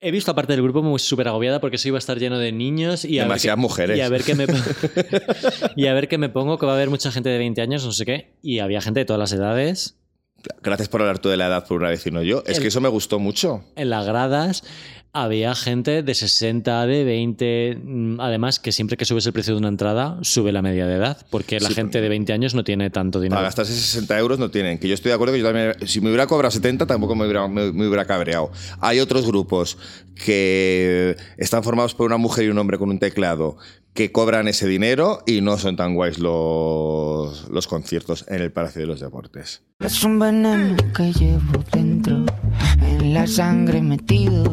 he 0.00 0.10
visto 0.10 0.30
aparte 0.30 0.52
del 0.54 0.62
grupo 0.62 0.82
muy 0.82 0.98
súper 0.98 1.28
agobiada 1.28 1.60
porque 1.60 1.76
eso 1.76 1.88
iba 1.88 1.98
a 1.98 2.00
estar 2.00 2.18
lleno 2.18 2.38
de 2.38 2.52
niños 2.52 3.04
y 3.04 3.18
a, 3.18 3.22
ver 3.22 3.28
Demasiadas 3.28 3.58
mujeres. 3.58 3.98
y 3.98 4.00
a 4.00 4.08
ver 4.08 4.22
qué 4.24 4.34
me 4.34 4.46
y 5.76 5.86
a 5.86 5.94
ver 5.94 6.08
qué 6.08 6.18
me 6.18 6.28
pongo 6.28 6.58
que 6.58 6.66
va 6.66 6.72
a 6.72 6.74
haber 6.76 6.90
mucha 6.90 7.10
gente 7.12 7.28
de 7.28 7.38
20 7.38 7.60
años, 7.62 7.84
no 7.84 7.92
sé 7.92 8.04
qué, 8.06 8.34
y 8.42 8.58
había 8.60 8.80
gente 8.80 9.00
de 9.00 9.04
todas 9.06 9.20
las 9.20 9.32
edades 9.32 9.96
Gracias 10.62 10.88
por 10.88 11.02
hablar 11.02 11.18
tú 11.18 11.28
de 11.28 11.36
la 11.36 11.48
edad 11.48 11.66
por 11.66 11.76
una 11.80 11.90
vez 11.90 12.06
y 12.06 12.10
no 12.10 12.22
yo. 12.22 12.42
Es 12.46 12.56
El- 12.56 12.62
que 12.62 12.68
eso 12.68 12.80
me 12.80 12.88
gustó 12.88 13.18
mucho. 13.18 13.62
en 13.76 13.90
las 13.90 14.06
gradas. 14.06 14.64
Había 15.12 15.54
gente 15.56 16.02
de 16.04 16.14
60, 16.14 16.86
de 16.86 17.02
20. 17.04 17.78
mm, 17.82 18.20
Además, 18.20 18.60
que 18.60 18.70
siempre 18.70 18.96
que 18.96 19.04
subes 19.04 19.26
el 19.26 19.32
precio 19.32 19.54
de 19.54 19.58
una 19.58 19.68
entrada, 19.68 20.18
sube 20.22 20.52
la 20.52 20.62
media 20.62 20.86
de 20.86 20.94
edad. 20.94 21.26
Porque 21.30 21.58
la 21.58 21.68
Sí, 21.68 21.74
gente 21.74 22.00
de 22.00 22.08
20 22.08 22.32
años 22.32 22.54
no 22.54 22.62
tiene 22.62 22.90
tanto 22.90 23.18
dinero. 23.20 23.36
Para 23.36 23.48
gastarse 23.48 23.72
60 23.72 24.18
euros 24.18 24.38
no 24.38 24.50
tienen. 24.50 24.78
Que 24.78 24.86
yo 24.86 24.94
estoy 24.94 25.10
de 25.10 25.14
acuerdo 25.14 25.34
que 25.34 25.40
yo 25.40 25.46
también. 25.46 25.72
Si 25.86 26.00
me 26.00 26.08
hubiera 26.08 26.26
cobrado 26.28 26.50
70, 26.52 26.86
tampoco 26.86 27.16
me 27.16 27.24
hubiera, 27.24 27.48
me, 27.48 27.72
me 27.72 27.86
hubiera 27.88 28.04
cabreado. 28.04 28.52
Hay 28.80 29.00
otros 29.00 29.26
grupos 29.26 29.78
que 30.24 31.16
están 31.38 31.64
formados 31.64 31.94
por 31.94 32.06
una 32.06 32.16
mujer 32.16 32.44
y 32.44 32.48
un 32.48 32.58
hombre 32.58 32.78
con 32.78 32.90
un 32.90 32.98
teclado 32.98 33.56
que 33.94 34.12
cobran 34.12 34.46
ese 34.46 34.68
dinero 34.68 35.22
y 35.26 35.40
no 35.40 35.58
son 35.58 35.74
tan 35.74 35.94
guays 35.96 36.20
los, 36.20 37.48
los 37.50 37.66
conciertos 37.66 38.24
en 38.28 38.40
el 38.40 38.52
Palacio 38.52 38.82
de 38.82 38.86
los 38.86 39.00
Deportes. 39.00 39.62
Es 39.80 40.04
un 40.04 40.18
veneno 40.20 40.76
que 40.96 41.12
llevo 41.12 41.64
dentro, 41.72 42.24
en 42.82 43.14
la 43.14 43.26
sangre 43.26 43.80
metido, 43.82 44.44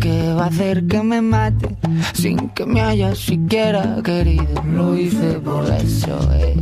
que 0.00 0.32
va 0.34 0.44
a 0.44 0.46
hacer 0.48 0.86
que 0.86 1.02
me 1.02 1.20
mate 1.22 1.76
sin 2.14 2.48
que 2.50 2.64
me 2.66 2.80
haya 2.80 3.14
siquiera 3.14 4.00
querido. 4.04 4.62
Lo 4.72 4.96
hice 4.96 5.38
por 5.40 5.64
eso 5.72 6.18
es. 6.34 6.56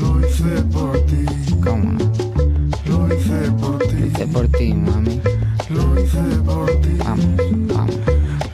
Lo 0.00 0.20
hice 0.26 0.62
por 0.72 0.98
ti, 1.06 1.24
¿Cómo 1.64 1.92
no? 1.92 2.12
lo 2.86 3.14
hice 3.14 3.50
por 3.60 3.70
Lo 3.72 3.78
ti, 3.78 3.96
hice 4.06 4.26
por 4.26 4.48
ti, 4.48 4.74
mami. 4.74 5.20
lo 5.70 6.00
hice 6.00 6.22
por 6.44 6.66
ti, 6.80 6.88
Vamos, 6.98 7.26
vamos, 7.68 7.96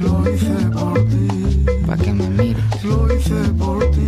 lo 0.00 0.30
hice 0.30 0.54
por 0.72 0.98
ti, 1.08 1.64
pa' 1.86 1.96
que 1.96 2.12
me 2.12 2.28
mires, 2.30 2.84
lo 2.84 3.12
hice 3.14 3.34
por 3.58 3.84
ti, 3.90 4.06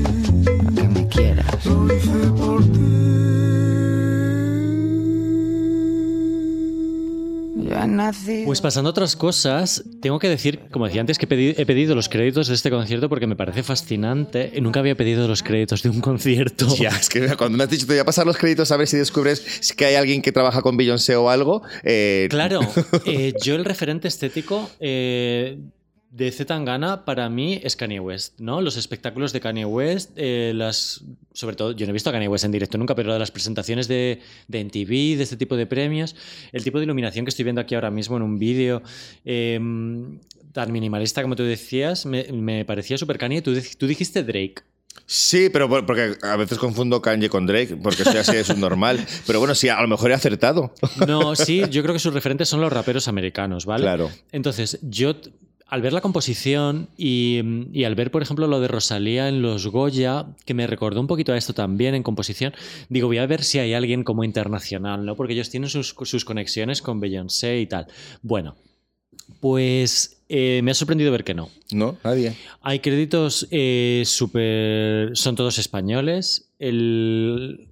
Pues 8.45 8.61
pasando 8.61 8.89
a 8.89 8.93
otras 8.93 9.17
cosas, 9.17 9.85
tengo 10.01 10.19
que 10.19 10.29
decir, 10.29 10.61
como 10.71 10.87
decía 10.87 11.01
antes, 11.01 11.19
que 11.19 11.27
he 11.27 11.67
pedido 11.67 11.95
los 11.95 12.09
créditos 12.09 12.49
de 12.49 12.55
este 12.55 12.71
concierto 12.71 13.09
porque 13.09 13.27
me 13.27 13.37
parece 13.37 13.63
fascinante. 13.63 14.53
Nunca 14.61 14.81
había 14.81 14.95
pedido 14.95 15.27
los 15.29 15.43
créditos 15.43 15.83
de 15.83 15.91
un 15.91 16.01
concierto. 16.01 16.67
Ya, 16.77 16.91
es 16.91 17.09
que 17.09 17.37
cuando 17.37 17.57
me 17.59 17.65
has 17.65 17.71
dicho 17.71 17.87
te 17.87 17.93
voy 17.93 18.01
a 18.01 18.05
pasar 18.05 18.27
los 18.27 18.37
créditos 18.37 18.71
a 18.73 18.77
ver 18.77 18.89
si 18.89 18.97
descubres 18.97 19.73
que 19.77 19.85
hay 19.87 19.95
alguien 19.95 20.23
que 20.23 20.33
trabaja 20.33 20.63
con 20.63 20.77
Beyoncé 20.77 21.17
o 21.17 21.31
algo. 21.31 21.63
eh, 21.83 22.27
Claro, 22.31 22.61
eh, 23.07 23.33
yo 23.43 23.55
el 23.55 23.65
referente 23.65 24.09
estético, 24.09 24.71
eh, 24.81 25.59
de 26.17 26.31
Z 26.31 26.45
Tangana 26.47 27.05
para 27.05 27.29
mí 27.29 27.61
es 27.65 27.75
Kanye 27.75 27.99
West, 27.99 28.39
¿no? 28.39 28.61
Los 28.61 28.77
espectáculos 28.77 29.33
de 29.33 29.41
Kanye 29.41 29.65
West, 29.65 30.13
eh, 30.15 30.53
las, 30.55 31.03
sobre 31.33 31.57
todo, 31.57 31.73
yo 31.73 31.87
no 31.87 31.91
he 31.91 31.93
visto 31.93 32.09
a 32.09 32.13
Kanye 32.13 32.29
West 32.29 32.45
en 32.45 32.53
directo 32.53 32.79
nunca, 32.79 32.95
pero 32.95 33.13
de 33.13 33.19
las 33.19 33.33
presentaciones 33.33 33.89
de, 33.89 34.21
de 34.47 34.65
MTV, 34.65 35.17
de 35.17 35.23
este 35.25 35.37
tipo 35.37 35.57
de 35.57 35.67
premios, 35.67 36.15
el 36.53 36.63
tipo 36.63 36.79
de 36.79 36.85
iluminación 36.85 37.25
que 37.25 37.31
estoy 37.31 37.43
viendo 37.43 37.61
aquí 37.61 37.75
ahora 37.75 37.91
mismo 37.91 38.17
en 38.17 38.23
un 38.23 38.39
vídeo 38.39 38.81
eh, 39.25 39.59
tan 40.53 40.71
minimalista 40.71 41.21
como 41.21 41.35
tú 41.35 41.43
decías, 41.43 42.07
me, 42.07 42.25
me 42.33 42.65
parecía 42.65 42.97
súper 42.97 43.19
Kanye. 43.19 43.43
Tú, 43.43 43.53
tú 43.77 43.89
dijiste 43.89 44.23
Drake. 44.23 44.63
Sí, 45.07 45.49
pero 45.53 45.69
por- 45.69 45.85
porque 45.85 46.17
a 46.23 46.37
veces 46.37 46.59
confundo 46.59 47.03
Kanye 47.03 47.29
con 47.29 47.45
Drake, 47.47 47.77
porque 47.83 48.03
eso 48.03 48.13
ya 48.13 48.23
sí 48.23 48.37
es 48.37 48.49
un 48.51 48.61
normal. 48.61 49.05
Pero 49.27 49.41
bueno, 49.41 49.57
sí, 49.57 49.69
a 49.69 49.83
lo 49.83 49.89
mejor 49.89 50.13
he 50.13 50.15
acertado. 50.15 50.73
No, 51.09 51.35
sí, 51.35 51.63
yo 51.71 51.83
creo 51.83 51.93
que 51.93 51.99
sus 51.99 52.15
referentes 52.15 52.49
son 52.49 52.61
los 52.61 52.73
raperos 52.73 53.09
americanos, 53.09 53.67
¿vale? 53.67 53.83
Claro. 53.83 54.11
Entonces, 54.31 54.79
yo 54.83 55.17
al 55.67 55.83
ver 55.83 55.93
la 55.93 56.01
composición 56.01 56.89
y, 56.97 57.41
y 57.73 57.85
al 57.85 57.95
ver, 57.95 58.11
por 58.11 58.23
ejemplo, 58.23 58.47
lo 58.47 58.61
de 58.61 58.69
Rosalía 58.69 59.29
en 59.29 59.43
los 59.43 59.67
Goya, 59.67 60.27
que 60.45 60.55
me 60.55 60.67
recordó 60.67 61.01
un 61.01 61.07
poquito 61.07 61.33
a 61.33 61.37
esto 61.37 61.53
también 61.53 61.95
en 61.95 62.03
composición, 62.03 62.55
digo, 62.89 63.09
voy 63.09 63.19
a 63.19 63.27
ver 63.27 63.43
si 63.43 63.59
hay 63.59 63.75
alguien 63.75 64.05
como 64.05 64.25
internacional, 64.25 65.05
¿no? 65.05 65.17
Porque 65.17 65.33
ellos 65.33 65.51
tienen 65.51 65.71
sus, 65.71 65.95
sus 66.03 66.25
conexiones 66.25 66.83
con 66.83 67.01
Beyoncé 67.01 67.61
y 67.61 67.67
tal. 67.67 67.87
Bueno, 68.23 68.57
pues 69.41 70.19
eh, 70.29 70.61
me 70.63 70.71
ha 70.71 70.75
sorprendido 70.75 71.13
ver 71.13 71.25
que 71.25 71.35
no. 71.35 71.51
¿No? 71.71 71.97
Nadie. 72.05 72.35
Hay 72.63 72.81
créditos 72.81 73.47
eh, 73.51 74.03
súper... 74.07 75.17
Son 75.17 75.37
todos 75.37 75.59
españoles. 75.59 76.49
El... 76.59 77.69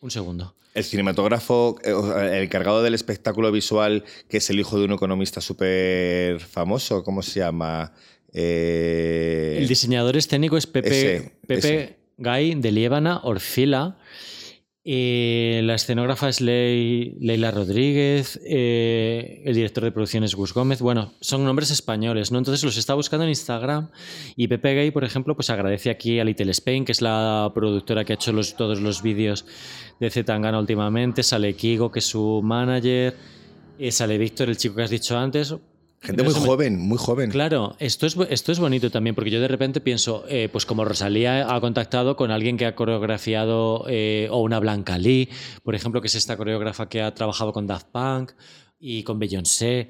Un 0.00 0.10
segundo. 0.10 0.54
El 0.74 0.82
cinematógrafo, 0.82 1.78
eh, 1.84 2.36
el 2.36 2.42
encargado 2.44 2.82
del 2.82 2.94
espectáculo 2.94 3.52
visual, 3.52 4.04
que 4.28 4.38
es 4.38 4.50
el 4.50 4.58
hijo 4.58 4.78
de 4.78 4.86
un 4.86 4.92
economista 4.92 5.40
súper 5.40 6.40
famoso, 6.40 7.04
¿cómo 7.04 7.22
se 7.22 7.40
llama? 7.40 7.92
Eh, 8.32 9.56
El 9.60 9.68
diseñador 9.68 10.16
escénico 10.16 10.56
es 10.56 10.66
Pepe, 10.66 10.88
ese, 10.88 11.32
Pepe 11.46 11.58
ese. 11.58 11.96
Gay 12.18 12.56
de 12.56 12.72
Liébana, 12.72 13.20
Orfila. 13.22 13.96
Eh, 14.86 15.62
la 15.64 15.76
escenógrafa 15.76 16.28
es 16.28 16.42
Leila 16.42 17.50
Rodríguez. 17.50 18.38
eh, 18.44 19.42
el 19.46 19.54
director 19.54 19.82
de 19.84 19.92
producción 19.92 20.24
es 20.24 20.34
Gus 20.34 20.52
Gómez. 20.52 20.80
Bueno, 20.82 21.14
son 21.20 21.42
nombres 21.44 21.70
españoles, 21.70 22.30
¿no? 22.30 22.38
Entonces 22.38 22.62
los 22.64 22.76
está 22.76 22.92
buscando 22.92 23.24
en 23.24 23.30
Instagram. 23.30 23.88
Y 24.36 24.46
Pepe 24.48 24.74
Gay, 24.74 24.90
por 24.90 25.04
ejemplo, 25.04 25.34
pues 25.34 25.48
agradece 25.48 25.88
aquí 25.88 26.20
a 26.20 26.24
Little 26.24 26.50
Spain, 26.50 26.84
que 26.84 26.92
es 26.92 27.00
la 27.00 27.50
productora 27.54 28.04
que 28.04 28.12
ha 28.12 28.16
hecho 28.16 28.32
todos 28.58 28.80
los 28.80 29.02
vídeos 29.02 29.46
de 30.00 30.10
Zetangana 30.10 30.58
últimamente. 30.58 31.22
Sale 31.22 31.54
Kigo, 31.54 31.90
que 31.90 32.00
es 32.00 32.06
su 32.06 32.42
manager. 32.42 33.14
eh, 33.78 33.90
sale 33.90 34.18
Víctor, 34.18 34.50
el 34.50 34.56
chico 34.58 34.76
que 34.76 34.82
has 34.82 34.90
dicho 34.90 35.16
antes. 35.16 35.54
Gente 36.04 36.22
muy 36.22 36.34
joven, 36.34 36.78
muy 36.78 36.98
joven. 36.98 37.30
Claro, 37.30 37.74
esto 37.78 38.06
es, 38.06 38.16
esto 38.30 38.52
es 38.52 38.58
bonito 38.58 38.90
también, 38.90 39.14
porque 39.14 39.30
yo 39.30 39.40
de 39.40 39.48
repente 39.48 39.80
pienso, 39.80 40.24
eh, 40.28 40.48
pues 40.52 40.66
como 40.66 40.84
Rosalía 40.84 41.54
ha 41.54 41.60
contactado 41.60 42.14
con 42.16 42.30
alguien 42.30 42.56
que 42.56 42.66
ha 42.66 42.74
coreografiado, 42.74 43.84
eh, 43.88 44.28
o 44.30 44.42
una 44.42 44.60
Blanca 44.60 44.98
Lee, 44.98 45.28
por 45.62 45.74
ejemplo, 45.74 46.00
que 46.00 46.08
es 46.08 46.14
esta 46.14 46.36
coreógrafa 46.36 46.88
que 46.88 47.02
ha 47.02 47.14
trabajado 47.14 47.52
con 47.52 47.66
Daft 47.66 47.86
Punk 47.90 48.32
y 48.78 49.02
con 49.02 49.18
Beyoncé, 49.18 49.88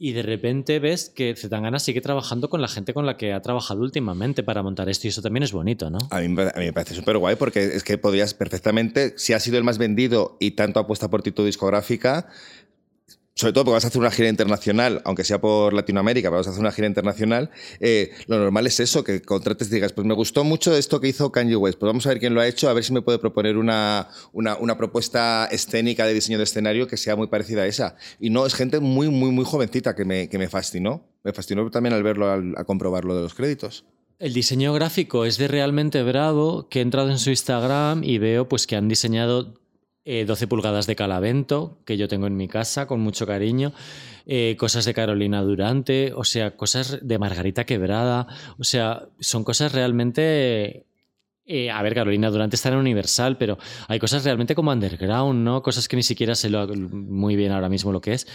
y 0.00 0.12
de 0.12 0.22
repente 0.22 0.78
ves 0.78 1.10
que 1.12 1.34
Zetangana 1.34 1.80
sigue 1.80 2.00
trabajando 2.00 2.48
con 2.48 2.62
la 2.62 2.68
gente 2.68 2.94
con 2.94 3.04
la 3.04 3.16
que 3.16 3.32
ha 3.32 3.42
trabajado 3.42 3.80
últimamente 3.80 4.44
para 4.44 4.62
montar 4.62 4.88
esto, 4.88 5.08
y 5.08 5.10
eso 5.10 5.22
también 5.22 5.42
es 5.42 5.50
bonito, 5.50 5.90
¿no? 5.90 5.98
A 6.10 6.20
mí, 6.20 6.28
me- 6.28 6.42
a 6.44 6.54
mí 6.56 6.66
me 6.66 6.72
parece 6.72 6.94
súper 6.94 7.18
guay 7.18 7.34
porque 7.34 7.64
es 7.64 7.82
que 7.82 7.98
podrías 7.98 8.32
perfectamente, 8.32 9.14
si 9.16 9.32
has 9.32 9.42
sido 9.42 9.58
el 9.58 9.64
más 9.64 9.76
vendido 9.78 10.36
y 10.38 10.52
tanto 10.52 10.78
apuesta 10.78 11.10
por 11.10 11.22
ti 11.22 11.32
tu 11.32 11.44
discográfica, 11.44 12.28
sobre 13.38 13.52
todo 13.52 13.66
porque 13.66 13.74
vas 13.74 13.84
a 13.84 13.88
hacer 13.88 14.00
una 14.00 14.10
gira 14.10 14.28
internacional, 14.28 15.00
aunque 15.04 15.22
sea 15.22 15.40
por 15.40 15.72
Latinoamérica, 15.72 16.28
pero 16.28 16.38
vas 16.38 16.48
a 16.48 16.50
hacer 16.50 16.60
una 16.60 16.72
gira 16.72 16.88
internacional, 16.88 17.50
eh, 17.78 18.10
lo 18.26 18.36
normal 18.36 18.66
es 18.66 18.80
eso, 18.80 19.04
que 19.04 19.22
contrates 19.22 19.68
y 19.68 19.74
digas, 19.74 19.92
pues 19.92 20.04
me 20.04 20.14
gustó 20.14 20.42
mucho 20.42 20.76
esto 20.76 21.00
que 21.00 21.06
hizo 21.06 21.30
Kanye 21.30 21.54
West, 21.54 21.78
pues 21.78 21.88
vamos 21.88 22.04
a 22.06 22.08
ver 22.08 22.18
quién 22.18 22.34
lo 22.34 22.40
ha 22.40 22.48
hecho, 22.48 22.68
a 22.68 22.72
ver 22.72 22.82
si 22.82 22.92
me 22.92 23.00
puede 23.00 23.20
proponer 23.20 23.56
una, 23.56 24.08
una, 24.32 24.76
propuesta 24.76 25.48
escénica 25.52 26.04
de 26.04 26.14
diseño 26.14 26.36
de 26.38 26.44
escenario 26.44 26.88
que 26.88 26.96
sea 26.96 27.14
muy 27.14 27.28
parecida 27.28 27.62
a 27.62 27.66
esa. 27.66 27.94
Y 28.18 28.30
no, 28.30 28.44
es 28.44 28.54
gente 28.54 28.80
muy, 28.80 29.08
muy, 29.08 29.30
muy 29.30 29.44
jovencita 29.44 29.94
que 29.94 30.04
me, 30.04 30.28
que 30.28 30.38
me 30.38 30.48
fascinó. 30.48 31.06
Me 31.22 31.32
fascinó 31.32 31.70
también 31.70 31.92
al 31.92 32.02
verlo, 32.02 32.30
al, 32.30 32.54
al 32.56 32.66
comprobarlo 32.66 33.14
de 33.14 33.22
los 33.22 33.34
créditos. 33.34 33.84
El 34.18 34.34
diseño 34.34 34.72
gráfico 34.72 35.24
es 35.24 35.38
de 35.38 35.46
realmente 35.46 36.02
bravo, 36.02 36.68
que 36.68 36.80
he 36.80 36.82
entrado 36.82 37.10
en 37.10 37.18
su 37.18 37.30
Instagram 37.30 38.02
y 38.02 38.18
veo 38.18 38.48
pues 38.48 38.66
que 38.66 38.74
han 38.74 38.88
diseñado 38.88 39.54
eh, 40.10 40.24
12 40.24 40.46
pulgadas 40.46 40.86
de 40.86 40.96
calavento, 40.96 41.78
que 41.84 41.96
yo 41.98 42.08
tengo 42.08 42.26
en 42.26 42.36
mi 42.36 42.48
casa 42.48 42.86
con 42.86 43.00
mucho 43.00 43.26
cariño, 43.26 43.72
eh, 44.26 44.56
cosas 44.58 44.84
de 44.86 44.94
Carolina 44.94 45.42
Durante, 45.42 46.12
o 46.14 46.24
sea, 46.24 46.56
cosas 46.56 46.98
de 47.02 47.18
Margarita 47.18 47.64
Quebrada, 47.64 48.26
o 48.58 48.64
sea, 48.64 49.08
son 49.20 49.44
cosas 49.44 49.72
realmente... 49.72 50.86
eh, 51.50 51.70
a 51.70 51.82
ver, 51.82 51.94
Carolina 51.94 52.30
Durante 52.30 52.56
está 52.56 52.68
en 52.70 52.76
Universal, 52.76 53.36
pero 53.38 53.58
hay 53.88 53.98
cosas 53.98 54.24
realmente 54.24 54.54
como 54.54 54.70
underground, 54.72 55.44
¿no? 55.44 55.62
Cosas 55.62 55.88
que 55.88 55.96
ni 55.96 56.02
siquiera 56.02 56.34
sé 56.34 56.48
lo- 56.50 56.66
muy 56.68 57.36
bien 57.36 57.52
ahora 57.52 57.68
mismo 57.68 57.92
lo 57.92 58.00
que 58.00 58.12
es. 58.14 58.26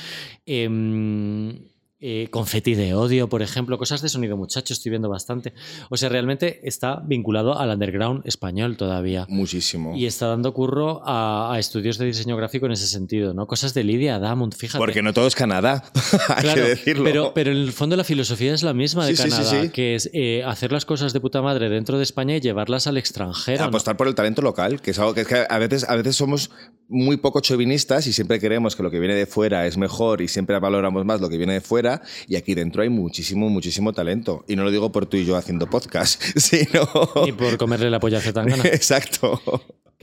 Em, 0.45 1.57
eh, 2.05 2.27
confeti 2.29 2.75
de 2.75 2.93
odio, 2.93 3.29
por 3.29 3.41
ejemplo, 3.41 3.77
cosas 3.77 4.01
de 4.01 4.09
sonido 4.09 4.35
muchacho, 4.35 4.73
estoy 4.73 4.89
viendo 4.89 5.07
bastante. 5.07 5.53
O 5.89 5.95
sea, 5.95 6.09
realmente 6.09 6.59
está 6.67 7.01
vinculado 7.05 7.57
al 7.57 7.69
underground 7.69 8.27
español 8.27 8.75
todavía. 8.75 9.25
Muchísimo. 9.29 9.95
Y 9.95 10.05
está 10.05 10.27
dando 10.27 10.53
curro 10.53 11.01
a, 11.05 11.53
a 11.53 11.59
estudios 11.59 11.97
de 11.97 12.05
diseño 12.05 12.35
gráfico 12.35 12.65
en 12.65 12.73
ese 12.73 12.87
sentido, 12.87 13.33
¿no? 13.33 13.47
Cosas 13.47 13.73
de 13.73 13.85
Lidia 13.85 14.19
Damund, 14.19 14.53
fíjate. 14.53 14.79
Porque 14.79 15.01
no 15.01 15.13
todo 15.13 15.27
es 15.27 15.35
Canadá, 15.35 15.83
hay 16.27 16.43
Claro, 16.43 16.61
que 16.61 16.67
decirlo. 16.67 17.03
Pero, 17.05 17.31
pero 17.33 17.51
en 17.51 17.57
el 17.57 17.71
fondo 17.71 17.95
la 17.95 18.03
filosofía 18.03 18.53
es 18.53 18.63
la 18.63 18.73
misma 18.73 19.05
de 19.05 19.15
Sí, 19.15 19.23
sí, 19.23 19.29
sí, 19.31 19.37
Canadá, 19.37 19.61
sí. 19.63 19.69
que 19.69 19.95
es 19.95 20.09
eh, 20.13 20.43
hacer 20.45 20.73
las 20.73 20.83
cosas 20.83 21.13
de 21.13 21.21
puta 21.21 21.41
madre 21.41 21.69
dentro 21.69 21.97
de 21.97 22.03
España 22.03 22.35
y 22.35 22.41
llevarlas 22.41 22.85
al 22.85 22.97
extranjero. 22.97 23.59
¿no? 23.61 23.69
apostar 23.69 23.95
por 23.95 24.09
el 24.09 24.15
talento 24.15 24.41
local, 24.41 24.81
que 24.81 24.91
es 24.91 24.99
algo 24.99 25.13
que, 25.13 25.21
es 25.21 25.27
que 25.27 25.45
a, 25.49 25.57
veces, 25.57 25.87
a 25.87 25.95
veces 25.95 26.17
somos 26.17 26.51
muy 26.87 27.17
poco 27.17 27.39
chauvinistas 27.39 28.07
y 28.07 28.13
siempre 28.13 28.39
creemos 28.39 28.75
que 28.75 28.83
lo 28.83 28.91
que 28.91 28.99
viene 28.99 29.15
de 29.15 29.25
fuera 29.25 29.65
es 29.65 29.77
mejor 29.77 30.21
y 30.21 30.27
siempre 30.27 30.57
valoramos 30.59 31.05
más 31.05 31.21
lo 31.21 31.29
que 31.29 31.37
viene 31.37 31.53
de 31.53 31.61
fuera 31.61 32.01
y 32.27 32.35
aquí 32.35 32.53
dentro 32.55 32.81
hay 32.81 32.89
muchísimo, 32.89 33.49
muchísimo 33.49 33.93
talento. 33.93 34.43
Y 34.47 34.55
no 34.55 34.63
lo 34.63 34.71
digo 34.71 34.91
por 34.91 35.05
tú 35.05 35.17
y 35.17 35.25
yo 35.25 35.35
haciendo 35.35 35.69
podcast, 35.69 36.21
sino... 36.37 36.87
Y 37.25 37.31
por 37.31 37.57
comerle 37.57 37.89
la 37.89 37.99
polla 37.99 38.19
a 38.19 38.21
Zetangana, 38.21 38.63
Exacto. 38.71 39.41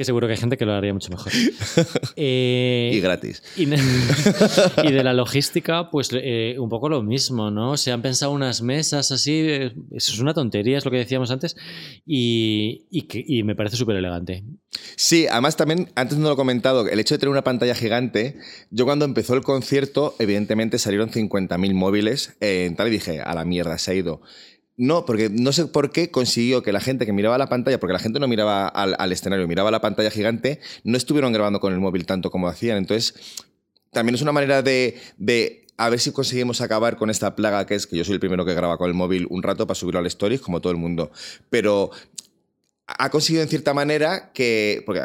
Que 0.00 0.04
seguro 0.06 0.26
que 0.26 0.32
hay 0.32 0.38
gente 0.38 0.56
que 0.56 0.64
lo 0.64 0.72
haría 0.72 0.94
mucho 0.94 1.10
mejor. 1.10 1.30
Eh, 2.16 2.90
Y 2.94 3.00
gratis. 3.00 3.42
Y, 3.54 3.64
y 4.88 4.92
de 4.92 5.04
la 5.04 5.12
logística, 5.12 5.90
pues 5.90 6.08
eh, 6.14 6.56
un 6.58 6.70
poco 6.70 6.88
lo 6.88 7.02
mismo, 7.02 7.50
¿no? 7.50 7.76
Se 7.76 7.92
han 7.92 8.00
pensado 8.00 8.32
unas 8.32 8.62
mesas 8.62 9.12
así, 9.12 9.32
eh, 9.46 9.72
eso 9.92 10.12
es 10.12 10.18
una 10.18 10.32
tontería, 10.32 10.78
es 10.78 10.84
lo 10.86 10.90
que 10.90 10.96
decíamos 10.96 11.30
antes, 11.30 11.54
y, 12.06 12.86
y 12.90 13.02
que- 13.02 13.22
y 13.26 13.42
me 13.42 13.54
parece 13.54 13.76
súper 13.76 13.96
elegante. 13.96 14.42
Sí, 14.96 15.26
además 15.30 15.56
también, 15.56 15.90
antes 15.94 16.16
no 16.16 16.28
lo 16.28 16.32
he 16.34 16.36
comentado, 16.36 16.88
el 16.88 16.98
hecho 16.98 17.14
de 17.14 17.18
tener 17.18 17.30
una 17.30 17.44
pantalla 17.44 17.74
gigante, 17.74 18.38
yo 18.70 18.86
cuando 18.86 19.04
empezó 19.04 19.34
el 19.34 19.42
concierto, 19.42 20.14
evidentemente 20.18 20.78
salieron 20.78 21.10
50.000 21.10 21.74
móviles 21.74 22.36
en 22.40 22.74
tal 22.76 22.88
y 22.88 22.92
dije, 22.92 23.20
a 23.20 23.34
la 23.34 23.44
mierda, 23.44 23.76
se 23.78 23.90
ha 23.90 23.94
ido. 23.94 24.22
No, 24.80 25.04
porque 25.04 25.28
no 25.28 25.52
sé 25.52 25.66
por 25.66 25.92
qué 25.92 26.10
consiguió 26.10 26.62
que 26.62 26.72
la 26.72 26.80
gente 26.80 27.04
que 27.04 27.12
miraba 27.12 27.36
la 27.36 27.50
pantalla, 27.50 27.78
porque 27.78 27.92
la 27.92 27.98
gente 27.98 28.18
no 28.18 28.26
miraba 28.26 28.66
al, 28.66 29.12
escenario, 29.12 29.46
miraba 29.46 29.70
la 29.70 29.82
pantalla 29.82 30.10
gigante, 30.10 30.58
no 30.84 30.96
estuvieron 30.96 31.34
grabando 31.34 31.60
con 31.60 31.74
el 31.74 31.80
móvil 31.80 32.06
tanto 32.06 32.30
como 32.30 32.48
hacían. 32.48 32.78
Entonces, 32.78 33.44
también 33.90 34.14
es 34.14 34.22
una 34.22 34.32
manera 34.32 34.62
de, 34.62 34.98
de 35.18 35.66
a 35.76 35.90
ver 35.90 36.00
si 36.00 36.12
conseguimos 36.12 36.62
acabar 36.62 36.96
con 36.96 37.10
esta 37.10 37.36
plaga 37.36 37.66
que 37.66 37.74
es 37.74 37.86
que 37.86 37.94
yo 37.98 38.06
soy 38.06 38.14
el 38.14 38.20
primero 38.20 38.46
que 38.46 38.54
graba 38.54 38.78
con 38.78 38.88
el 38.88 38.94
móvil 38.94 39.26
un 39.28 39.42
rato 39.42 39.66
para 39.66 39.74
subirlo 39.74 40.00
al 40.00 40.06
stories, 40.06 40.40
como 40.40 40.62
todo 40.62 40.72
el 40.72 40.78
mundo. 40.78 41.10
Pero 41.50 41.90
ha 42.86 43.10
conseguido 43.10 43.42
en 43.42 43.50
cierta 43.50 43.74
manera 43.74 44.32
que. 44.32 44.82
Porque 44.86 45.02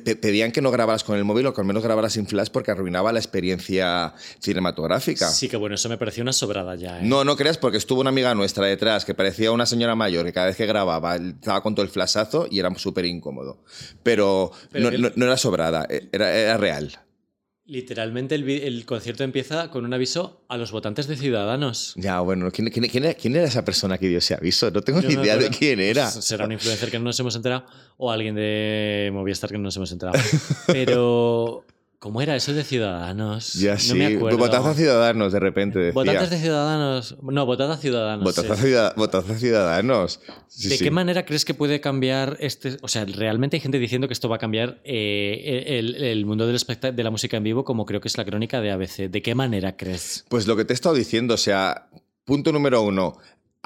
pedían 0.00 0.52
que 0.52 0.60
no 0.62 0.70
grabaras 0.70 1.04
con 1.04 1.16
el 1.16 1.24
móvil 1.24 1.46
o 1.46 1.54
que 1.54 1.60
al 1.60 1.66
menos 1.66 1.82
grabaras 1.82 2.12
sin 2.14 2.26
flash 2.26 2.48
porque 2.52 2.70
arruinaba 2.70 3.12
la 3.12 3.18
experiencia 3.18 4.14
cinematográfica. 4.40 5.28
Sí, 5.28 5.48
que 5.48 5.56
bueno, 5.56 5.74
eso 5.74 5.88
me 5.88 5.98
pareció 5.98 6.22
una 6.22 6.32
sobrada 6.32 6.74
ya. 6.76 6.98
¿eh? 7.00 7.02
No, 7.04 7.24
no 7.24 7.36
creas, 7.36 7.58
porque 7.58 7.78
estuvo 7.78 8.00
una 8.00 8.10
amiga 8.10 8.34
nuestra 8.34 8.66
detrás 8.66 9.04
que 9.04 9.14
parecía 9.14 9.50
una 9.52 9.66
señora 9.66 9.94
mayor 9.94 10.24
que 10.26 10.32
cada 10.32 10.46
vez 10.46 10.56
que 10.56 10.66
grababa 10.66 11.16
estaba 11.16 11.62
con 11.62 11.74
todo 11.74 11.84
el 11.84 11.90
flashazo 11.90 12.46
y 12.50 12.58
era 12.58 12.72
súper 12.76 13.04
incómodo. 13.04 13.58
Pero, 14.02 14.52
Pero 14.70 14.84
no, 14.84 14.90
que- 14.90 14.98
no- 14.98 15.10
no 15.14 15.24
era 15.26 15.36
sobrada, 15.36 15.86
era, 16.12 16.34
era 16.34 16.56
real. 16.56 16.92
Literalmente 17.66 18.34
el, 18.34 18.48
el 18.48 18.84
concierto 18.84 19.24
empieza 19.24 19.70
con 19.70 19.86
un 19.86 19.94
aviso 19.94 20.44
a 20.48 20.58
los 20.58 20.70
votantes 20.70 21.06
de 21.06 21.16
Ciudadanos. 21.16 21.94
Ya, 21.96 22.20
bueno, 22.20 22.50
¿quién, 22.50 22.68
quién- 22.68 22.86
quién 22.88 23.04
era, 23.04 23.14
quién 23.14 23.34
era 23.36 23.46
esa 23.46 23.64
persona 23.64 23.96
que 23.96 24.06
dio 24.08 24.18
ese 24.18 24.34
aviso? 24.34 24.70
No 24.70 24.82
tengo 24.82 25.00
Yo 25.00 25.08
ni 25.08 25.14
no 25.16 25.22
idea 25.24 25.38
de 25.38 25.48
quién 25.48 25.80
era. 25.80 26.10
Pues 26.12 26.24
será 26.26 26.44
un 26.44 26.52
influencer 26.52 26.90
que 26.90 26.98
no 26.98 27.04
nos 27.04 27.18
hemos 27.20 27.34
enterado 27.36 27.64
o 27.96 28.10
alguien 28.10 28.34
de 28.34 29.08
Movistar 29.14 29.48
que 29.50 29.56
no 29.56 29.62
nos 29.64 29.76
hemos 29.76 29.90
enterado. 29.92 30.18
Pero, 30.66 31.64
¿cómo 32.04 32.20
era 32.20 32.36
eso 32.36 32.52
de 32.52 32.64
Ciudadanos? 32.64 33.54
Ya 33.54 33.72
no 33.72 33.78
sí, 33.78 33.94
me 33.94 34.04
acuerdo. 34.04 34.44
a 34.44 34.74
Ciudadanos 34.74 35.32
de 35.32 35.40
repente, 35.40 35.78
decía. 35.78 36.26
De 36.26 36.36
Ciudadanos. 36.38 37.16
No, 37.22 37.46
votad 37.46 37.72
a 37.72 37.78
Ciudadanos. 37.78 38.24
Votad 38.24 38.42
sí. 38.42 38.50
a 38.52 38.56
Ciudad- 38.56 38.94
votad 38.94 39.24
a 39.30 39.34
Ciudadanos. 39.34 40.20
Sí, 40.46 40.68
¿De 40.68 40.76
sí. 40.76 40.84
qué 40.84 40.90
manera 40.90 41.24
crees 41.24 41.46
que 41.46 41.54
puede 41.54 41.80
cambiar 41.80 42.36
este? 42.40 42.76
O 42.82 42.88
sea, 42.88 43.06
realmente 43.06 43.56
hay 43.56 43.62
gente 43.62 43.78
diciendo 43.78 44.06
que 44.06 44.12
esto 44.12 44.28
va 44.28 44.36
a 44.36 44.38
cambiar 44.38 44.82
eh, 44.84 45.64
el, 45.78 45.94
el 45.94 46.26
mundo 46.26 46.46
del 46.46 46.58
de 46.94 47.02
la 47.02 47.10
música 47.10 47.38
en 47.38 47.42
vivo, 47.42 47.64
como 47.64 47.86
creo 47.86 48.02
que 48.02 48.08
es 48.08 48.18
la 48.18 48.26
crónica 48.26 48.60
de 48.60 48.70
ABC. 48.70 49.08
¿De 49.08 49.22
qué 49.22 49.34
manera 49.34 49.74
crees? 49.74 50.26
Pues 50.28 50.46
lo 50.46 50.56
que 50.56 50.66
te 50.66 50.74
he 50.74 50.76
estado 50.76 50.94
diciendo, 50.94 51.32
o 51.32 51.38
sea, 51.38 51.88
punto 52.26 52.52
número 52.52 52.82
uno, 52.82 53.16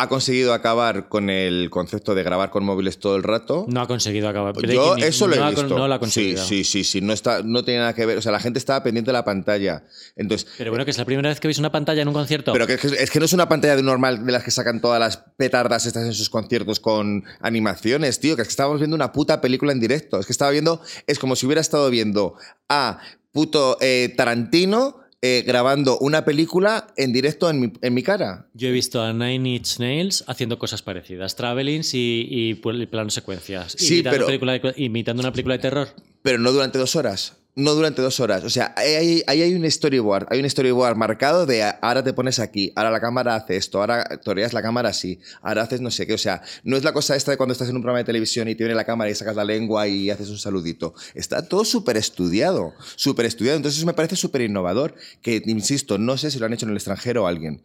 ha 0.00 0.08
conseguido 0.08 0.54
acabar 0.54 1.08
con 1.08 1.28
el 1.28 1.70
concepto 1.70 2.14
de 2.14 2.22
grabar 2.22 2.50
con 2.50 2.64
móviles 2.64 3.00
todo 3.00 3.16
el 3.16 3.24
rato. 3.24 3.66
No 3.68 3.80
ha 3.80 3.88
conseguido 3.88 4.28
acabar. 4.28 4.54
Yo 4.54 4.60
Breaking 4.94 5.02
eso 5.04 5.26
lo 5.26 5.34
no 5.34 5.42
he 5.42 5.44
ha 5.44 5.50
visto. 5.50 5.68
No 5.76 5.88
lo 5.88 5.94
ha 5.94 5.96
sí, 5.96 6.00
conseguido. 6.00 6.44
sí, 6.44 6.62
sí, 6.64 6.84
sí. 6.84 7.00
No, 7.00 7.12
está, 7.12 7.42
no 7.42 7.64
tiene 7.64 7.80
nada 7.80 7.94
que 7.94 8.06
ver. 8.06 8.16
O 8.16 8.22
sea, 8.22 8.30
la 8.30 8.38
gente 8.38 8.60
estaba 8.60 8.82
pendiente 8.84 9.08
de 9.08 9.14
la 9.14 9.24
pantalla. 9.24 9.82
Entonces, 10.14 10.48
Pero 10.56 10.70
bueno, 10.70 10.84
que 10.84 10.92
es 10.92 10.98
la 10.98 11.04
primera 11.04 11.28
vez 11.28 11.40
que 11.40 11.48
veis 11.48 11.58
una 11.58 11.72
pantalla 11.72 12.02
en 12.02 12.08
un 12.08 12.14
concierto. 12.14 12.52
pero 12.52 12.66
que, 12.68 12.74
es 12.74 12.80
que- 12.80 12.86
es 13.02 13.10
que 13.10 13.18
no 13.18 13.24
es 13.24 13.32
una 13.32 13.48
pantalla 13.48 13.74
de 13.74 13.82
normal 13.82 14.24
de 14.24 14.30
las 14.32 14.44
que 14.44 14.52
sacan 14.52 14.80
todas 14.80 15.00
las 15.00 15.16
petardas 15.36 15.84
estas 15.84 16.04
en 16.06 16.14
sus 16.14 16.30
conciertos 16.30 16.78
con 16.78 17.24
animaciones, 17.40 18.20
tío. 18.20 18.36
Que 18.36 18.42
es 18.42 18.48
que 18.48 18.52
estábamos 18.52 18.78
viendo 18.78 18.94
una 18.94 19.10
puta 19.12 19.40
película 19.40 19.72
en 19.72 19.80
directo. 19.80 20.20
Es 20.20 20.26
que 20.26 20.32
estaba 20.32 20.52
viendo. 20.52 20.80
Es 21.08 21.18
como 21.18 21.34
si 21.34 21.44
hubiera 21.46 21.60
estado 21.60 21.90
viendo 21.90 22.34
a 22.68 23.00
puto 23.32 23.76
eh, 23.80 24.14
Tarantino 24.16 25.00
eh, 25.22 25.42
grabando 25.46 25.98
una 25.98 26.24
película 26.24 26.86
en 26.96 27.12
directo 27.12 27.50
en 27.50 27.60
mi, 27.60 27.72
en 27.82 27.94
mi 27.94 28.02
cara. 28.02 28.46
Yo 28.54 28.68
he 28.68 28.72
visto 28.72 29.02
a 29.02 29.12
Nine 29.12 29.56
Inch 29.56 29.78
Nails 29.80 30.24
haciendo 30.28 30.58
cosas 30.58 30.82
parecidas, 30.82 31.34
travelings 31.34 31.92
y, 31.94 32.26
y 32.30 32.54
pl- 32.54 32.86
plano 32.86 33.10
secuencias. 33.10 33.72
Sí, 33.76 33.94
imitando, 33.94 34.14
pero- 34.16 34.26
película 34.26 34.52
de- 34.58 34.74
imitando 34.76 35.20
una 35.20 35.32
película 35.32 35.54
de 35.56 35.62
terror. 35.62 35.88
Pero 36.22 36.38
no 36.38 36.52
durante 36.52 36.78
dos 36.78 36.94
horas. 36.96 37.36
No 37.54 37.74
durante 37.74 38.02
dos 38.02 38.20
horas. 38.20 38.44
O 38.44 38.50
sea, 38.50 38.72
ahí 38.76 38.94
hay, 38.94 39.22
ahí 39.26 39.42
hay 39.42 39.54
un 39.54 39.68
storyboard. 39.68 40.28
Hay 40.30 40.38
un 40.38 40.48
storyboard 40.48 40.96
marcado 40.96 41.44
de 41.44 41.64
ahora 41.82 42.04
te 42.04 42.12
pones 42.12 42.38
aquí, 42.38 42.72
ahora 42.76 42.90
la 42.92 43.00
cámara 43.00 43.34
hace 43.34 43.56
esto, 43.56 43.80
ahora 43.80 44.04
toreas 44.22 44.52
la 44.52 44.62
cámara 44.62 44.90
así, 44.90 45.18
ahora 45.42 45.62
haces 45.62 45.80
no 45.80 45.90
sé 45.90 46.06
qué. 46.06 46.14
O 46.14 46.18
sea, 46.18 46.40
no 46.62 46.76
es 46.76 46.84
la 46.84 46.92
cosa 46.92 47.16
esta 47.16 47.32
de 47.32 47.36
cuando 47.36 47.52
estás 47.52 47.68
en 47.68 47.74
un 47.74 47.82
programa 47.82 47.98
de 47.98 48.04
televisión 48.04 48.48
y 48.48 48.54
te 48.54 48.62
viene 48.62 48.76
la 48.76 48.84
cámara 48.84 49.10
y 49.10 49.14
sacas 49.16 49.34
la 49.34 49.44
lengua 49.44 49.88
y 49.88 50.08
haces 50.08 50.28
un 50.30 50.38
saludito. 50.38 50.94
Está 51.14 51.48
todo 51.48 51.64
súper 51.64 51.96
estudiado. 51.96 52.74
Súper 52.94 53.26
estudiado. 53.26 53.56
Entonces 53.56 53.78
eso 53.78 53.86
me 53.86 53.94
parece 53.94 54.14
súper 54.14 54.42
innovador. 54.42 54.94
Que, 55.20 55.42
insisto, 55.46 55.98
no 55.98 56.16
sé 56.16 56.30
si 56.30 56.38
lo 56.38 56.46
han 56.46 56.52
hecho 56.52 56.66
en 56.66 56.70
el 56.70 56.76
extranjero 56.76 57.24
o 57.24 57.26
alguien. 57.26 57.62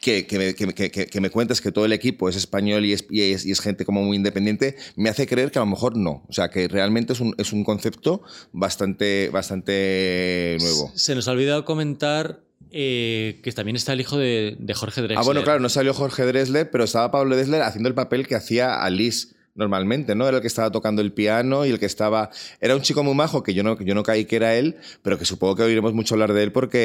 Que, 0.00 0.26
que, 0.26 0.38
me, 0.38 0.54
que, 0.54 0.90
que- 0.90 1.20
me 1.20 1.28
cuentes 1.30 1.60
que 1.60 1.72
todo 1.72 1.84
el 1.84 1.92
equipo 1.92 2.28
es 2.28 2.36
español 2.36 2.84
y 2.86 2.92
es, 2.92 3.04
y, 3.10 3.32
es, 3.32 3.44
y 3.44 3.50
es 3.50 3.60
gente 3.60 3.84
como 3.84 4.02
muy 4.02 4.16
independiente, 4.16 4.76
me 4.94 5.08
hace 5.08 5.26
creer 5.26 5.50
que 5.50 5.58
a 5.58 5.62
lo 5.62 5.66
mejor 5.66 5.96
no. 5.96 6.24
O 6.28 6.32
sea, 6.32 6.50
que 6.50 6.68
realmente 6.68 7.12
es 7.14 7.20
un, 7.20 7.34
es 7.36 7.52
un 7.52 7.64
concepto 7.64 8.22
bastante, 8.52 9.28
bastante 9.32 10.56
nuevo. 10.60 10.92
Se 10.94 11.14
nos 11.14 11.26
ha 11.28 11.32
olvidado 11.32 11.64
comentar 11.64 12.40
eh, 12.70 13.40
que 13.42 13.52
también 13.52 13.76
está 13.76 13.92
el 13.92 14.00
hijo 14.00 14.16
de, 14.18 14.56
de 14.58 14.74
Jorge 14.74 15.00
Drexler. 15.00 15.18
Ah, 15.18 15.24
bueno, 15.24 15.42
claro, 15.42 15.58
no 15.60 15.68
salió 15.68 15.94
Jorge 15.94 16.24
Dressler, 16.26 16.70
pero 16.70 16.84
estaba 16.84 17.10
Pablo 17.10 17.34
Dressler 17.34 17.62
haciendo 17.62 17.88
el 17.88 17.94
papel 17.94 18.26
que 18.26 18.34
hacía 18.34 18.82
Alice 18.82 19.28
normalmente, 19.58 20.14
¿no? 20.14 20.26
Era 20.26 20.38
el 20.38 20.40
que 20.40 20.46
estaba 20.46 20.70
tocando 20.70 21.02
el 21.02 21.12
piano 21.12 21.66
y 21.66 21.70
el 21.70 21.78
que 21.78 21.86
estaba... 21.86 22.30
Era 22.60 22.74
un 22.76 22.82
chico 22.82 23.02
muy 23.04 23.14
majo 23.14 23.42
que 23.42 23.52
yo 23.52 23.62
no, 23.62 23.78
yo 23.80 23.94
no 23.94 24.02
caí 24.02 24.24
que 24.24 24.36
era 24.36 24.54
él, 24.56 24.76
pero 25.02 25.18
que 25.18 25.24
supongo 25.24 25.56
que 25.56 25.62
oiremos 25.64 25.92
mucho 25.92 26.14
hablar 26.14 26.32
de 26.32 26.42
él 26.44 26.52
porque 26.52 26.78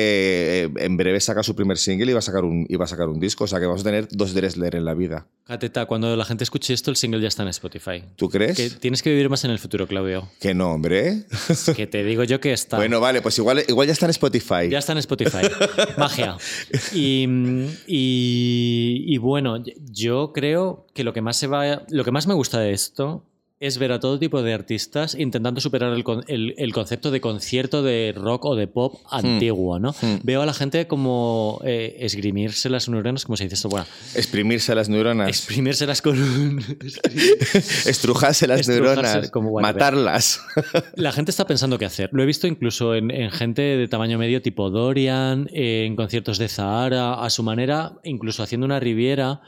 eh, 0.76 0.84
en 0.84 0.98
breve 0.98 1.20
saca 1.20 1.44
su 1.44 1.56
primer 1.56 1.78
single 1.78 2.10
y 2.10 2.14
va 2.14 2.20
a 2.20 2.24
sacar 2.24 2.44
un, 2.44 2.66
y 2.68 2.76
va 2.76 2.86
a 2.86 2.88
sacar 2.88 3.08
un 3.08 3.20
disco. 3.20 3.46
O 3.46 3.48
sea 3.48 3.60
que 3.60 3.66
vamos 3.68 3.82
a 3.82 3.84
tener 3.86 4.08
dos 4.12 4.34
Dressler 4.34 4.76
en 4.76 4.86
la 4.86 4.94
vida. 4.94 5.28
Cateta, 5.46 5.86
cuando 5.86 6.16
la 6.16 6.26
gente 6.26 6.44
escuche 6.44 6.74
esto, 6.74 6.90
el 6.90 6.96
single 6.98 7.22
ya 7.22 7.28
está 7.28 7.44
en 7.44 7.50
Spotify. 7.50 8.04
¿Tú 8.16 8.30
crees? 8.30 8.58
Que 8.58 8.70
tienes 8.70 9.02
que 9.04 9.10
vivir 9.12 9.30
más 9.30 9.44
en 9.46 9.52
el 9.52 9.60
futuro, 9.60 9.88
Claudio. 9.88 10.30
Que 10.40 10.54
no, 10.54 10.72
hombre. 10.72 11.24
que 11.76 11.86
te 11.88 12.04
digo 12.04 12.24
yo 12.24 12.40
que 12.40 12.54
está. 12.54 12.78
Bueno, 12.78 13.00
vale, 13.00 13.22
pues 13.22 13.38
igual, 13.38 13.64
igual 13.68 13.88
ya 13.88 13.94
está 13.94 14.06
en 14.08 14.12
Spotify. 14.12 14.70
Ya 14.70 14.80
está 14.80 14.94
en 14.94 14.98
Spotify. 15.00 15.42
Magia. 15.98 16.38
Y, 16.94 17.26
y- 17.88 19.04
y 19.08 19.18
bueno, 19.18 19.64
yo 19.92 20.32
creo 20.34 20.88
que 20.94 21.04
lo 21.04 21.14
que 21.14 21.22
más 21.22 21.38
se 21.38 21.48
va. 21.48 21.84
Lo 21.90 22.04
que 22.04 22.12
más 22.12 22.28
me 22.28 22.34
gusta 22.34 22.60
de 22.60 22.63
esto 22.72 23.26
es 23.60 23.78
ver 23.78 23.94
a 23.94 24.00
todo 24.02 24.20
tipo 24.20 24.42
de 24.42 24.54
artistas 24.54 25.16
intentando 25.18 25.62
superar 25.62 25.94
el, 25.94 26.04
el- 26.28 26.54
el 26.58 26.74
concepto 26.74 27.12
de 27.12 27.22
concierto 27.22 27.82
de 27.82 28.14
rock 28.14 28.44
o 28.44 28.56
de 28.58 28.68
pop 28.68 28.96
antiguo, 29.10 29.80
¿no? 29.80 29.92
Hmm. 30.02 30.18
Veo 30.22 30.42
a 30.42 30.46
la 30.46 30.54
gente 30.54 30.86
como 30.86 31.62
eh, 31.64 31.96
esgrimirse 32.00 32.70
las 32.70 32.90
neuronas, 32.90 33.24
como 33.24 33.38
se 33.38 33.46
dice 33.46 33.56
esto, 33.56 33.70
bueno, 33.70 33.86
Exprimirse 34.16 34.76
las 34.76 34.90
neuronas. 34.90 35.30
exprimírselas 35.30 36.02
con 36.02 36.22
un... 36.22 36.60
Estrujarse 37.86 38.48
las 38.48 38.62
Estrujarse 38.68 39.02
neuronas. 39.02 39.32
como 39.32 39.60
matarlas. 39.62 40.42
La 40.96 41.12
gente 41.12 41.32
está 41.32 41.46
pensando 41.48 41.78
qué 41.78 41.86
hacer. 41.86 42.10
Lo 42.12 42.22
he 42.24 42.26
visto 42.26 42.48
incluso 42.48 42.96
en, 42.96 43.12
en 43.12 43.32
gente 43.32 43.62
de 43.62 43.88
tamaño 43.88 44.18
medio 44.18 44.42
tipo 44.42 44.70
Dorian, 44.72 45.48
en 45.54 45.96
conciertos 45.96 46.38
de 46.38 46.50
Zahara, 46.50 47.14
a 47.24 47.30
su 47.30 47.44
manera, 47.44 47.94
incluso 48.04 48.44
haciendo 48.44 48.66
una 48.66 48.80
riviera. 48.82 49.42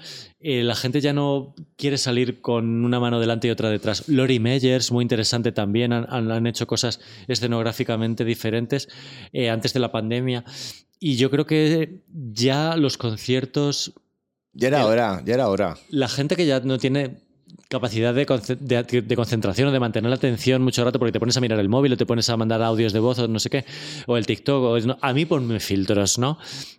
Eh, 0.48 0.64
la 0.64 0.76
gente 0.76 1.02
ya 1.02 1.12
no 1.12 1.56
quiere 1.76 1.98
salir 1.98 2.40
con 2.40 2.86
una 2.86 3.00
mano 3.00 3.20
delante 3.20 3.48
y 3.48 3.52
otra 3.52 3.72
detrás. 3.72 4.08
Lori 4.08 4.40
Meyers, 4.40 4.92
muy 4.92 5.02
interesante 5.02 5.52
también, 5.52 5.92
han, 5.92 6.06
han- 6.32 6.46
hecho 6.46 6.68
cosas 6.68 7.00
escenográficamente 7.28 8.24
diferentes 8.26 8.88
eh, 9.34 9.50
antes 9.50 9.74
de 9.74 9.80
la 9.80 9.92
pandemia. 9.92 10.44
Y 11.00 11.16
yo 11.16 11.32
creo 11.32 11.46
que 11.48 12.02
ya 12.32 12.76
los 12.78 12.98
conciertos 12.98 13.94
Ya 14.54 14.68
era 14.68 14.82
El- 14.82 14.86
hora, 14.88 15.22
ya 15.26 15.34
era 15.34 15.48
hora. 15.50 15.78
la 15.90 16.08
gente 16.08 16.36
que 16.36 16.46
ya 16.46 16.60
no 16.60 16.78
tiene 16.78 17.18
capacidad 17.68 18.14
de, 18.14 18.26
de- 18.60 19.02
de 19.02 19.16
concentración 19.16 19.68
o 19.70 19.72
de 19.72 19.80
mantener 19.80 20.10
la 20.10 20.16
atención 20.18 20.62
mucho 20.62 20.84
rato 20.86 21.00
porque 21.00 21.12
te 21.12 21.20
pones 21.20 21.36
a 21.36 21.42
mirar 21.42 21.60
el 21.60 21.68
móvil 21.68 21.94
o 21.94 21.98
te 21.98 22.06
pones 22.06 22.30
a 22.30 22.38
mandar 22.38 22.62
audios 22.62 22.94
de 22.94 23.00
voz 23.00 23.18
o 23.20 23.28
no 23.28 23.40
sé 23.40 23.50
qué, 23.50 23.66
o 24.06 24.18
el 24.18 24.26
TikTok, 24.28 24.64
o 24.64 24.80
no, 24.82 24.98
a 25.02 25.14
mí 25.14 25.26
ponme 25.26 25.60
filtros, 25.60 26.20
¿no? 26.20 26.38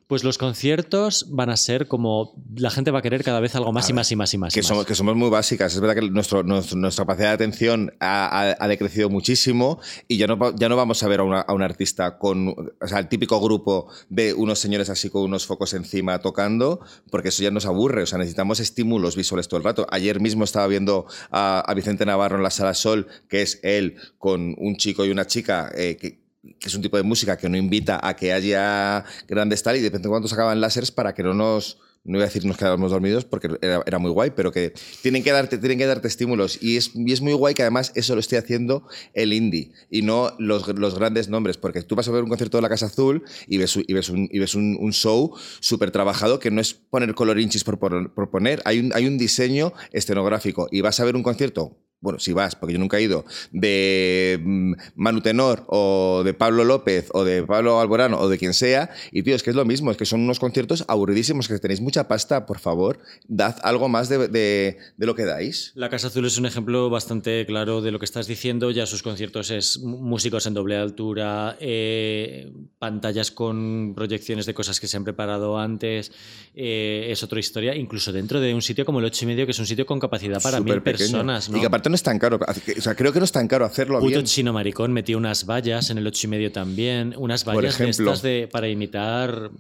Pues 0.09 0.23
los 0.23 0.39
conciertos 0.39 1.27
van 1.31 1.51
a 1.51 1.57
ser 1.57 1.89
como 1.89 2.35
la 2.55 2.71
gente 2.71 2.93
va 2.93 3.01
a 3.01 3.03
querer 3.03 3.25
cada 3.25 3.41
vez 3.41 3.57
algo 3.57 3.73
más 3.73 3.91
y 3.91 3.93
más 3.93 4.13
y 4.13 4.15
más 4.17 4.33
y 4.35 4.39
más. 4.39 4.53
y 4.53 4.55
Que 4.55 4.61
más. 4.61 4.69
somos, 4.69 4.87
que 4.87 4.95
somos 4.95 5.17
muy 5.17 5.29
básicas. 5.31 5.75
Es 5.75 5.81
verdad 5.81 5.97
que 5.97 6.09
nuestro, 6.11 6.45
nuestro- 6.45 6.77
nuestra 6.79 7.05
capacidad 7.05 7.29
de 7.31 7.35
atención 7.35 7.93
ha, 7.99 8.27
ha- 8.51 8.57
ha 8.61 8.69
decrecido 8.69 9.11
muchísimo 9.11 9.81
y 10.07 10.17
ya 10.17 10.29
no, 10.29 10.55
ya 10.55 10.69
no 10.69 10.77
vamos 10.77 11.03
a 11.03 11.09
ver 11.09 11.19
a, 11.19 11.23
una- 11.25 11.41
a 11.41 11.53
un 11.53 11.63
artista 11.63 12.19
con 12.19 12.49
o 12.49 12.87
sea, 12.87 13.01
el 13.01 13.09
típico 13.09 13.41
grupo 13.41 13.89
de 14.09 14.33
unos 14.33 14.61
señores 14.61 14.91
así 14.91 15.11
con 15.11 15.23
unos 15.23 15.45
focos 15.45 15.75
encima 15.75 16.21
tocando, 16.21 16.81
porque 17.11 17.31
eso 17.31 17.43
ya 17.43 17.51
nos 17.51 17.67
aburre. 17.67 18.03
O 18.05 18.07
sea, 18.07 18.19
necesitamos 18.19 18.61
estímulos 18.61 19.17
visuales 19.17 19.49
todo 19.49 19.59
el 19.59 19.65
rato. 19.65 19.89
Ayer 19.91 20.21
mismo 20.21 20.45
estaba 20.45 20.69
viendo 20.69 21.07
a, 21.33 21.61
a 21.69 21.75
Vicente 21.75 22.07
Navarro 22.07 22.37
en 22.37 22.45
la 22.45 22.51
Sala 22.51 22.75
Sol, 22.75 23.09
que 23.29 23.43
es 23.43 23.59
él 23.65 23.97
con 24.19 24.55
un 24.59 24.77
chico 24.77 25.05
y 25.05 25.11
una 25.11 25.27
chica 25.27 25.73
eh, 25.75 25.97
que 26.01 26.26
que 26.59 26.69
es 26.69 26.75
un 26.75 26.83
tipo 26.83 26.97
de 26.97 27.03
música 27.03 27.37
que 27.37 27.49
no 27.49 27.57
invita 27.57 28.01
a 28.03 28.15
que 28.17 28.33
haya 28.33 29.05
grandes 29.29 29.63
tal 29.63 29.77
y 29.77 29.81
de 29.81 29.89
repente 29.89 30.09
cuando 30.09 30.29
sacaban 30.29 30.61
láseres 30.61 30.91
para 30.91 31.15
que 31.15 31.23
no 31.23 31.35
nos 31.35 31.79
no 32.07 32.19
iba 32.19 32.25
a 32.25 32.27
decir 32.29 32.45
nos 32.45 32.57
quedáramos 32.57 32.93
dormidos 32.93 33.25
porque 33.25 33.51
era, 33.61 33.99
muy 33.99 34.11
guay, 34.11 34.31
pero 34.31 34.53
que 34.53 34.73
tienen 35.03 35.23
que 35.23 35.33
darte, 35.33 35.59
tienen 35.59 35.77
que 35.77 35.87
darte 35.87 36.07
estímulos. 36.09 36.63
Y 36.63 36.77
es, 36.77 36.93
y 36.95 37.13
es 37.13 37.21
muy 37.21 37.33
guay 37.33 37.55
que 37.55 37.63
además 37.63 37.93
eso 37.95 38.15
lo 38.15 38.21
esté 38.21 38.39
haciendo 38.39 38.87
el 39.13 39.33
indie 39.33 39.73
y 39.91 40.03
no 40.03 40.33
los, 40.39 40.69
los 40.69 40.95
grandes 40.95 41.29
nombres. 41.29 41.57
Porque 41.57 41.83
tú 41.83 41.97
vas 41.97 42.07
a 42.09 42.13
ver 42.13 42.23
un 42.23 42.29
concierto 42.29 42.59
de 42.59 42.63
la 42.63 42.69
Casa 42.69 42.87
Azul 42.87 43.25
y 43.47 43.59
ves, 43.59 43.77
y 43.77 43.93
ves 43.93 44.09
un, 44.09 44.29
y 44.31 44.39
ves 44.39 44.55
un 44.55 44.93
show 44.93 45.35
súper 45.61 45.91
trabajado 45.91 46.39
que 46.39 46.51
no 46.51 46.61
es 46.61 46.75
poner 46.75 47.15
colorinchis 47.15 47.65
por, 47.65 47.79
por, 47.79 48.15
por 48.15 48.31
poner. 48.31 48.63
Hay 48.65 48.79
un, 48.79 48.93
hay 48.95 49.07
un 49.07 49.19
diseño 49.19 49.73
escenográfico. 49.93 50.69
Y 50.71 50.83
vas 50.83 51.01
a 51.01 51.05
ver 51.05 51.17
un 51.17 51.23
concierto 51.23 51.77
bueno, 52.01 52.19
si 52.19 52.33
vas, 52.33 52.55
porque 52.55 52.75
yo 52.75 52.79
nunca 52.79 52.99
he 52.99 53.03
ido, 53.03 53.25
de 53.53 54.39
mm, 54.43 54.73
Manu 54.97 55.21
Tenor 55.21 55.65
o 55.69 56.23
de 56.25 56.35
Pablo 56.35 56.65
López 56.65 57.09
o 57.13 57.25
de 57.25 57.43
Pablo 57.43 57.81
Alborano 57.81 58.19
o 58.21 58.29
de 58.29 58.39
quien 58.39 58.55
sea, 58.55 58.91
y 59.13 59.23
tío, 59.23 59.35
es 59.35 59.43
que 59.43 59.51
es 59.51 59.57
lo 59.57 59.65
mismo, 59.65 59.91
es 59.91 59.97
que 59.97 60.05
son 60.05 60.21
unos 60.21 60.39
conciertos 60.39 60.85
aburridísimos, 60.89 61.49
que 61.49 61.59
tenéis 61.59 61.81
mucha 61.81 62.07
pasta, 62.09 62.47
por 62.47 62.59
favor, 62.59 62.99
dad 63.27 63.57
algo 63.63 63.89
más 63.89 64.09
de, 64.09 64.29
de- 64.29 64.77
de 64.97 65.07
lo 65.07 65.15
que 65.15 65.25
dais. 65.25 65.73
La 65.75 65.89
Casa 65.91 66.09
Azul 66.09 66.27
es 66.27 66.39
un 66.39 66.47
ejemplo 66.47 66.91
bastante 66.91 67.45
claro 67.47 67.81
de 67.83 67.91
lo 67.91 67.99
que 67.99 68.05
estás 68.05 68.27
diciendo. 68.27 68.71
Ya 68.71 68.87
sus 68.87 69.03
conciertos 69.03 69.51
es 69.51 69.79
músicos 69.81 70.47
en 70.47 70.55
doble 70.55 70.77
altura, 70.77 71.57
eh, 71.61 72.53
pantallas 72.79 73.31
con 73.31 73.95
proyecciones 73.95 74.47
de 74.47 74.55
cosas 74.55 74.81
que 74.81 74.87
se 74.87 74.97
han 74.97 75.05
preparado 75.05 75.59
antes. 75.59 76.13
eh, 76.55 77.09
es 77.11 77.23
otra 77.23 77.39
historia. 77.41 77.75
Incluso 77.75 78.13
dentro 78.13 78.41
de 78.41 78.55
un 78.55 78.63
sitio 78.63 78.85
como 78.85 78.99
el 79.01 79.05
8 79.07 79.25
y 79.25 79.29
medio, 79.29 79.45
que 79.47 79.53
es 79.53 79.59
un 79.59 79.67
sitio 79.67 79.85
con 79.87 80.01
capacidad 80.01 80.41
para 80.43 80.61
mil 80.61 80.81
pequeño. 80.83 80.83
personas. 80.99 81.49
¿no? 81.51 81.57
Y 81.59 81.61
que 81.61 81.67
aparte 81.67 81.86
no 81.89 81.95
es 81.95 82.03
tan 82.03 82.19
caro, 82.19 82.39
o 82.47 82.81
sea, 82.81 82.95
creo 82.95 83.13
que 83.13 83.19
no 83.19 83.25
es 83.25 83.33
tan 83.33 83.49
caro 83.49 83.65
hacerlo 83.65 83.99
Puto 84.01 84.09
bien. 84.11 84.25
chino 84.25 84.53
maricón 84.53 84.93
metió 84.93 85.17
unas 85.19 85.47
vallas 85.47 85.91
en 85.91 85.99
el 85.99 86.07
8 86.07 86.27
y 86.27 86.31
medio 86.31 86.53
también. 86.53 87.15
Unas 87.19 87.45
Por 87.45 87.57
vallas 87.57 87.79
de 87.79 87.85
ejemplo. 87.85 88.13
estas 88.13 88.23
de, 88.23 88.49
para 88.51 88.69
imitar 88.69 89.51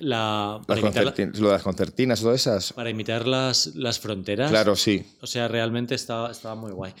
la. 0.00 0.60
Las 0.66 0.78
imitar, 0.78 1.04
la- 1.04 1.14
lo 1.40 1.46
de 1.48 1.52
las 1.52 1.62
concertinas, 1.62 2.20
todas 2.20 2.40
esas. 2.40 2.72
para 2.72 2.90
imitar 2.90 3.26
las, 3.26 3.74
las 3.76 4.00
fronteras. 4.00 4.50
Claro, 4.50 4.74
sí. 4.76 5.04
O 5.20 5.26
sea, 5.26 5.48
realmente 5.48 5.94
estaba, 5.94 6.30
estaba 6.30 6.54
muy 6.54 6.72
guay. 6.72 6.92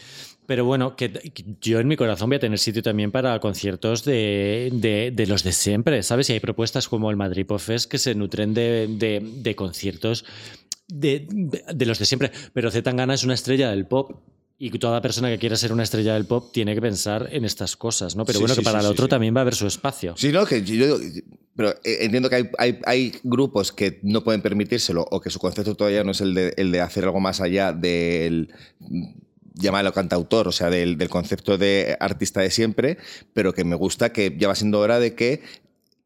Pero 0.46 0.64
bueno, 0.64 0.96
que, 0.96 1.10
que 1.12 1.44
yo 1.60 1.78
en 1.78 1.86
mi 1.88 1.96
corazón 1.96 2.28
voy 2.28 2.36
a 2.36 2.40
tener 2.40 2.58
sitio 2.58 2.82
también 2.82 3.10
para 3.12 3.38
conciertos 3.38 4.04
de, 4.04 4.70
de- 4.72 5.12
de 5.14 5.26
los 5.26 5.44
de 5.44 5.52
siempre, 5.52 6.02
¿sabes? 6.02 6.28
Y 6.30 6.32
hay 6.34 6.40
propuestas 6.40 6.88
como 6.88 7.10
el 7.10 7.16
Madrid 7.16 7.46
Pop 7.46 7.60
Fest 7.60 7.88
que 7.90 7.98
se 7.98 8.14
nutren 8.14 8.52
de, 8.52 8.88
de- 8.90 9.20
de 9.22 9.54
conciertos 9.56 10.24
de, 10.88 11.26
de 11.72 11.86
los 11.86 11.98
de 11.98 12.04
siempre. 12.06 12.32
Pero 12.52 12.70
Zetangana 12.70 13.14
es 13.14 13.24
una 13.24 13.34
estrella 13.34 13.70
del 13.70 13.86
pop. 13.86 14.20
Y 14.64 14.70
toda 14.78 15.00
persona 15.02 15.28
que 15.28 15.38
quiera 15.40 15.56
ser 15.56 15.72
una 15.72 15.82
estrella 15.82 16.14
del 16.14 16.24
pop 16.24 16.52
tiene 16.52 16.72
que 16.76 16.80
pensar 16.80 17.28
en 17.32 17.44
estas 17.44 17.76
cosas, 17.76 18.14
¿no? 18.14 18.24
Pero 18.24 18.38
Sí, 18.38 18.42
bueno, 18.44 18.54
sí, 18.54 18.60
que 18.60 18.64
para 18.64 18.78
sí, 18.78 18.86
el 18.86 18.92
otro 18.92 19.08
también 19.08 19.34
va 19.34 19.40
a 19.40 19.42
haber 19.42 19.56
su 19.56 19.66
espacio. 19.66 20.14
Sí, 20.16 20.30
no, 20.30 20.46
que 20.46 20.62
yo 20.62 20.98
pero 21.56 21.70
eh, 21.82 21.98
entiendo 22.02 22.30
que 22.30 22.36
hay, 22.36 22.50
hay- 22.58 22.78
hay 22.84 23.12
grupos 23.24 23.72
que 23.72 23.98
no 24.04 24.22
pueden 24.22 24.40
permitírselo 24.40 25.04
o 25.10 25.20
que 25.20 25.30
su 25.30 25.40
concepto 25.40 25.74
todavía 25.74 26.04
no 26.04 26.12
es 26.12 26.20
el 26.20 26.32
de, 26.34 26.54
el 26.56 26.70
de 26.70 26.80
hacer 26.80 27.02
algo 27.02 27.18
más 27.18 27.40
allá 27.40 27.72
del 27.72 28.54
mm, 28.78 29.04
llámalo 29.54 29.92
cantautor, 29.92 30.46
o 30.46 30.52
sea, 30.52 30.70
del, 30.70 30.96
del 30.96 31.08
concepto 31.08 31.58
de 31.58 31.96
artista 31.98 32.40
de 32.40 32.50
siempre, 32.52 32.98
pero 33.34 33.52
que 33.52 33.64
me 33.64 33.74
gusta 33.74 34.12
que 34.12 34.36
ya 34.38 34.46
va 34.46 34.54
siendo 34.54 34.78
hora 34.78 35.00
de 35.00 35.16
que 35.16 35.42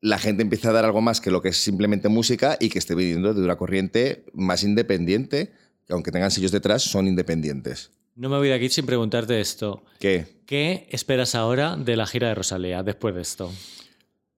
la 0.01 0.19
gente 0.19 0.41
empiece 0.43 0.67
a 0.67 0.73
dar 0.73 0.87
algo 0.87 1.03
más 1.03 1.21
que 1.21 1.31
lo 1.31 1.43
que 1.43 1.51
es 1.51 1.59
simplemente 1.59 2.09
música 2.09 2.57
y 2.59 2.71
que 2.71 2.79
esté 2.79 2.95
viniendo 2.95 3.35
de 3.35 3.43
una 3.43 3.57
corriente 3.57 4.25
más 4.33 4.63
independiente, 4.65 5.53
que 5.87 5.93
aunque 5.93 6.11
tengan 6.11 6.31
sellos 6.31 6.53
detrás, 6.53 6.83
son 6.85 7.07
independientes. 7.07 7.91
No 8.17 8.31
me 8.31 8.39
voy 8.39 8.49
de 8.49 8.55
aquí 8.55 8.71
sin 8.71 8.87
preguntarte 8.87 9.39
esto. 9.43 9.85
¿Qué? 10.01 10.41
¿Qué 10.47 10.89
esperas 10.91 11.35
ahora 11.35 11.77
de 11.77 11.97
la 11.97 12.07
gira 12.07 12.29
de 12.29 12.35
Rosalía 12.35 12.83
después 12.83 13.15
de 13.15 13.21
esto? 13.21 13.53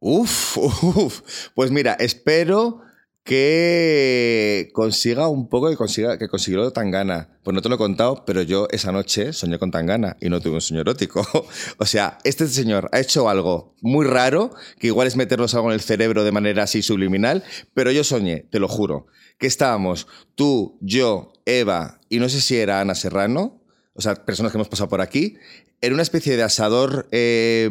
Uf, 0.01 0.57
uf. 0.57 1.21
Pues 1.55 1.71
mira, 1.71 1.93
espero 2.01 2.81
que 3.23 4.71
consiga 4.73 5.29
un 5.29 5.49
poco 5.49 5.71
que 5.71 5.77
consiga 5.77 6.19
que 6.19 6.27
consiguió 6.27 6.73
Tangana. 6.73 7.39
Pues 7.45 7.55
no 7.55 7.63
te 7.63 7.69
lo 7.69 7.77
he 7.77 7.79
contado, 7.79 8.25
pero 8.27 8.43
yo 8.43 8.67
esa 8.73 8.91
noche 8.91 9.33
soñé 9.33 9.61
con 9.61 9.71
Tangana 9.71 10.17
y 10.21 10.29
no 10.29 10.41
tuve 10.41 10.55
un 10.55 10.61
sueño 10.61 10.81
erótico. 10.81 11.25
o 11.79 11.87
sea, 11.87 12.19
este 12.25 12.49
señor 12.49 12.89
ha 12.91 12.99
hecho 12.99 13.29
algo 13.29 13.77
muy 13.81 14.07
raro, 14.07 14.51
que 14.81 14.89
igual 14.89 15.07
es 15.07 15.15
meternos 15.15 15.55
algo 15.55 15.69
en 15.69 15.75
el 15.75 15.83
cerebro 15.83 16.25
de 16.25 16.33
manera 16.33 16.65
así 16.65 16.83
subliminal, 16.83 17.45
pero 17.75 17.93
yo 17.93 18.03
soñé, 18.03 18.41
te 18.51 18.59
lo 18.59 18.67
juro, 18.67 19.07
que 19.39 19.47
estábamos 19.47 20.09
tú, 20.35 20.79
yo, 20.81 21.33
Eva 21.45 22.01
y 22.09 22.19
no 22.19 22.29
sé 22.29 22.41
si 22.41 22.57
era 22.57 22.81
Ana 22.81 22.95
Serrano, 22.95 23.58
o 23.99 24.01
sea, 24.01 24.15
personas 24.15 24.53
que 24.53 24.59
hemos 24.59 24.69
pasado 24.69 24.89
por 24.89 25.01
aquí, 25.01 25.37
era 25.81 25.93
una 25.93 26.05
especie 26.05 26.37
de 26.37 26.45
asador, 26.45 27.09
eh, 27.11 27.69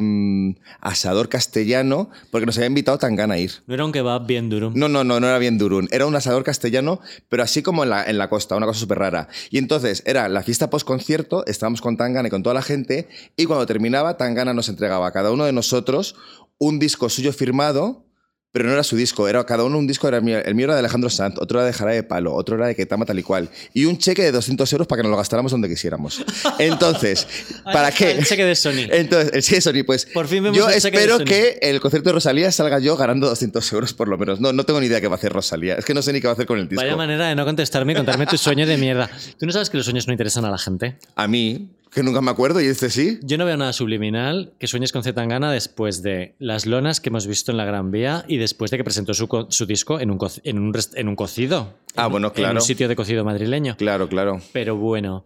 asador 0.82 1.30
castellano, 1.30 2.10
porque 2.32 2.46
nos 2.46 2.58
había 2.58 2.68
invitado 2.68 2.98
Tangana 2.98 3.36
a 3.36 3.38
ir. 3.38 3.52
No 3.66 3.74
era 3.74 3.86
un 3.86 3.94
kebab 3.94 4.28
bien 4.28 4.50
duro. 4.50 4.74
No, 4.76 4.90
no, 4.90 5.06
no, 5.06 5.22
no 5.22 5.28
era 5.28 5.40
bien 5.40 5.58
durún. 5.58 5.88
Era 5.90 6.06
un 6.06 6.14
asador 6.18 6.44
castellano, 6.44 7.00
pero 7.30 7.44
así 7.44 7.64
como 7.64 7.84
en 7.84 7.92
la, 7.92 8.04
en 8.04 8.18
la 8.18 8.28
costa, 8.28 8.58
una 8.58 8.66
cosa 8.66 8.82
súper 8.82 9.00
rara. 9.00 9.30
Y 9.52 9.58
entonces 9.58 10.04
era 10.06 10.28
la 10.28 10.44
fiesta 10.44 10.70
post-concierto, 10.70 11.46
estábamos 11.46 11.80
con 11.80 11.96
Tangana 11.96 12.28
y 12.28 12.32
con 12.32 12.44
toda 12.44 12.56
la 12.56 12.62
gente, 12.62 13.08
y 13.38 13.46
cuando 13.46 13.66
terminaba, 13.66 14.18
Tangana 14.18 14.54
nos 14.54 14.68
entregaba 14.68 15.08
a 15.08 15.12
cada 15.14 15.32
uno 15.32 15.46
de 15.46 15.54
nosotros 15.54 16.16
un 16.58 16.78
disco 16.80 17.08
suyo 17.08 17.32
firmado, 17.32 18.04
pero 18.52 18.66
no 18.66 18.74
era 18.74 18.84
su 18.84 18.96
disco, 18.96 19.28
era 19.28 19.44
cada 19.46 19.64
uno 19.64 19.78
un 19.78 19.88
disco, 19.88 20.08
era 20.08 20.18
el 20.18 20.24
mío, 20.24 20.40
el 20.44 20.56
mío 20.56 20.66
era 20.66 20.74
de 20.74 20.80
Alejandro 20.80 21.10
Sanz, 21.10 21.36
otro 21.40 21.60
era 21.60 21.68
de 21.68 21.74
Jarabe 21.74 21.98
de 21.98 22.04
Palo, 22.04 22.34
otro 22.34 22.56
era 22.56 22.68
de 22.68 22.76
Ketama 22.76 23.06
tal 23.06 23.20
y 23.20 23.24
cual, 23.24 23.50
y 23.74 23.86
un 23.86 23.98
cheque 23.98 24.24
de 24.24 24.32
200 24.32 24.72
euros 24.74 24.88
para 24.88 25.00
que 25.00 25.04
nos 25.04 25.12
lo 25.12 25.18
gastáramos 25.18 25.52
donde 25.52 25.70
quisiéramos. 25.70 26.24
Entonces, 26.60 27.28
¿para 27.64 27.92
qué? 27.92 28.12
El 28.12 28.26
cheque 28.26 28.46
de 28.46 28.56
Sony. 28.56 28.88
Entonces, 28.92 29.32
el 29.34 29.44
sí 29.44 29.56
de 29.56 29.62
Sony, 29.62 29.84
pues 29.86 30.06
Por 30.06 30.28
fin 30.28 30.44
vemos 30.44 30.58
yo 30.58 30.70
el 30.70 30.82
cheque 30.82 30.98
espero 30.98 31.20
que 31.20 31.60
el 31.62 31.80
concierto 31.80 32.10
de 32.10 32.14
Rosalía 32.14 32.52
salga 32.52 32.80
yo 32.80 32.96
ganando 32.98 33.28
200 33.28 33.74
euros 33.74 33.94
por 33.94 34.08
lo 34.08 34.18
menos. 34.18 34.40
No, 34.40 34.54
no 34.54 34.64
tengo 34.64 34.80
ni 34.80 34.88
idea 34.88 35.02
qué 35.02 35.08
va 35.08 35.16
a 35.16 35.18
hacer 35.18 35.34
Rosalía. 35.34 35.76
Es 35.76 35.86
que 35.86 35.94
no 35.94 36.02
sé 36.02 36.14
ni 36.14 36.22
qué 36.22 36.28
va 36.28 36.32
a 36.32 36.34
hacer 36.34 36.46
con 36.46 36.58
el 36.58 36.68
disco. 36.68 36.84
Vaya 36.84 36.96
manera 36.96 37.28
de 37.28 37.36
no 37.36 37.46
contestarme 37.46 37.94
y 37.94 37.96
contarme 37.96 38.26
tu 38.26 38.38
sueño 38.38 38.66
de 38.66 38.78
mierda. 38.78 39.10
¿Tú 39.40 39.46
no 39.46 39.52
sabes 39.52 39.70
que 39.70 39.78
los 39.78 39.86
sueños 39.86 40.08
no 40.08 40.14
interesan 40.14 40.46
a 40.46 40.52
la 40.52 40.58
gente? 40.58 40.98
A 41.16 41.28
mí, 41.28 41.70
que 41.92 42.04
nunca 42.04 42.22
me 42.22 42.32
acuerdo, 42.32 42.62
y 42.62 42.66
este 42.66 42.90
sí. 42.90 43.20
Yo 43.24 43.38
no 43.38 43.46
veo 43.46 43.58
nada 43.58 43.74
subliminal 43.74 44.54
que 44.60 44.68
sueñes 44.68 44.92
con 44.92 45.04
Zetangana 45.04 45.52
después 45.52 46.02
de 46.04 46.36
las 46.40 46.66
lonas 46.66 47.00
que 47.00 47.10
hemos 47.10 47.28
visto 47.28 47.52
en 47.52 47.58
la 47.58 47.66
Gran 47.66 47.92
Vía 47.92 48.26
y 48.28 48.38
después 48.38 48.72
de 48.72 48.78
que 48.78 48.84
presentó 48.84 49.14
su, 49.14 49.28
su 49.50 49.66
disco 49.66 50.00
en 50.00 50.12
un, 50.12 50.20
en, 50.44 50.60
un 50.60 50.74
en 50.96 51.16
cocido. 51.16 51.74
Ah, 51.96 52.06
En- 52.06 52.12
bueno, 52.12 52.28
En 52.28 52.34
claro. 52.34 52.56
un 52.56 52.62
sitio 52.62 52.88
de 52.88 52.96
cocido 52.96 53.24
madrileño. 53.24 53.76
Claro, 53.78 54.08
claro. 54.10 54.40
Pero 54.54 54.76
bueno, 54.76 55.26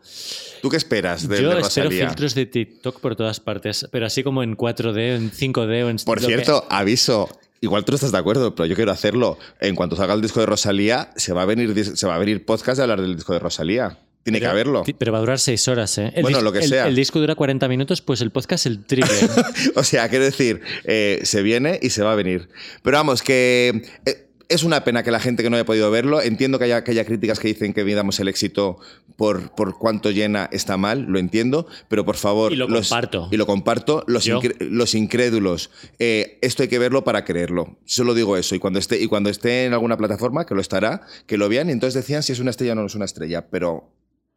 ¿Tú 0.62 0.70
qué 0.70 0.78
esperas 0.78 1.28
de, 1.28 1.42
yo 1.42 1.50
de 1.50 1.60
espero 1.62 1.86
Rosalía? 1.90 2.08
filtros 2.08 2.36
de 2.36 2.46
TikTok 2.46 3.00
por 3.00 3.16
todas 3.16 3.40
partes, 3.40 3.88
pero 3.92 4.06
así 4.06 4.24
como 4.24 4.44
en 4.44 4.56
4D, 4.56 5.16
en 5.16 5.32
5D 5.32 5.84
o 5.86 5.90
en... 5.90 5.98
Por 5.98 6.20
que- 6.20 6.26
cierto, 6.28 6.66
aviso. 6.70 7.28
Igual 7.64 7.86
tú 7.86 7.92
no 7.92 7.96
estás 7.96 8.12
de 8.12 8.18
acuerdo, 8.18 8.56
pero 8.56 8.66
yo 8.66 8.76
quiero 8.76 8.92
hacerlo. 8.92 9.38
En 9.60 9.76
cuanto 9.76 9.96
salga 9.96 10.16
el 10.16 10.22
disco 10.22 10.40
de 10.40 10.48
Rosalía, 10.48 11.12
se 11.16 11.32
va 11.32 11.44
a 11.44 11.46
venir, 11.46 11.76
se 11.96 12.08
va 12.08 12.16
a 12.16 12.18
venir 12.18 12.44
podcast 12.44 12.78
de 12.78 12.84
hablar 12.84 13.02
del 13.02 13.16
disco 13.16 13.34
de 13.34 13.40
Rosalía. 13.40 14.00
Tiene 14.24 14.40
que 14.40 14.46
haberlo. 14.46 14.84
Pero 14.98 15.12
va 15.12 15.18
a 15.18 15.22
durar 15.22 15.40
6 15.40 15.68
horas, 15.68 15.98
¿eh? 15.98 16.12
El 16.16 16.22
Bueno, 16.24 16.42
lo 16.42 16.52
que 16.52 16.60
el- 16.60 16.70
sea. 16.70 16.88
El 16.88 16.96
disco 16.96 17.20
dura 17.20 17.36
40 17.36 17.68
minutos, 17.68 18.02
pues 18.02 18.22
el 18.22 18.32
podcast 18.32 18.66
el 18.68 18.86
triple. 18.86 19.12
O 19.76 19.84
sea, 19.84 20.08
quiero 20.10 20.26
decir, 20.26 20.62
eh, 20.84 21.20
se 21.24 21.42
viene 21.42 21.80
y 21.82 21.90
se 21.90 22.04
va 22.04 22.12
a 22.14 22.16
venir. 22.16 22.50
Pero 22.84 22.98
vamos, 22.98 23.24
que 23.24 23.82
eh, 24.06 24.28
es 24.50 24.64
una 24.64 24.84
pena 24.84 25.02
que 25.04 25.12
la 25.12 25.20
gente 25.20 25.42
que 25.44 25.50
no 25.50 25.56
haya 25.56 25.66
podido 25.66 25.90
verlo, 25.92 26.22
entiendo 26.22 26.60
que 26.60 26.66
haya, 26.66 26.84
que 26.84 26.92
haya 26.92 27.06
críticas 27.06 27.40
que 27.40 27.48
dicen 27.48 27.74
que 27.74 27.84
midamos 27.84 28.20
el 28.20 28.28
éxito 28.28 28.78
por, 29.16 29.56
por 29.56 29.78
cuánto 29.78 30.12
llena 30.12 30.50
está 30.52 30.78
mal, 30.78 31.04
lo 31.08 31.18
entiendo, 31.20 31.68
pero 31.88 32.06
por 32.06 32.16
favor... 32.18 32.52
Y 32.52 32.56
lo 32.58 32.68
comparto. 32.68 33.28
Y 33.32 33.38
lo 33.38 33.46
comparto, 33.46 34.04
los, 34.08 34.28
incre- 34.28 34.58
los 34.60 34.94
incrédulos, 34.94 35.70
eh, 36.00 36.38
esto 36.42 36.64
hay 36.64 36.70
que 36.70 36.80
verlo 36.80 37.04
para 37.04 37.24
creerlo. 37.24 37.78
Solo 37.86 38.14
digo 38.14 38.36
eso, 38.36 38.56
y 38.56 38.60
cuando, 38.60 38.80
esté, 38.80 39.00
y 39.02 39.08
cuando 39.08 39.30
esté 39.30 39.66
en 39.66 39.74
alguna 39.74 39.96
plataforma, 39.98 40.46
que 40.46 40.54
lo 40.56 40.62
estará, 40.62 41.02
que 41.28 41.38
lo 41.38 41.48
vean, 41.50 41.70
y 41.70 41.72
entonces 41.72 41.94
decían 42.02 42.22
si 42.24 42.34
es 42.34 42.40
una 42.40 42.50
estrella 42.52 42.74
o 42.74 42.76
no 42.76 42.86
es 42.86 42.96
una 42.96 43.06
estrella, 43.06 43.48
pero 43.50 43.90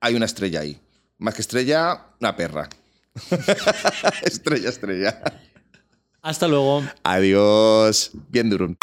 hay 0.05 0.15
una 0.15 0.27
estrella 0.27 0.61
ahí. 0.61 0.79
Más 1.17 1.35
que 1.35 1.41
estrella, 1.41 2.09
una 2.21 2.37
perra. 2.37 2.69
estrella, 4.23 4.69
estrella. 4.69 5.23
Hasta 6.21 6.47
luego. 6.47 6.83
Adiós. 7.03 8.11
Bien, 8.29 8.51
Durun. 8.51 8.77